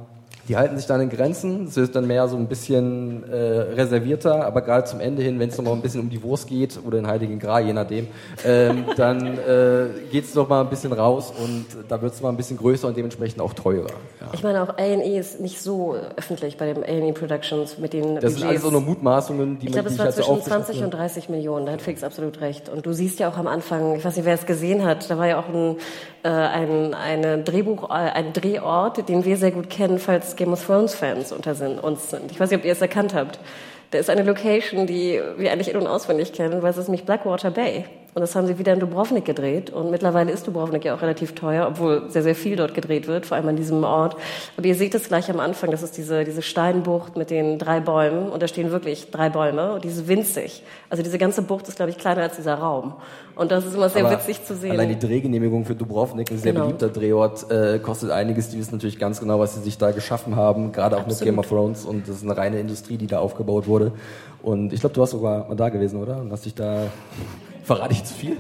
die 0.48 0.58
halten 0.58 0.78
sich 0.78 0.86
dann 0.86 1.00
in 1.02 1.10
Grenzen. 1.10 1.66
Es 1.66 1.76
wird 1.76 1.96
dann 1.96 2.06
mehr 2.06 2.28
so 2.28 2.36
ein 2.36 2.48
bisschen 2.48 3.24
äh, 3.32 3.36
reservierter, 3.36 4.46
aber 4.46 4.62
gerade 4.62 4.86
zum 4.86 5.00
Ende 5.00 5.22
hin, 5.22 5.40
wenn 5.40 5.50
es 5.50 5.58
noch 5.58 5.66
mal 5.66 5.74
ein 5.74 5.82
bisschen 5.82 6.02
um 6.02 6.10
die 6.10 6.22
Wurst 6.22 6.48
geht 6.48 6.80
oder 6.86 6.98
den 6.98 7.08
Heiligen 7.08 7.40
Gral, 7.40 7.66
je 7.66 7.74
nachdem, 7.74 8.08
ähm, 8.46 8.86
dann 8.98 9.38
äh, 9.38 9.86
geht 10.12 10.26
es 10.26 10.36
noch 10.36 10.50
mal 10.50 10.62
ein 10.62 10.70
bisschen 10.70 10.92
raus 10.92 11.34
und 11.38 11.66
da 11.88 12.02
wird 12.02 12.14
es 12.14 12.22
mal 12.22 12.30
ein 12.30 12.38
bisschen 12.38 12.58
größer 12.58 12.88
und 12.88 12.98
dementsprechend 12.98 13.42
auch 13.42 13.54
teurer. 13.54 13.92
Ja. 14.20 14.28
Ich 14.34 14.44
meine, 14.44 14.64
auch 14.64 14.78
A&E 14.78 15.18
ist 15.18 15.40
nicht 15.40 15.62
so 15.62 15.96
öffentlich 16.18 16.58
bei 16.58 16.74
dem 16.74 16.84
A&E 16.84 17.12
Productions 17.14 17.78
mit 17.78 17.94
den 17.94 18.20
Das 18.20 18.34
sind 18.34 18.44
alles 18.44 18.64
so 18.64 18.72
nur 18.72 18.82
Mutmaßungen, 18.82 19.60
die 19.60 19.68
Ich 19.68 19.74
man 19.74 19.84
glaube, 19.84 19.90
die 19.90 19.96
es 19.96 20.00
war 20.00 20.12
zwischen 20.12 20.32
aufgeschnappt 20.32 20.66
20 20.66 20.76
habe. 20.78 20.86
und 20.86 20.94
30 20.94 21.30
Millionen. 21.30 21.66
Da 21.66 21.72
hat 21.74 21.82
Felix 21.82 22.04
absolut 22.04 22.42
recht. 22.42 22.68
Und 22.68 22.86
du 22.86 22.92
siehst 22.92 23.20
ja 23.20 23.30
auch 23.30 23.38
am 23.38 23.48
Anfang, 23.48 23.96
ich 23.96 24.04
weiß 24.04 24.18
nicht, 24.18 24.26
wer 24.26 24.34
es 24.34 24.46
gesehen 24.46 24.84
hat, 24.84 25.10
da 25.10 25.18
war 25.18 25.28
ja 25.28 25.40
auch 25.40 25.48
ein, 25.48 25.78
äh, 26.24 26.30
ein, 26.30 26.94
eine 26.94 27.40
Drehbuch, 27.40 27.90
äh, 27.90 27.94
ein 27.94 28.34
Drehort, 28.34 29.08
den 29.08 29.24
wir 29.24 29.38
sehr 29.38 29.52
gut 29.52 29.70
kennen, 29.70 30.00
falls 30.00 30.33
Game 30.36 30.54
of 30.54 30.66
Thrones 30.66 30.96
Fans 30.96 31.32
unter 31.32 31.56
uns 31.84 32.10
sind. 32.10 32.32
Ich 32.32 32.40
weiß 32.40 32.50
nicht, 32.50 32.60
ob 32.60 32.66
ihr 32.66 32.72
es 32.72 32.82
erkannt 32.82 33.14
habt. 33.14 33.40
Da 33.92 34.00
ist 34.00 34.10
eine 34.10 34.24
Location, 34.24 34.88
die 34.88 35.22
wir 35.38 35.52
eigentlich 35.52 35.70
in- 35.70 35.78
und 35.78 35.88
auswendig 35.88 36.34
kennen, 36.34 36.62
weil 36.62 36.72
es 36.72 36.78
ist 36.78 36.88
nämlich 36.88 37.06
Blackwater 37.06 37.52
Bay. 37.52 37.86
Und 38.16 38.22
das 38.22 38.36
haben 38.36 38.46
sie 38.46 38.60
wieder 38.60 38.74
in 38.74 38.80
Dubrovnik 38.80 39.26
gedreht. 39.26 39.72
Und 39.72 39.90
mittlerweile 39.90 40.32
ist 40.32 40.46
Dubrovnik 40.46 40.86
ja 40.86 40.96
auch 40.96 41.02
relativ 41.02 41.34
teuer, 41.34 41.68
obwohl 41.68 42.10
sehr, 42.10 42.22
sehr 42.22 42.36
viel 42.36 42.56
dort 42.56 42.74
gedreht 42.74 43.08
wird, 43.08 43.26
vor 43.26 43.38
allem 43.38 43.48
an 43.48 43.56
diesem 43.56 43.84
Ort. 43.84 44.16
Aber 44.56 44.68
ihr 44.68 44.76
seht 44.76 44.94
es 44.94 45.08
gleich 45.08 45.32
am 45.32 45.40
Anfang, 45.40 45.72
das 45.72 45.82
ist 45.82 45.98
diese, 45.98 46.24
diese 46.24 46.42
Steinbucht 46.42 47.18
mit 47.18 47.32
den 47.32 47.58
drei 47.58 47.80
Bäumen. 47.80 48.30
Und 48.30 48.44
da 48.44 48.48
stehen 48.48 48.72
wirklich 48.72 49.10
drei 49.10 49.30
Bäume. 49.30 49.74
Und 49.74 49.84
die 49.84 49.88
ist 49.88 50.08
winzig. 50.08 50.64
Also 50.90 51.02
diese 51.04 51.18
ganze 51.18 51.42
Bucht 51.42 51.68
ist, 51.68 51.78
glaube 51.78 51.92
ich, 51.92 51.98
kleiner 51.98 52.22
als 52.22 52.36
dieser 52.36 52.56
Raum. 52.56 52.94
Und 53.36 53.52
das 53.52 53.66
ist 53.66 53.74
immer 53.74 53.90
sehr 53.90 54.06
Aber 54.06 54.16
witzig 54.16 54.46
zu 54.46 54.56
sehen. 54.56 54.72
Allein 54.72 54.90
die 54.90 55.00
Drehgenehmigung 55.00 55.66
für 55.66 55.74
Dubrovnik, 55.74 56.30
ein 56.30 56.38
sehr 56.38 56.54
Genau. 56.54 56.66
beliebter 56.66 56.90
Drehort, 56.90 57.50
äh, 57.50 57.80
kostet 57.80 58.12
einiges. 58.12 58.50
Die 58.50 58.60
wissen 58.60 58.76
natürlich 58.76 59.00
ganz 59.00 59.20
genau, 59.20 59.40
was 59.40 59.56
sie 59.56 59.62
sich 59.62 59.80
da 59.80 59.90
geschaffen 59.90 60.36
haben, 60.36 60.72
gerade 60.72 60.98
auch 60.98 61.02
mit 61.02 61.14
Absolut. 61.14 61.34
Game 61.34 61.40
of 61.40 61.48
Thrones. 61.48 61.84
Und 61.84 62.08
das 62.08 62.18
ist 62.18 62.24
eine 62.24 62.38
reine 62.38 62.60
Industrie, 62.60 62.98
die 62.98 63.08
da 63.08 63.20
aufgebaut 63.20 63.66
wurde. 63.66 63.92
Und 64.44 64.72
ich 64.72 64.82
glaube, 64.82 64.94
du 64.94 65.02
warst 65.02 65.14
sogar 65.14 65.48
mal 65.48 65.56
da 65.56 65.70
gewesen, 65.70 66.00
oder? 66.00 66.18
Und 66.18 66.32
hast 66.32 66.46
dich 66.46 66.54
da... 66.54 66.84
Verrate 67.64 67.94
ich 67.94 68.04
zu 68.04 68.14
viel? 68.14 68.38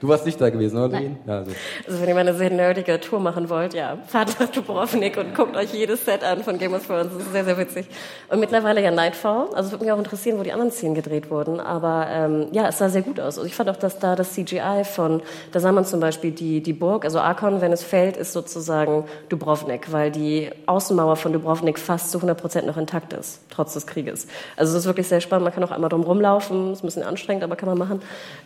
Du 0.00 0.08
warst 0.08 0.24
nicht 0.24 0.40
da 0.40 0.48
gewesen, 0.48 0.78
oder? 0.78 0.98
Nein. 0.98 1.18
Ja, 1.26 1.38
also. 1.38 1.52
Also 1.86 2.00
wenn 2.00 2.08
ihr 2.08 2.14
mal 2.14 2.20
eine 2.20 2.32
sehr 2.32 2.48
nerdige 2.48 2.98
Tour 3.00 3.20
machen 3.20 3.50
wollt, 3.50 3.74
ja, 3.74 3.98
fahrt 4.06 4.40
nach 4.40 4.48
Dubrovnik 4.48 5.18
und 5.18 5.34
guckt 5.34 5.54
euch 5.54 5.74
jedes 5.74 6.06
Set 6.06 6.24
an 6.24 6.42
von 6.42 6.56
Game 6.56 6.72
of 6.72 6.86
Thrones. 6.86 7.12
Das 7.12 7.26
ist 7.26 7.32
sehr, 7.32 7.44
sehr 7.44 7.58
witzig. 7.58 7.86
Und 8.30 8.40
mittlerweile 8.40 8.82
ja 8.82 8.90
Nightfall. 8.90 9.48
Also 9.52 9.66
es 9.66 9.72
würde 9.72 9.84
mich 9.84 9.92
auch 9.92 9.98
interessieren, 9.98 10.38
wo 10.38 10.42
die 10.42 10.52
anderen 10.52 10.72
Szenen 10.72 10.94
gedreht 10.94 11.30
wurden. 11.30 11.60
Aber 11.60 12.06
ähm, 12.08 12.46
ja, 12.52 12.66
es 12.68 12.78
sah 12.78 12.88
sehr 12.88 13.02
gut 13.02 13.20
aus. 13.20 13.36
Also 13.36 13.44
ich 13.44 13.54
fand 13.54 13.68
auch, 13.68 13.76
dass 13.76 13.98
da 13.98 14.16
das 14.16 14.32
CGI 14.32 14.84
von, 14.84 15.20
da 15.52 15.60
sah 15.60 15.70
man 15.70 15.84
zum 15.84 16.00
Beispiel 16.00 16.30
die, 16.30 16.62
die 16.62 16.72
Burg, 16.72 17.04
also 17.04 17.20
Arkon, 17.20 17.60
wenn 17.60 17.72
es 17.72 17.82
fällt, 17.82 18.16
ist 18.16 18.32
sozusagen 18.32 19.04
Dubrovnik, 19.28 19.92
weil 19.92 20.10
die 20.10 20.48
Außenmauer 20.64 21.16
von 21.16 21.34
Dubrovnik 21.34 21.78
fast 21.78 22.10
zu 22.10 22.16
100 22.16 22.40
Prozent 22.40 22.66
noch 22.66 22.78
intakt 22.78 23.12
ist, 23.12 23.42
trotz 23.50 23.74
des 23.74 23.86
Krieges. 23.86 24.28
Also 24.56 24.72
es 24.72 24.84
ist 24.84 24.86
wirklich 24.86 25.08
sehr 25.08 25.20
spannend. 25.20 25.44
Man 25.44 25.52
kann 25.52 25.62
auch 25.64 25.72
einmal 25.72 25.90
drum 25.90 26.04
rumlaufen. 26.04 26.72
Ist 26.72 26.82
ein 26.82 26.86
bisschen 26.86 27.02
anstrengend, 27.02 27.44
aber 27.44 27.56
kann 27.56 27.68
man 27.68 27.76
machen. 27.76 28.00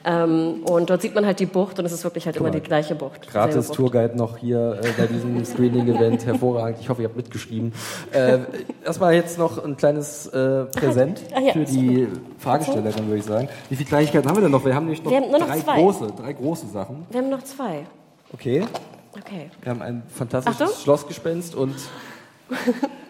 Ähm, 0.04 0.64
und 0.64 0.90
dort 0.90 1.00
sieht 1.00 1.14
man 1.14 1.24
halt 1.24 1.38
die 1.38 1.43
Bucht 1.46 1.78
und 1.78 1.84
es 1.84 1.92
ist 1.92 2.04
wirklich 2.04 2.26
halt 2.26 2.36
immer 2.36 2.50
die 2.50 2.60
gleiche 2.60 2.94
Bucht. 2.94 3.28
Gratis 3.30 3.66
Bucht. 3.68 3.76
Tourguide 3.76 4.16
noch 4.16 4.36
hier 4.38 4.78
äh, 4.82 4.88
bei 4.98 5.06
diesem 5.06 5.44
Screening-Event. 5.44 6.24
Hervorragend. 6.26 6.78
Ich 6.80 6.88
hoffe, 6.88 7.02
ihr 7.02 7.08
habt 7.08 7.16
mitgeschrieben. 7.16 7.72
Äh, 8.12 8.38
erstmal 8.84 9.14
jetzt 9.14 9.38
noch 9.38 9.62
ein 9.64 9.76
kleines 9.76 10.26
äh, 10.28 10.64
Präsent 10.66 11.20
Ah, 11.34 11.40
ja. 11.40 11.52
für 11.52 11.64
die 11.64 12.08
Fragestellerin, 12.38 13.06
würde 13.06 13.18
ich 13.18 13.24
sagen. 13.24 13.48
Wie 13.68 13.76
viele 13.76 13.88
Kleinigkeiten 13.88 14.28
haben 14.28 14.36
wir 14.36 14.42
denn 14.42 14.50
noch? 14.52 14.64
Wir 14.64 14.74
haben 14.74 14.84
nämlich 14.86 15.02
noch, 15.02 15.10
Wir 15.10 15.18
haben 15.20 15.30
nur 15.30 15.40
noch 15.40 15.46
drei, 15.48 15.60
zwei. 15.60 15.76
große, 15.80 16.06
drei 16.16 16.32
große 16.32 16.66
Sachen. 16.68 17.06
Wir 17.10 17.20
haben 17.20 17.30
noch 17.30 17.42
zwei. 17.42 17.86
Okay. 18.32 18.64
Okay. 19.18 19.50
Wir 19.62 19.70
haben 19.70 19.82
ein 19.82 20.02
fantastisches 20.08 20.60
Achtung. 20.60 20.76
Schlossgespenst 20.82 21.54
und 21.54 21.74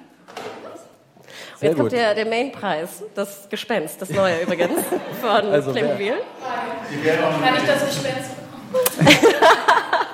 Jetzt 1.64 1.72
gut. 1.74 1.80
kommt 1.80 1.92
der, 1.92 2.14
der 2.14 2.26
Mainpreis, 2.26 3.02
das 3.14 3.48
Gespenst, 3.48 4.00
das 4.00 4.10
neue 4.10 4.40
übrigens, 4.42 4.78
von 5.20 5.30
Also 5.50 5.74
wer- 5.74 5.82
Playmobil. 5.82 6.12
Kann 7.42 7.54
ich 7.56 7.64
das 7.66 7.84
Gespenst 7.86 8.30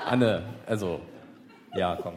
Anne, 0.07 0.43
also, 0.67 1.01
ja, 1.77 1.97
komm. 2.03 2.15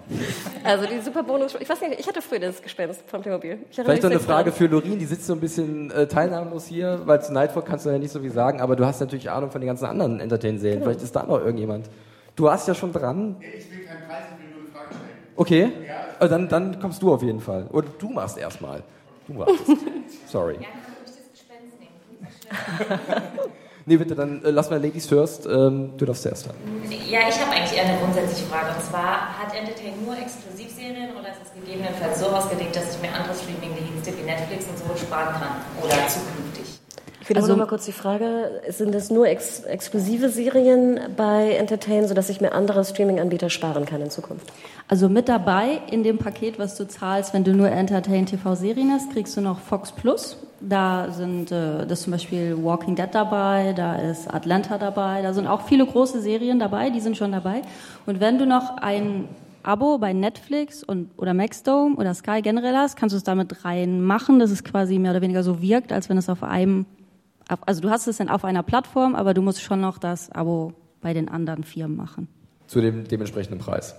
Also 0.64 0.86
die 0.88 1.00
super 1.00 1.22
Bonus. 1.24 1.56
Ich 1.60 1.70
weiß 1.70 1.80
nicht, 1.82 2.00
ich 2.00 2.08
hatte 2.08 2.22
früher 2.22 2.40
das 2.40 2.62
Gespenst 2.62 3.04
von 3.08 3.22
Playmobil. 3.22 3.60
Vielleicht 3.70 4.02
noch 4.04 4.10
eine 4.10 4.20
sehr 4.20 4.28
Frage 4.28 4.50
dran. 4.50 4.58
für 4.58 4.66
Lorin, 4.66 4.98
die 4.98 5.06
sitzt 5.06 5.28
so 5.28 5.34
ein 5.34 5.40
bisschen 5.40 5.92
äh, 5.92 6.08
teilnahmlos 6.08 6.66
hier, 6.66 7.02
weil 7.06 7.22
zu 7.22 7.32
Nightfall 7.34 7.64
kannst 7.64 7.86
du 7.86 7.92
ja 7.92 8.00
nicht 8.00 8.12
so 8.12 8.20
viel 8.20 8.32
sagen, 8.32 8.62
aber 8.62 8.76
du 8.76 8.86
hast 8.86 9.00
natürlich 9.00 9.30
Ahnung 9.30 9.52
von 9.52 9.62
den 9.62 9.68
ganzen 9.68 9.86
anderen 9.86 10.20
Entertain-Serien. 10.20 10.80
Genau. 10.80 10.90
Vielleicht 10.92 11.04
ist 11.04 11.16
da 11.16 11.24
noch 11.24 11.40
irgendjemand. 11.40 11.88
Du 12.36 12.46
warst 12.46 12.68
ja 12.68 12.74
schon 12.74 12.92
dran. 12.92 13.36
Ich 13.40 13.72
will 13.72 13.86
keinen 13.86 14.08
Preis, 14.08 14.24
ich 14.32 14.44
will 14.44 14.52
nur 14.56 14.62
eine 14.64 14.72
Frage 14.72 14.96
stellen. 14.96 15.34
Okay, 15.36 15.72
äh, 16.20 16.28
dann, 16.28 16.50
dann 16.50 16.80
kommst 16.80 17.02
du 17.04 17.14
auf 17.14 17.22
jeden 17.22 17.40
Fall. 17.40 17.68
Oder 17.72 17.88
du 18.00 18.10
machst 18.10 18.38
erstmal. 18.40 18.82
Du 19.28 19.38
wartest. 19.38 19.64
Sorry. 20.28 20.60
Nee, 23.86 23.98
bitte, 23.98 24.16
dann 24.16 24.44
äh, 24.46 24.50
lass 24.52 24.70
mal 24.70 24.82
Ladies 24.82 25.08
first. 25.08 25.46
Ähm, 25.46 25.92
du 25.98 26.06
darfst 26.06 26.24
zuerst 26.24 26.48
dann. 26.48 26.56
Ja, 26.90 27.28
ich 27.28 27.38
habe 27.38 27.52
eigentlich 27.52 27.78
eher 27.78 27.84
eine 27.84 28.00
grundsätzliche 28.00 28.46
Frage. 28.46 28.74
Und 28.74 28.82
zwar, 28.82 29.38
hat 29.38 29.54
Entertain 29.54 29.92
nur 30.06 30.18
Exklusivserien 30.18 31.12
oder 31.20 31.30
ist 31.30 31.42
es 31.44 31.54
gegebenenfalls 31.54 32.20
so 32.20 32.28
ausgelegt, 32.28 32.76
dass 32.76 32.96
ich 32.96 33.02
mir 33.02 33.14
andere 33.14 33.36
Streaming-Dienste 33.36 34.18
wie 34.18 34.24
Netflix 34.24 34.68
und 34.70 34.78
so 34.78 34.96
sparen 34.96 35.34
kann? 35.34 35.60
Oder 35.84 36.08
zukünftig? 36.08 36.80
Ich 37.24 37.30
wiederhole 37.30 37.52
Also- 37.52 37.54
noch 37.54 37.66
mal 37.66 37.70
kurz 37.70 37.86
die 37.86 37.94
Frage. 37.94 38.62
Sind 38.68 38.94
es 38.94 39.10
nur 39.10 39.28
ex 39.28 39.62
exklusive 39.62 40.28
Serien 40.28 41.00
bei 41.16 41.54
Entertain, 41.54 42.06
sodass 42.06 42.28
ich 42.28 42.42
mir 42.42 42.52
andere 42.52 42.84
Streaming-Anbieter 42.84 43.50
sparen 43.50 43.86
kann 43.86 44.02
in 44.02 44.10
Zukunft? 44.10 44.52
Also 44.90 45.08
mit 45.08 45.30
dabei 45.30 45.80
in 45.90 46.04
dem 46.04 46.18
Paket, 46.18 46.60
was 46.60 46.76
du 46.76 46.86
zahlst, 46.86 47.34
wenn 47.34 47.46
du 47.46 47.54
nur 47.54 47.70
Entertain 47.70 48.26
TV-Serien 48.26 48.92
hast, 48.92 49.10
kriegst 49.14 49.38
du 49.38 49.42
noch 49.42 49.60
Fox 49.62 49.94
Plus. 49.94 50.36
Da 50.60 51.12
sind 51.12 51.50
äh, 51.54 51.88
das 51.88 52.02
zum 52.02 52.12
Beispiel 52.12 52.58
Walking 52.62 52.96
Dead 52.98 53.08
dabei, 53.10 53.72
da 53.74 53.96
ist 53.96 54.34
Atlanta 54.34 54.78
dabei, 54.78 55.22
da 55.22 55.34
sind 55.34 55.48
auch 55.48 55.62
viele 55.62 55.86
große 55.86 56.22
Serien 56.22 56.60
dabei, 56.60 56.90
die 56.90 57.00
sind 57.00 57.16
schon 57.16 57.32
dabei. 57.32 57.62
Und 58.06 58.20
wenn 58.20 58.38
du 58.38 58.46
noch 58.46 58.76
ein 58.78 59.30
Abo 59.64 59.98
bei 59.98 60.12
Netflix 60.12 60.84
und, 60.84 61.10
oder 61.18 61.34
Maxdome 61.34 61.96
oder 61.96 62.14
Sky 62.14 62.42
generell 62.42 62.76
hast, 62.76 62.98
kannst 62.98 63.14
du 63.14 63.18
es 63.18 63.24
damit 63.24 63.64
reinmachen, 63.64 64.40
dass 64.40 64.52
es 64.52 64.66
quasi 64.66 65.00
mehr 65.00 65.12
oder 65.12 65.22
weniger 65.22 65.42
so 65.42 65.62
wirkt, 65.62 65.94
als 65.94 66.10
wenn 66.10 66.18
es 66.18 66.28
auf 66.28 66.44
einem, 66.44 66.86
also 67.48 67.82
du 67.82 67.90
hast 67.90 68.08
es 68.08 68.18
dann 68.18 68.30
auf 68.30 68.46
einer 68.46 68.64
Plattform, 68.64 69.16
aber 69.16 69.34
du 69.34 69.42
musst 69.42 69.62
schon 69.62 69.82
noch 69.82 69.98
das 69.98 70.32
Abo 70.32 70.74
bei 71.02 71.14
den 71.14 71.30
anderen 71.30 71.64
Firmen 71.64 71.98
machen. 71.98 72.28
Zu 72.68 72.82
dem 72.82 73.08
dementsprechenden 73.08 73.60
Preis. 73.60 73.96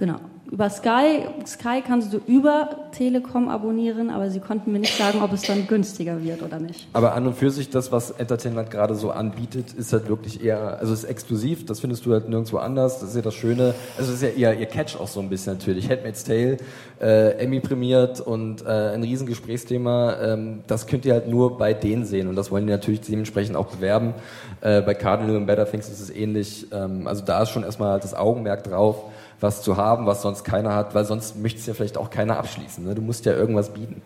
Genau. 0.00 0.16
Über 0.50 0.70
Sky, 0.70 1.26
Sky 1.46 1.82
kannst 1.86 2.12
du 2.12 2.20
über 2.26 2.88
Telekom 2.90 3.50
abonnieren, 3.50 4.08
aber 4.08 4.30
sie 4.30 4.40
konnten 4.40 4.72
mir 4.72 4.78
nicht 4.78 4.96
sagen, 4.96 5.20
ob 5.22 5.32
es 5.32 5.42
dann 5.42 5.66
günstiger 5.66 6.24
wird 6.24 6.42
oder 6.42 6.58
nicht. 6.58 6.88
Aber 6.94 7.14
an 7.14 7.26
und 7.26 7.36
für 7.36 7.50
sich, 7.50 7.68
das, 7.68 7.92
was 7.92 8.10
Entertainment 8.10 8.70
gerade 8.70 8.94
so 8.94 9.10
anbietet, 9.10 9.74
ist 9.74 9.92
halt 9.92 10.08
wirklich 10.08 10.42
eher, 10.42 10.78
also 10.78 10.94
ist 10.94 11.04
exklusiv, 11.04 11.66
das 11.66 11.80
findest 11.80 12.06
du 12.06 12.12
halt 12.14 12.30
nirgendwo 12.30 12.56
anders, 12.56 12.98
das 12.98 13.10
ist 13.10 13.16
ja 13.16 13.22
das 13.22 13.34
Schöne. 13.34 13.74
Also 13.98 14.12
ist 14.12 14.22
ja 14.22 14.30
eher 14.30 14.58
ihr 14.58 14.66
Catch 14.66 14.96
auch 14.98 15.06
so 15.06 15.20
ein 15.20 15.28
bisschen 15.28 15.52
natürlich. 15.52 15.88
Handmaid's 15.90 16.24
Tale, 16.24 16.56
äh, 16.98 17.32
Emmy 17.38 17.60
prämiert 17.60 18.20
und 18.20 18.62
äh, 18.62 18.94
ein 18.94 19.02
riesen 19.02 19.26
Gesprächsthema, 19.26 20.16
ähm, 20.20 20.60
das 20.66 20.86
könnt 20.86 21.04
ihr 21.04 21.12
halt 21.12 21.28
nur 21.28 21.58
bei 21.58 21.74
denen 21.74 22.06
sehen 22.06 22.26
und 22.26 22.36
das 22.36 22.50
wollen 22.50 22.66
die 22.66 22.72
natürlich 22.72 23.02
dementsprechend 23.02 23.54
auch 23.54 23.66
bewerben. 23.66 24.14
Äh, 24.62 24.80
bei 24.80 24.94
Cardinal 24.94 25.36
und 25.36 25.46
Better 25.46 25.70
Things 25.70 25.90
ist 25.90 26.00
es 26.00 26.10
ähnlich. 26.10 26.66
Ähm, 26.72 27.06
also 27.06 27.22
da 27.22 27.42
ist 27.42 27.50
schon 27.50 27.62
erstmal 27.62 28.00
das 28.00 28.14
Augenmerk 28.14 28.64
drauf, 28.64 29.04
was 29.40 29.62
zu 29.62 29.76
haben, 29.76 30.06
was 30.06 30.22
sonst 30.22 30.44
keiner 30.44 30.74
hat, 30.74 30.94
weil 30.94 31.04
sonst 31.04 31.36
möchte 31.36 31.60
es 31.60 31.66
ja 31.66 31.74
vielleicht 31.74 31.96
auch 31.96 32.10
keiner 32.10 32.36
abschließen. 32.38 32.84
Ne? 32.84 32.94
Du 32.94 33.02
musst 33.02 33.24
ja 33.24 33.32
irgendwas 33.32 33.72
bieten. 33.72 34.02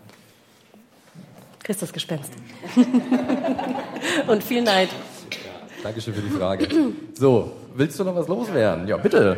Christus 1.62 1.92
Gespenst. 1.92 2.32
Und 4.26 4.44
viel 4.44 4.62
Neid. 4.62 4.90
Dankeschön 5.82 6.14
für 6.14 6.20
die 6.20 6.30
Frage. 6.30 6.68
So, 7.14 7.52
willst 7.74 7.98
du 7.98 8.04
noch 8.04 8.14
was 8.14 8.28
loswerden? 8.28 8.86
Ja, 8.86 8.96
bitte. 8.96 9.36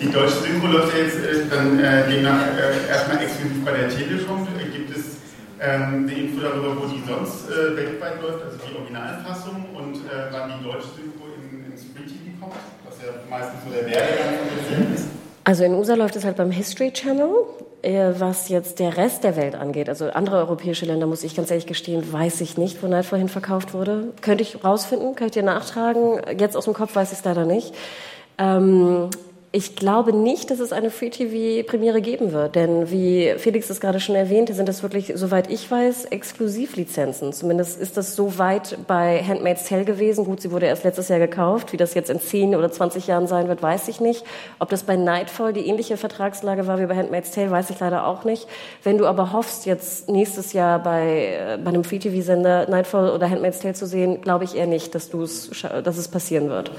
Die 0.00 0.10
deutsche 0.10 0.36
Synchro 0.36 0.66
läuft 0.66 0.96
ja 0.96 1.04
jetzt 1.04 1.16
äh, 1.16 1.46
dann 1.48 1.78
äh, 1.78 2.08
demnach 2.08 2.46
äh, 2.56 2.88
erstmal 2.88 3.22
exklusiv 3.22 3.64
bei 3.64 3.72
der 3.72 3.88
Telekom. 3.88 4.46
Äh, 4.58 4.76
Gibt 4.76 4.96
es 4.96 5.18
ähm, 5.60 6.08
eine 6.08 6.12
Info 6.12 6.40
darüber, 6.40 6.76
wo 6.76 6.86
die 6.86 7.02
sonst 7.06 7.48
äh, 7.48 7.76
weltweit 7.76 8.20
läuft, 8.20 8.44
also 8.44 8.58
die 8.58 8.74
Originalfassung 8.74 9.66
und 9.74 9.96
äh, 9.96 10.26
wann 10.32 10.52
die 10.58 10.64
deutsche 10.64 10.88
Synchro 10.96 11.30
in, 11.38 11.70
ins 11.70 11.84
Free 11.94 12.02
TV 12.02 12.34
kommt, 12.40 12.56
was 12.84 12.91
meistens 13.28 13.60
so 13.64 13.70
der 13.72 13.86
Werdegang 13.86 14.34
von 14.38 14.64
Filmen 14.66 14.94
ist? 14.94 15.04
Also 15.44 15.64
in 15.64 15.74
USA 15.74 15.94
läuft 15.94 16.16
es 16.16 16.24
halt 16.24 16.36
beim 16.36 16.50
History 16.50 16.92
Channel. 16.92 17.30
Äh, 17.82 18.12
Was 18.18 18.48
jetzt 18.48 18.78
der 18.78 18.96
Rest 18.96 19.24
der 19.24 19.36
Welt 19.36 19.56
angeht, 19.56 19.88
also 19.88 20.08
andere 20.10 20.36
europäische 20.36 20.86
Länder, 20.86 21.06
muss 21.06 21.24
ich 21.24 21.34
ganz 21.34 21.50
ehrlich 21.50 21.66
gestehen, 21.66 22.12
weiß 22.12 22.40
ich 22.40 22.56
nicht, 22.56 22.80
wo 22.80 22.86
Night 22.86 23.06
vorhin 23.06 23.28
verkauft 23.28 23.74
wurde. 23.74 24.12
Könnte 24.20 24.42
ich 24.42 24.62
rausfinden, 24.62 25.16
kann 25.16 25.26
ich 25.26 25.32
dir 25.32 25.42
nachtragen. 25.42 26.20
Jetzt 26.38 26.56
aus 26.56 26.66
dem 26.66 26.74
Kopf 26.74 26.94
weiß 26.94 27.10
ich 27.10 27.18
es 27.18 27.24
leider 27.24 27.44
nicht. 27.44 27.74
Ähm, 28.38 29.10
ich 29.54 29.76
glaube 29.76 30.14
nicht, 30.14 30.50
dass 30.50 30.60
es 30.60 30.72
eine 30.72 30.88
Free-TV-Premiere 30.88 32.00
geben 32.00 32.32
wird, 32.32 32.54
denn 32.54 32.90
wie 32.90 33.34
Felix 33.36 33.68
es 33.68 33.80
gerade 33.80 34.00
schon 34.00 34.14
erwähnte, 34.14 34.54
sind 34.54 34.66
das 34.66 34.82
wirklich, 34.82 35.12
soweit 35.14 35.50
ich 35.50 35.70
weiß, 35.70 36.06
Exklusivlizenzen. 36.06 37.34
Zumindest 37.34 37.78
ist 37.78 37.98
das 37.98 38.16
so 38.16 38.38
weit 38.38 38.78
bei 38.86 39.22
Handmaid's 39.22 39.68
Tale 39.68 39.84
gewesen. 39.84 40.24
Gut, 40.24 40.40
sie 40.40 40.52
wurde 40.52 40.64
erst 40.64 40.84
letztes 40.84 41.08
Jahr 41.08 41.18
gekauft. 41.18 41.74
Wie 41.74 41.76
das 41.76 41.92
jetzt 41.92 42.08
in 42.08 42.18
10 42.18 42.56
oder 42.56 42.72
20 42.72 43.06
Jahren 43.06 43.26
sein 43.26 43.48
wird, 43.48 43.62
weiß 43.62 43.88
ich 43.88 44.00
nicht. 44.00 44.24
Ob 44.58 44.70
das 44.70 44.84
bei 44.84 44.96
Nightfall 44.96 45.52
die 45.52 45.66
ähnliche 45.66 45.98
Vertragslage 45.98 46.66
war 46.66 46.80
wie 46.80 46.86
bei 46.86 46.96
Handmaid's 46.96 47.32
Tale, 47.32 47.50
weiß 47.50 47.68
ich 47.68 47.78
leider 47.78 48.06
auch 48.06 48.24
nicht. 48.24 48.48
Wenn 48.82 48.96
du 48.96 49.06
aber 49.06 49.32
hoffst, 49.34 49.66
jetzt 49.66 50.08
nächstes 50.08 50.54
Jahr 50.54 50.82
bei, 50.82 51.36
äh, 51.38 51.58
bei 51.62 51.68
einem 51.68 51.84
Free-TV-Sender 51.84 52.70
Nightfall 52.70 53.10
oder 53.10 53.28
Handmaid's 53.28 53.58
Tale 53.58 53.74
zu 53.74 53.84
sehen, 53.84 54.22
glaube 54.22 54.44
ich 54.44 54.56
eher 54.56 54.66
nicht, 54.66 54.94
dass, 54.94 55.10
dass 55.10 55.98
es 55.98 56.08
passieren 56.08 56.48
wird. 56.48 56.70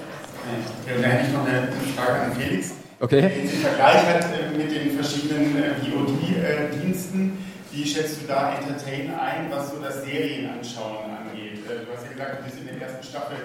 Okay, 0.43 0.95
und 0.95 1.03
da 1.03 1.08
hätte 1.08 1.27
ich 1.27 1.34
noch 1.34 1.47
eine, 1.47 1.67
Frage 1.95 2.21
an 2.21 2.36
Felix. 2.36 2.71
Okay. 2.99 3.21
Wenn 3.21 3.47
Sie 3.47 3.58
Vergleich 3.58 4.06
hat 4.08 4.25
äh, 4.32 4.58
mit 4.58 4.71
den 4.71 4.91
verschiedenen 4.91 5.56
äh, 5.56 5.75
VOD-Diensten, 5.84 7.38
wie 7.71 7.86
schätzt 7.86 8.21
du 8.21 8.27
da 8.27 8.56
Entertain 8.56 9.13
ein, 9.19 9.49
was 9.49 9.71
so 9.71 9.79
das 9.82 10.03
Serienanschauen 10.03 11.12
angeht? 11.12 11.65
Äh, 11.65 11.86
Du 11.86 11.91
hast 11.95 12.06
ja 12.06 12.12
gesagt, 12.12 12.39
du 12.39 12.43
bist 12.43 12.58
in 12.60 12.67
der 12.67 12.88
ersten 12.88 13.03
Staffel 13.03 13.38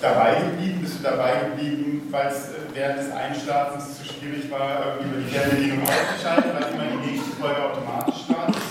dabei 0.00 0.36
geblieben. 0.40 0.80
Bist 0.80 0.98
du 0.98 1.02
dabei 1.02 1.32
geblieben, 1.48 2.08
weil 2.10 2.28
es 2.28 2.48
äh, 2.48 2.74
während 2.74 2.98
des 2.98 3.12
Einschlafens 3.12 3.98
zu 3.98 4.04
schwierig 4.04 4.50
war, 4.50 4.96
irgendwie 4.98 5.08
über 5.08 5.20
die 5.24 5.34
Fernbedienung 5.34 5.82
auszuschalten, 5.82 6.50
weil 6.54 6.72
immer 6.72 7.02
die 7.02 7.10
nächste 7.12 7.30
Folge 7.36 7.62
automatisch 7.62 8.24
startet? 8.24 8.62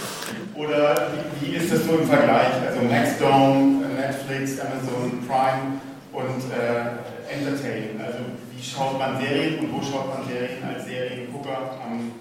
Oder 0.55 1.11
wie, 1.39 1.55
ist 1.55 1.71
das 1.71 1.85
so 1.85 1.97
im 1.97 2.07
Vergleich? 2.07 2.53
Also 2.65 2.81
Maxdome, 2.81 3.85
äh, 3.85 4.01
Netflix, 4.01 4.59
Amazon 4.59 5.21
Prime 5.27 5.81
und 6.17 6.49
äh, 6.51 7.32
Entertain. 7.32 8.01
Also 8.03 8.19
wie 8.51 8.63
schaut 8.63 8.97
man 8.97 9.21
Serien 9.21 9.60
und 9.60 9.73
wo 9.73 9.82
schaut 9.82 10.08
man 10.10 10.27
Serien 10.27 10.63
als 10.63 10.86
Seriengucker 10.86 11.77
am, 11.86 12.12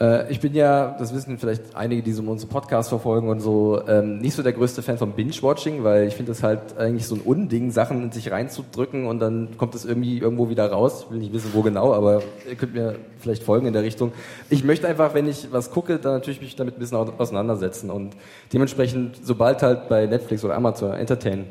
Äh, 0.00 0.30
ich 0.32 0.40
bin 0.40 0.54
ja, 0.54 0.96
das 0.98 1.14
wissen 1.14 1.38
vielleicht 1.38 1.76
einige, 1.76 2.02
die 2.02 2.12
so 2.12 2.22
unsere 2.22 2.50
Podcasts 2.50 2.88
verfolgen 2.88 3.28
und 3.28 3.40
so, 3.40 3.80
ähm, 3.86 4.18
nicht 4.18 4.34
so 4.34 4.42
der 4.42 4.52
größte 4.52 4.82
Fan 4.82 4.98
von 4.98 5.12
Binge-Watching, 5.12 5.84
weil 5.84 6.08
ich 6.08 6.14
finde 6.16 6.32
es 6.32 6.42
halt 6.42 6.76
eigentlich 6.78 7.06
so 7.06 7.14
ein 7.14 7.20
Unding, 7.20 7.70
Sachen 7.70 8.02
in 8.02 8.10
sich 8.12 8.30
reinzudrücken 8.30 9.06
und 9.06 9.20
dann 9.20 9.56
kommt 9.56 9.74
es 9.74 9.84
irgendwie 9.84 10.18
irgendwo 10.18 10.48
wieder 10.48 10.70
raus. 10.70 11.04
Ich 11.06 11.10
will 11.12 11.18
nicht 11.18 11.32
wissen, 11.32 11.50
wo 11.52 11.62
genau, 11.62 11.92
aber 11.94 12.22
ihr 12.48 12.56
könnt 12.56 12.74
mir 12.74 12.96
vielleicht 13.18 13.42
folgen 13.44 13.66
in 13.66 13.72
der 13.72 13.82
Richtung. 13.82 14.12
Ich 14.50 14.64
möchte 14.64 14.88
einfach, 14.88 15.14
wenn 15.14 15.28
ich 15.28 15.48
was 15.52 15.70
gucke, 15.70 15.98
dann 15.98 16.14
natürlich 16.14 16.40
mich 16.40 16.56
damit 16.56 16.76
ein 16.76 16.80
bisschen 16.80 16.96
au- 16.96 17.12
auseinandersetzen 17.18 17.90
und 17.90 18.14
dementsprechend, 18.52 19.18
sobald 19.22 19.62
halt 19.62 19.88
bei 19.88 20.06
Netflix 20.06 20.44
oder 20.44 20.56
Amazon 20.56 20.92
Entertain 20.94 21.44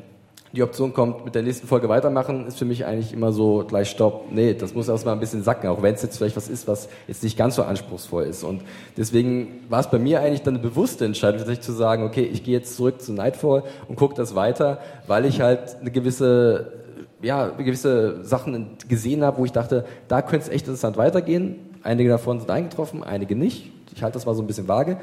die 0.53 0.61
Option 0.61 0.93
kommt, 0.93 1.25
mit 1.25 1.33
der 1.33 1.41
nächsten 1.41 1.65
Folge 1.65 1.89
weitermachen, 1.89 2.45
ist 2.45 2.59
für 2.59 2.65
mich 2.65 2.85
eigentlich 2.85 3.11
immer 3.11 3.31
so 3.31 3.65
gleich 3.67 3.89
Stopp. 3.89 4.31
Nee, 4.31 4.53
das 4.53 4.75
muss 4.75 4.87
erstmal 4.87 5.15
ein 5.15 5.19
bisschen 5.19 5.41
sacken, 5.41 5.67
auch 5.67 5.81
wenn 5.81 5.95
es 5.95 6.03
jetzt 6.03 6.17
vielleicht 6.17 6.37
was 6.37 6.47
ist, 6.47 6.67
was 6.67 6.89
jetzt 7.07 7.23
nicht 7.23 7.35
ganz 7.35 7.55
so 7.55 7.63
anspruchsvoll 7.63 8.25
ist. 8.25 8.43
Und 8.43 8.61
deswegen 8.95 9.61
war 9.69 9.79
es 9.79 9.89
bei 9.89 9.97
mir 9.97 10.21
eigentlich 10.21 10.43
dann 10.43 10.53
eine 10.53 10.63
bewusste 10.63 11.05
Entscheidung, 11.05 11.39
tatsächlich 11.39 11.65
zu 11.65 11.71
sagen, 11.71 12.03
okay, 12.03 12.21
ich 12.31 12.43
gehe 12.43 12.53
jetzt 12.53 12.75
zurück 12.75 13.01
zu 13.01 13.13
Nightfall 13.13 13.63
und 13.87 13.95
gucke 13.95 14.13
das 14.13 14.35
weiter, 14.35 14.77
weil 15.07 15.25
ich 15.25 15.41
halt 15.41 15.75
eine 15.81 15.89
gewisse, 15.89 16.73
ja, 17.23 17.47
gewisse 17.47 18.23
Sachen 18.23 18.77
gesehen 18.87 19.23
habe, 19.23 19.39
wo 19.39 19.45
ich 19.45 19.53
dachte, 19.53 19.85
da 20.07 20.21
könnte 20.21 20.45
es 20.45 20.49
echt 20.49 20.67
interessant 20.67 20.97
weitergehen. 20.97 21.55
Einige 21.81 22.09
davon 22.09 22.39
sind 22.39 22.51
eingetroffen, 22.51 23.03
einige 23.03 23.35
nicht. 23.35 23.72
Ich 23.95 24.03
halte 24.03 24.15
das 24.15 24.25
mal 24.25 24.33
so 24.35 24.41
ein 24.41 24.47
bisschen 24.47 24.67
vage. 24.67 24.97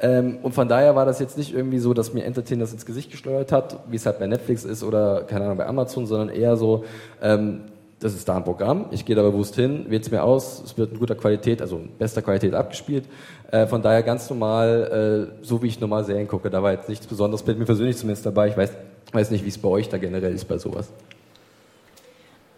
Ähm, 0.00 0.38
und 0.42 0.52
von 0.52 0.68
daher 0.68 0.94
war 0.94 1.04
das 1.04 1.18
jetzt 1.18 1.38
nicht 1.38 1.54
irgendwie 1.54 1.78
so, 1.78 1.94
dass 1.94 2.14
mir 2.14 2.24
Entertain 2.24 2.58
das 2.58 2.72
ins 2.72 2.86
Gesicht 2.86 3.10
gesteuert 3.10 3.52
hat, 3.52 3.78
wie 3.88 3.96
es 3.96 4.06
halt 4.06 4.18
bei 4.18 4.26
Netflix 4.26 4.64
ist 4.64 4.82
oder, 4.82 5.22
keine 5.22 5.44
Ahnung, 5.46 5.58
bei 5.58 5.66
Amazon, 5.66 6.06
sondern 6.06 6.28
eher 6.28 6.56
so, 6.56 6.84
ähm, 7.22 7.62
das 7.98 8.14
ist 8.14 8.28
da 8.28 8.36
ein 8.36 8.44
Programm, 8.44 8.86
ich 8.90 9.06
gehe 9.06 9.16
da 9.16 9.22
bewusst 9.22 9.54
hin, 9.54 9.86
wähle 9.88 10.02
es 10.02 10.10
mir 10.10 10.22
aus, 10.22 10.62
es 10.64 10.76
wird 10.76 10.92
in 10.92 10.98
guter 10.98 11.14
Qualität, 11.14 11.62
also 11.62 11.76
in 11.78 11.88
bester 11.98 12.20
Qualität 12.20 12.54
abgespielt. 12.54 13.04
Äh, 13.50 13.66
von 13.66 13.80
daher 13.80 14.02
ganz 14.02 14.28
normal, 14.28 15.30
äh, 15.40 15.44
so 15.44 15.62
wie 15.62 15.68
ich 15.68 15.80
normal 15.80 16.04
Serien 16.04 16.28
gucke. 16.28 16.50
Da 16.50 16.62
war 16.62 16.72
jetzt 16.72 16.88
nichts 16.88 17.06
Besonderes, 17.06 17.42
bei 17.42 17.54
mir 17.54 17.64
persönlich 17.64 17.96
zumindest 17.96 18.26
dabei. 18.26 18.48
Ich 18.48 18.56
weiß, 18.56 18.70
weiß 19.12 19.30
nicht, 19.30 19.44
wie 19.44 19.48
es 19.48 19.58
bei 19.58 19.68
euch 19.68 19.88
da 19.88 19.96
generell 19.98 20.34
ist 20.34 20.44
bei 20.44 20.58
sowas. 20.58 20.88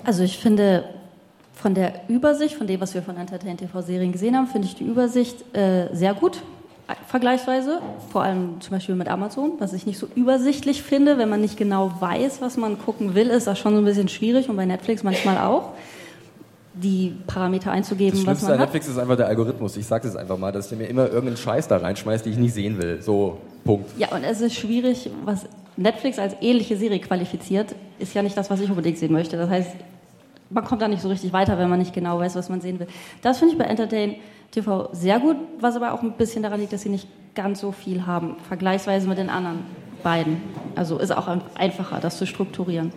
Also 0.05 0.23
ich 0.23 0.39
finde, 0.39 0.85
Von 1.61 1.75
der 1.75 1.93
Übersicht, 2.07 2.55
von 2.55 2.69
dem, 2.69 2.81
was 2.81 2.95
wir 2.95 3.03
von 3.03 3.17
Entertain 3.17 3.57
TV-Serien 3.57 4.13
gesehen 4.13 4.37
haben, 4.37 4.47
finde 4.47 4.69
ich 4.69 4.77
die 4.77 4.85
Übersicht 4.85 5.57
äh, 5.57 5.93
sehr 5.93 6.15
gut, 6.15 6.37
äh, 6.87 6.93
vergleichsweise. 7.09 7.81
Vor 8.13 8.23
allem 8.23 8.61
zum 8.61 8.71
Beispiel 8.71 8.95
mit 8.95 9.09
Amazon, 9.09 9.55
was 9.59 9.73
ich 9.73 9.85
nicht 9.85 9.99
so 9.99 10.07
übersichtlich 10.15 10.85
finde. 10.85 11.19
Wenn 11.19 11.29
man 11.29 11.41
nicht 11.41 11.57
genau 11.57 11.93
weiß, 11.99 12.41
was 12.41 12.59
man 12.59 12.79
gucken 12.79 13.17
will, 13.17 13.27
ist 13.27 13.49
das 13.49 13.59
schon 13.59 13.73
so 13.73 13.81
ein 13.81 13.85
bisschen 13.85 14.07
schwierig 14.07 14.49
und 14.49 14.55
bei 14.55 14.67
Netflix 14.67 15.03
manchmal 15.03 15.39
auch 15.39 15.71
die 16.75 17.17
Parameter 17.27 17.73
einzugeben, 17.73 18.25
das 18.25 18.37
was 18.37 18.43
man 18.43 18.53
an 18.53 18.59
hat. 18.61 18.67
Netflix 18.67 18.87
ist 18.87 18.99
einfach 18.99 19.17
der 19.17 19.27
Algorithmus. 19.27 19.77
Ich 19.77 19.87
sage 19.87 20.07
es 20.07 20.15
einfach 20.15 20.39
mal, 20.39 20.53
dass 20.53 20.69
der 20.69 20.79
mir 20.79 20.87
immer 20.87 21.07
irgendeinen 21.07 21.39
Scheiß 21.39 21.67
da 21.67 21.79
reinschmeißt, 21.79 22.25
den 22.25 22.35
ich 22.35 22.39
nicht 22.39 22.55
sehen 22.55 22.81
will. 22.81 23.03
So, 23.03 23.39
Punkt. 23.65 23.91
Ja, 23.99 24.15
und 24.15 24.23
es 24.23 24.41
ist 24.41 24.55
schwierig, 24.55 25.11
was 25.25 25.47
Netflix 25.77 26.21
als 26.21 26.37
ähnliche 26.41 26.77
Serie 26.77 27.01
qualifiziert, 27.01 27.75
ist 27.99 28.15
ja 28.15 28.23
nicht 28.23 28.37
das, 28.37 28.49
was 28.49 28.61
ich 28.61 28.71
unbedingt 28.71 28.99
sehen 28.99 29.13
möchte. 29.13 29.37
Das 29.37 29.51
heißt, 29.51 29.73
man 30.51 30.65
kommt 30.65 30.83
da 30.83 30.89
nicht 30.89 31.03
so 31.03 31.09
richtig 31.09 31.33
weiter, 31.33 31.59
wenn 31.59 31.69
man 31.69 31.79
nicht 31.79 31.93
genau 31.93 32.19
weiß, 32.19 32.37
was 32.37 32.49
man 32.49 32.61
sehen 32.61 32.79
will. 32.79 32.87
Das 33.23 33.39
finde 33.39 33.53
ich 33.53 33.59
bei 33.59 33.67
Entertain 33.67 34.17
TV 34.51 34.89
sehr 34.93 35.21
gut, 35.21 35.37
was 35.61 35.77
aber 35.77 35.93
auch 35.93 36.03
ein 36.03 36.13
bisschen 36.13 36.43
daran 36.43 36.61
liegt, 36.61 36.73
dass 36.73 36.83
sie 36.83 36.89
nicht 36.89 37.07
ganz 37.35 37.61
so 37.61 37.73
viel 37.73 38.07
haben, 38.07 38.37
vergleichsweise 38.49 39.09
mit 39.09 39.19
den 39.19 39.31
anderen 39.31 39.61
beiden. 40.03 40.41
Also 40.75 40.99
ist 40.99 41.11
auch 41.11 41.29
einfacher, 41.55 42.01
das 42.01 42.19
zu 42.19 42.27
strukturieren. 42.27 42.93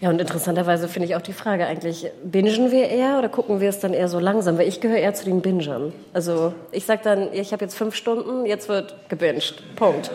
Ja, 0.00 0.08
und 0.08 0.18
interessanterweise 0.18 0.88
finde 0.88 1.08
ich 1.08 1.14
auch 1.14 1.20
die 1.20 1.34
Frage 1.34 1.66
eigentlich, 1.66 2.10
bingen 2.24 2.70
wir 2.70 2.88
eher 2.88 3.18
oder 3.18 3.28
gucken 3.28 3.60
wir 3.60 3.68
es 3.68 3.80
dann 3.80 3.92
eher 3.92 4.08
so 4.08 4.18
langsam? 4.18 4.56
Weil 4.56 4.66
ich 4.66 4.80
gehöre 4.80 4.96
eher 4.96 5.12
zu 5.12 5.26
den 5.26 5.42
Bingern. 5.42 5.92
Also 6.14 6.54
ich 6.72 6.86
sage 6.86 7.02
dann, 7.04 7.28
ich 7.34 7.52
habe 7.52 7.62
jetzt 7.66 7.76
fünf 7.76 7.94
Stunden, 7.94 8.46
jetzt 8.46 8.70
wird 8.70 8.94
gebinged. 9.10 9.62
Punkt. 9.76 10.10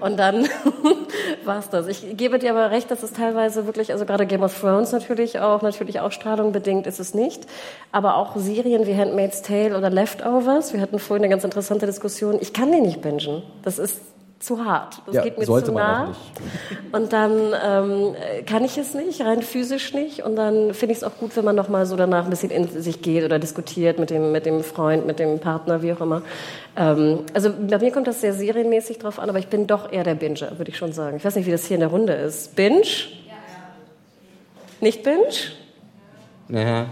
Und 0.00 0.18
dann 0.18 0.46
war's 1.44 1.70
das. 1.70 1.86
Ich 1.86 2.16
gebe 2.18 2.38
dir 2.38 2.50
aber 2.50 2.70
recht, 2.70 2.90
dass 2.90 3.02
es 3.02 3.14
teilweise 3.14 3.64
wirklich, 3.64 3.90
also 3.90 4.04
gerade 4.04 4.26
Game 4.26 4.42
of 4.42 4.60
Thrones 4.60 4.92
natürlich 4.92 5.38
auch, 5.38 5.62
natürlich 5.62 6.00
Ausstrahlung 6.00 6.52
bedingt 6.52 6.86
ist 6.86 7.00
es 7.00 7.14
nicht. 7.14 7.46
Aber 7.90 8.16
auch 8.16 8.36
Serien 8.36 8.86
wie 8.86 8.94
Handmaid's 8.94 9.40
Tale 9.40 9.78
oder 9.78 9.88
Leftovers, 9.88 10.74
wir 10.74 10.80
hatten 10.82 10.98
vorhin 10.98 11.24
eine 11.24 11.30
ganz 11.30 11.44
interessante 11.44 11.86
Diskussion, 11.86 12.36
ich 12.38 12.52
kann 12.52 12.70
die 12.70 12.80
nicht 12.82 13.00
bingen. 13.00 13.42
Das 13.62 13.78
ist 13.78 14.02
zu 14.42 14.64
hart. 14.64 15.02
Das 15.06 15.14
ja, 15.14 15.22
geht 15.22 15.38
mir 15.38 15.46
sollte 15.46 15.66
zu 15.66 15.72
man 15.72 15.82
nah. 15.82 16.04
auch 16.04 16.08
nicht. 16.08 16.92
Und 16.92 17.12
dann 17.12 17.32
ähm, 17.64 18.14
kann 18.44 18.64
ich 18.64 18.76
es 18.76 18.94
nicht, 18.94 19.20
rein 19.20 19.42
physisch 19.42 19.94
nicht. 19.94 20.24
Und 20.24 20.36
dann 20.36 20.74
finde 20.74 20.92
ich 20.92 20.98
es 20.98 21.04
auch 21.04 21.16
gut, 21.18 21.36
wenn 21.36 21.44
man 21.44 21.54
noch 21.54 21.68
mal 21.68 21.86
so 21.86 21.96
danach 21.96 22.24
ein 22.24 22.30
bisschen 22.30 22.50
in 22.50 22.68
sich 22.68 23.02
geht 23.02 23.24
oder 23.24 23.38
diskutiert 23.38 23.98
mit 23.98 24.10
dem, 24.10 24.32
mit 24.32 24.44
dem 24.44 24.62
Freund, 24.64 25.06
mit 25.06 25.18
dem 25.18 25.38
Partner, 25.38 25.82
wie 25.82 25.92
auch 25.92 26.00
immer. 26.00 26.22
Ähm, 26.76 27.20
also 27.32 27.50
bei 27.50 27.78
mir 27.78 27.92
kommt 27.92 28.06
das 28.06 28.20
sehr 28.20 28.34
serienmäßig 28.34 28.98
drauf 28.98 29.18
an, 29.18 29.28
aber 29.28 29.38
ich 29.38 29.48
bin 29.48 29.66
doch 29.66 29.92
eher 29.92 30.04
der 30.04 30.14
Binger, 30.14 30.58
würde 30.58 30.70
ich 30.70 30.76
schon 30.76 30.92
sagen. 30.92 31.16
Ich 31.16 31.24
weiß 31.24 31.36
nicht, 31.36 31.46
wie 31.46 31.52
das 31.52 31.64
hier 31.64 31.76
in 31.76 31.80
der 31.80 31.90
Runde 31.90 32.12
ist. 32.12 32.56
Binge? 32.56 32.82
Nicht 34.80 35.04
Binge? 35.04 35.28
Ja. 36.48 36.86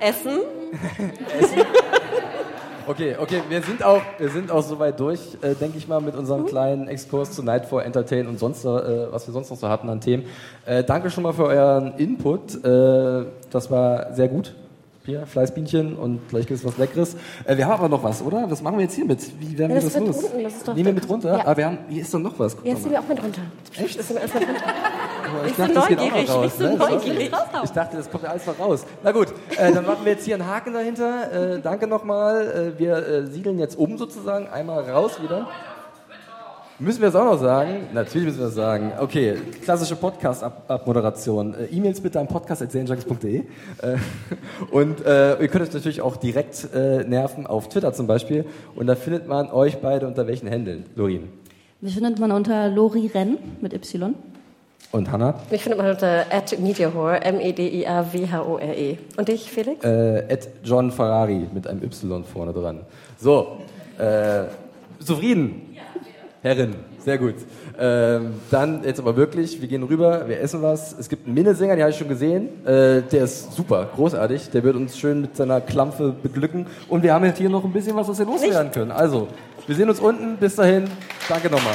Essen? 0.00 0.40
Okay, 2.86 3.16
okay, 3.18 3.42
wir 3.48 3.62
sind 3.62 3.82
auch, 3.82 4.02
wir 4.18 4.30
sind 4.30 4.50
auch 4.50 4.62
soweit 4.62 4.98
durch, 4.98 5.20
äh, 5.42 5.54
denke 5.54 5.78
ich 5.78 5.86
mal, 5.86 6.00
mit 6.00 6.16
unserem 6.16 6.46
kleinen 6.46 6.88
Exkurs 6.88 7.32
zu 7.32 7.42
Nightfall 7.42 7.84
Entertain 7.84 8.26
und 8.26 8.38
sonst, 8.38 8.64
äh, 8.64 9.12
was 9.12 9.26
wir 9.26 9.32
sonst 9.32 9.50
noch 9.50 9.56
so 9.56 9.68
hatten 9.68 9.88
an 9.88 10.00
Themen. 10.00 10.24
Äh, 10.66 10.82
danke 10.84 11.10
schon 11.10 11.22
mal 11.22 11.32
für 11.32 11.44
euren 11.44 11.94
Input. 11.98 12.64
Äh, 12.64 13.26
das 13.50 13.70
war 13.70 14.12
sehr 14.14 14.28
gut. 14.28 14.54
Hier, 15.06 15.26
Fleißbienchen 15.26 15.96
und 15.96 16.28
gleich 16.28 16.46
gibt 16.46 16.60
es 16.60 16.66
was 16.66 16.76
Leckeres. 16.76 17.16
Äh, 17.46 17.56
wir 17.56 17.64
haben 17.66 17.72
aber 17.72 17.88
noch 17.88 18.04
was, 18.04 18.20
oder? 18.20 18.50
Was 18.50 18.60
machen 18.60 18.76
wir 18.76 18.84
jetzt 18.84 18.94
hier 18.94 19.06
mit? 19.06 19.18
Wie 19.40 19.56
werden 19.56 19.70
Ja, 19.70 19.76
wir 19.76 19.82
das 19.82 19.94
das 19.94 20.02
los? 20.02 20.24
unten, 20.24 20.42
das 20.44 20.66
Nehmen 20.66 20.84
wir 20.84 20.92
mit 20.92 21.08
runter? 21.08 21.38
Ja. 21.38 21.40
Aber 21.46 21.56
wir 21.56 21.66
haben, 21.66 21.78
hier 21.88 22.02
ist 22.02 22.12
doch 22.12 22.18
noch 22.18 22.38
was. 22.38 22.54
Guck 22.54 22.66
Jetzt 22.66 22.80
nehmen 22.82 22.92
wir 22.92 23.00
auch 23.00 23.08
mit 23.08 23.22
runter. 23.22 23.40
Psst, 23.72 23.98
das 23.98 24.10
mit 24.10 24.22
runter. 24.22 24.40
Ich 25.46 25.54
dachte, 25.54 25.74
das 25.74 25.86
geht 25.86 25.98
auch 26.00 26.10
noch 26.10 26.28
raus. 26.28 26.46
ich 26.46 26.58
bin 26.58 26.70
ne? 26.70 26.76
neugierig. 26.76 27.30
Ich 27.62 27.70
dachte, 27.70 27.96
das 27.96 28.10
kommt 28.10 28.24
ja 28.24 28.30
alles 28.30 28.46
noch 28.46 28.58
raus. 28.58 28.84
Na 29.04 29.12
gut, 29.12 29.28
äh, 29.56 29.72
dann 29.72 29.86
machen 29.86 30.04
wir 30.04 30.12
jetzt 30.12 30.24
hier 30.24 30.34
einen 30.34 30.46
Haken 30.46 30.74
dahinter. 30.74 31.54
Äh, 31.54 31.60
danke 31.60 31.86
nochmal. 31.86 32.74
Äh, 32.76 32.78
wir 32.80 32.96
äh, 32.96 33.26
siedeln 33.28 33.60
jetzt 33.60 33.78
um 33.78 33.96
sozusagen, 33.96 34.48
einmal 34.48 34.90
raus 34.90 35.22
wieder. 35.22 35.46
Müssen 36.82 37.02
wir 37.02 37.08
es 37.08 37.14
auch 37.14 37.26
noch 37.26 37.38
sagen? 37.38 37.88
Natürlich 37.92 38.28
müssen 38.28 38.40
wir 38.40 38.46
es 38.46 38.54
sagen. 38.54 38.92
Okay, 38.98 39.34
klassische 39.62 39.96
Podcast-Abmoderation. 39.96 41.54
Äh, 41.54 41.66
E-Mails 41.66 42.00
bitte 42.00 42.18
an 42.18 42.26
podcast.serienjunkies.de. 42.26 43.36
Äh, 43.36 43.44
und 44.70 45.04
äh, 45.04 45.38
ihr 45.42 45.48
könnt 45.48 45.68
euch 45.68 45.74
natürlich 45.74 46.00
auch 46.00 46.16
direkt 46.16 46.68
äh, 46.74 47.04
nerven 47.04 47.46
auf 47.46 47.68
Twitter 47.68 47.92
zum 47.92 48.06
Beispiel. 48.06 48.46
Und 48.76 48.86
da 48.86 48.94
findet 48.94 49.28
man 49.28 49.50
euch 49.50 49.76
beide 49.82 50.06
unter 50.06 50.26
welchen 50.26 50.48
Händeln? 50.48 50.86
Lorin 50.96 51.28
Mich 51.82 51.92
findet 51.92 52.18
man 52.18 52.32
unter 52.32 52.68
Lori 52.68 53.08
Renn 53.08 53.36
mit 53.60 53.74
Y. 53.74 54.14
und 54.92 55.12
Hanna. 55.12 55.34
Mich 55.50 55.62
findet 55.62 55.78
man 55.78 55.90
unter 55.90 56.24
@mediahore, 56.58 57.20
M-E-D-I-A-W-H-O-R-E. 57.22 58.96
Und 59.18 59.28
dich, 59.28 59.50
Felix? 59.50 59.84
Äh, 59.84 60.24
at 60.32 60.48
John 60.64 60.90
Ferrari 60.90 61.46
mit 61.52 61.66
einem 61.66 61.82
Y 61.82 62.24
vorne 62.24 62.54
dran. 62.54 62.80
So, 63.18 63.58
äh, 63.98 64.44
zufrieden? 65.04 65.66
Herrin, 66.42 66.74
sehr 67.04 67.18
gut. 67.18 67.34
Ähm, 67.78 68.32
dann 68.50 68.82
jetzt 68.82 68.98
aber 68.98 69.14
wirklich, 69.14 69.60
wir 69.60 69.68
gehen 69.68 69.82
rüber, 69.82 70.26
wir 70.26 70.40
essen 70.40 70.62
was. 70.62 70.98
Es 70.98 71.10
gibt 71.10 71.26
einen 71.26 71.34
Minnesänger, 71.34 71.76
den 71.76 71.82
habe 71.82 71.90
ich 71.90 71.98
schon 71.98 72.08
gesehen. 72.08 72.64
Äh, 72.64 73.02
der 73.02 73.24
ist 73.24 73.52
super, 73.52 73.90
großartig. 73.94 74.48
Der 74.50 74.64
wird 74.64 74.74
uns 74.74 74.98
schön 74.98 75.20
mit 75.20 75.36
seiner 75.36 75.60
Klampfe 75.60 76.14
beglücken. 76.22 76.66
Und 76.88 77.02
wir 77.02 77.12
haben 77.12 77.26
jetzt 77.26 77.38
hier 77.38 77.50
noch 77.50 77.64
ein 77.64 77.72
bisschen 77.72 77.94
was, 77.94 78.08
was 78.08 78.18
wir 78.18 78.26
loswerden 78.26 78.72
können. 78.72 78.90
Also, 78.90 79.28
wir 79.66 79.76
sehen 79.76 79.90
uns 79.90 80.00
unten. 80.00 80.38
Bis 80.38 80.54
dahin. 80.56 80.84
Danke 81.28 81.50
nochmal. 81.50 81.74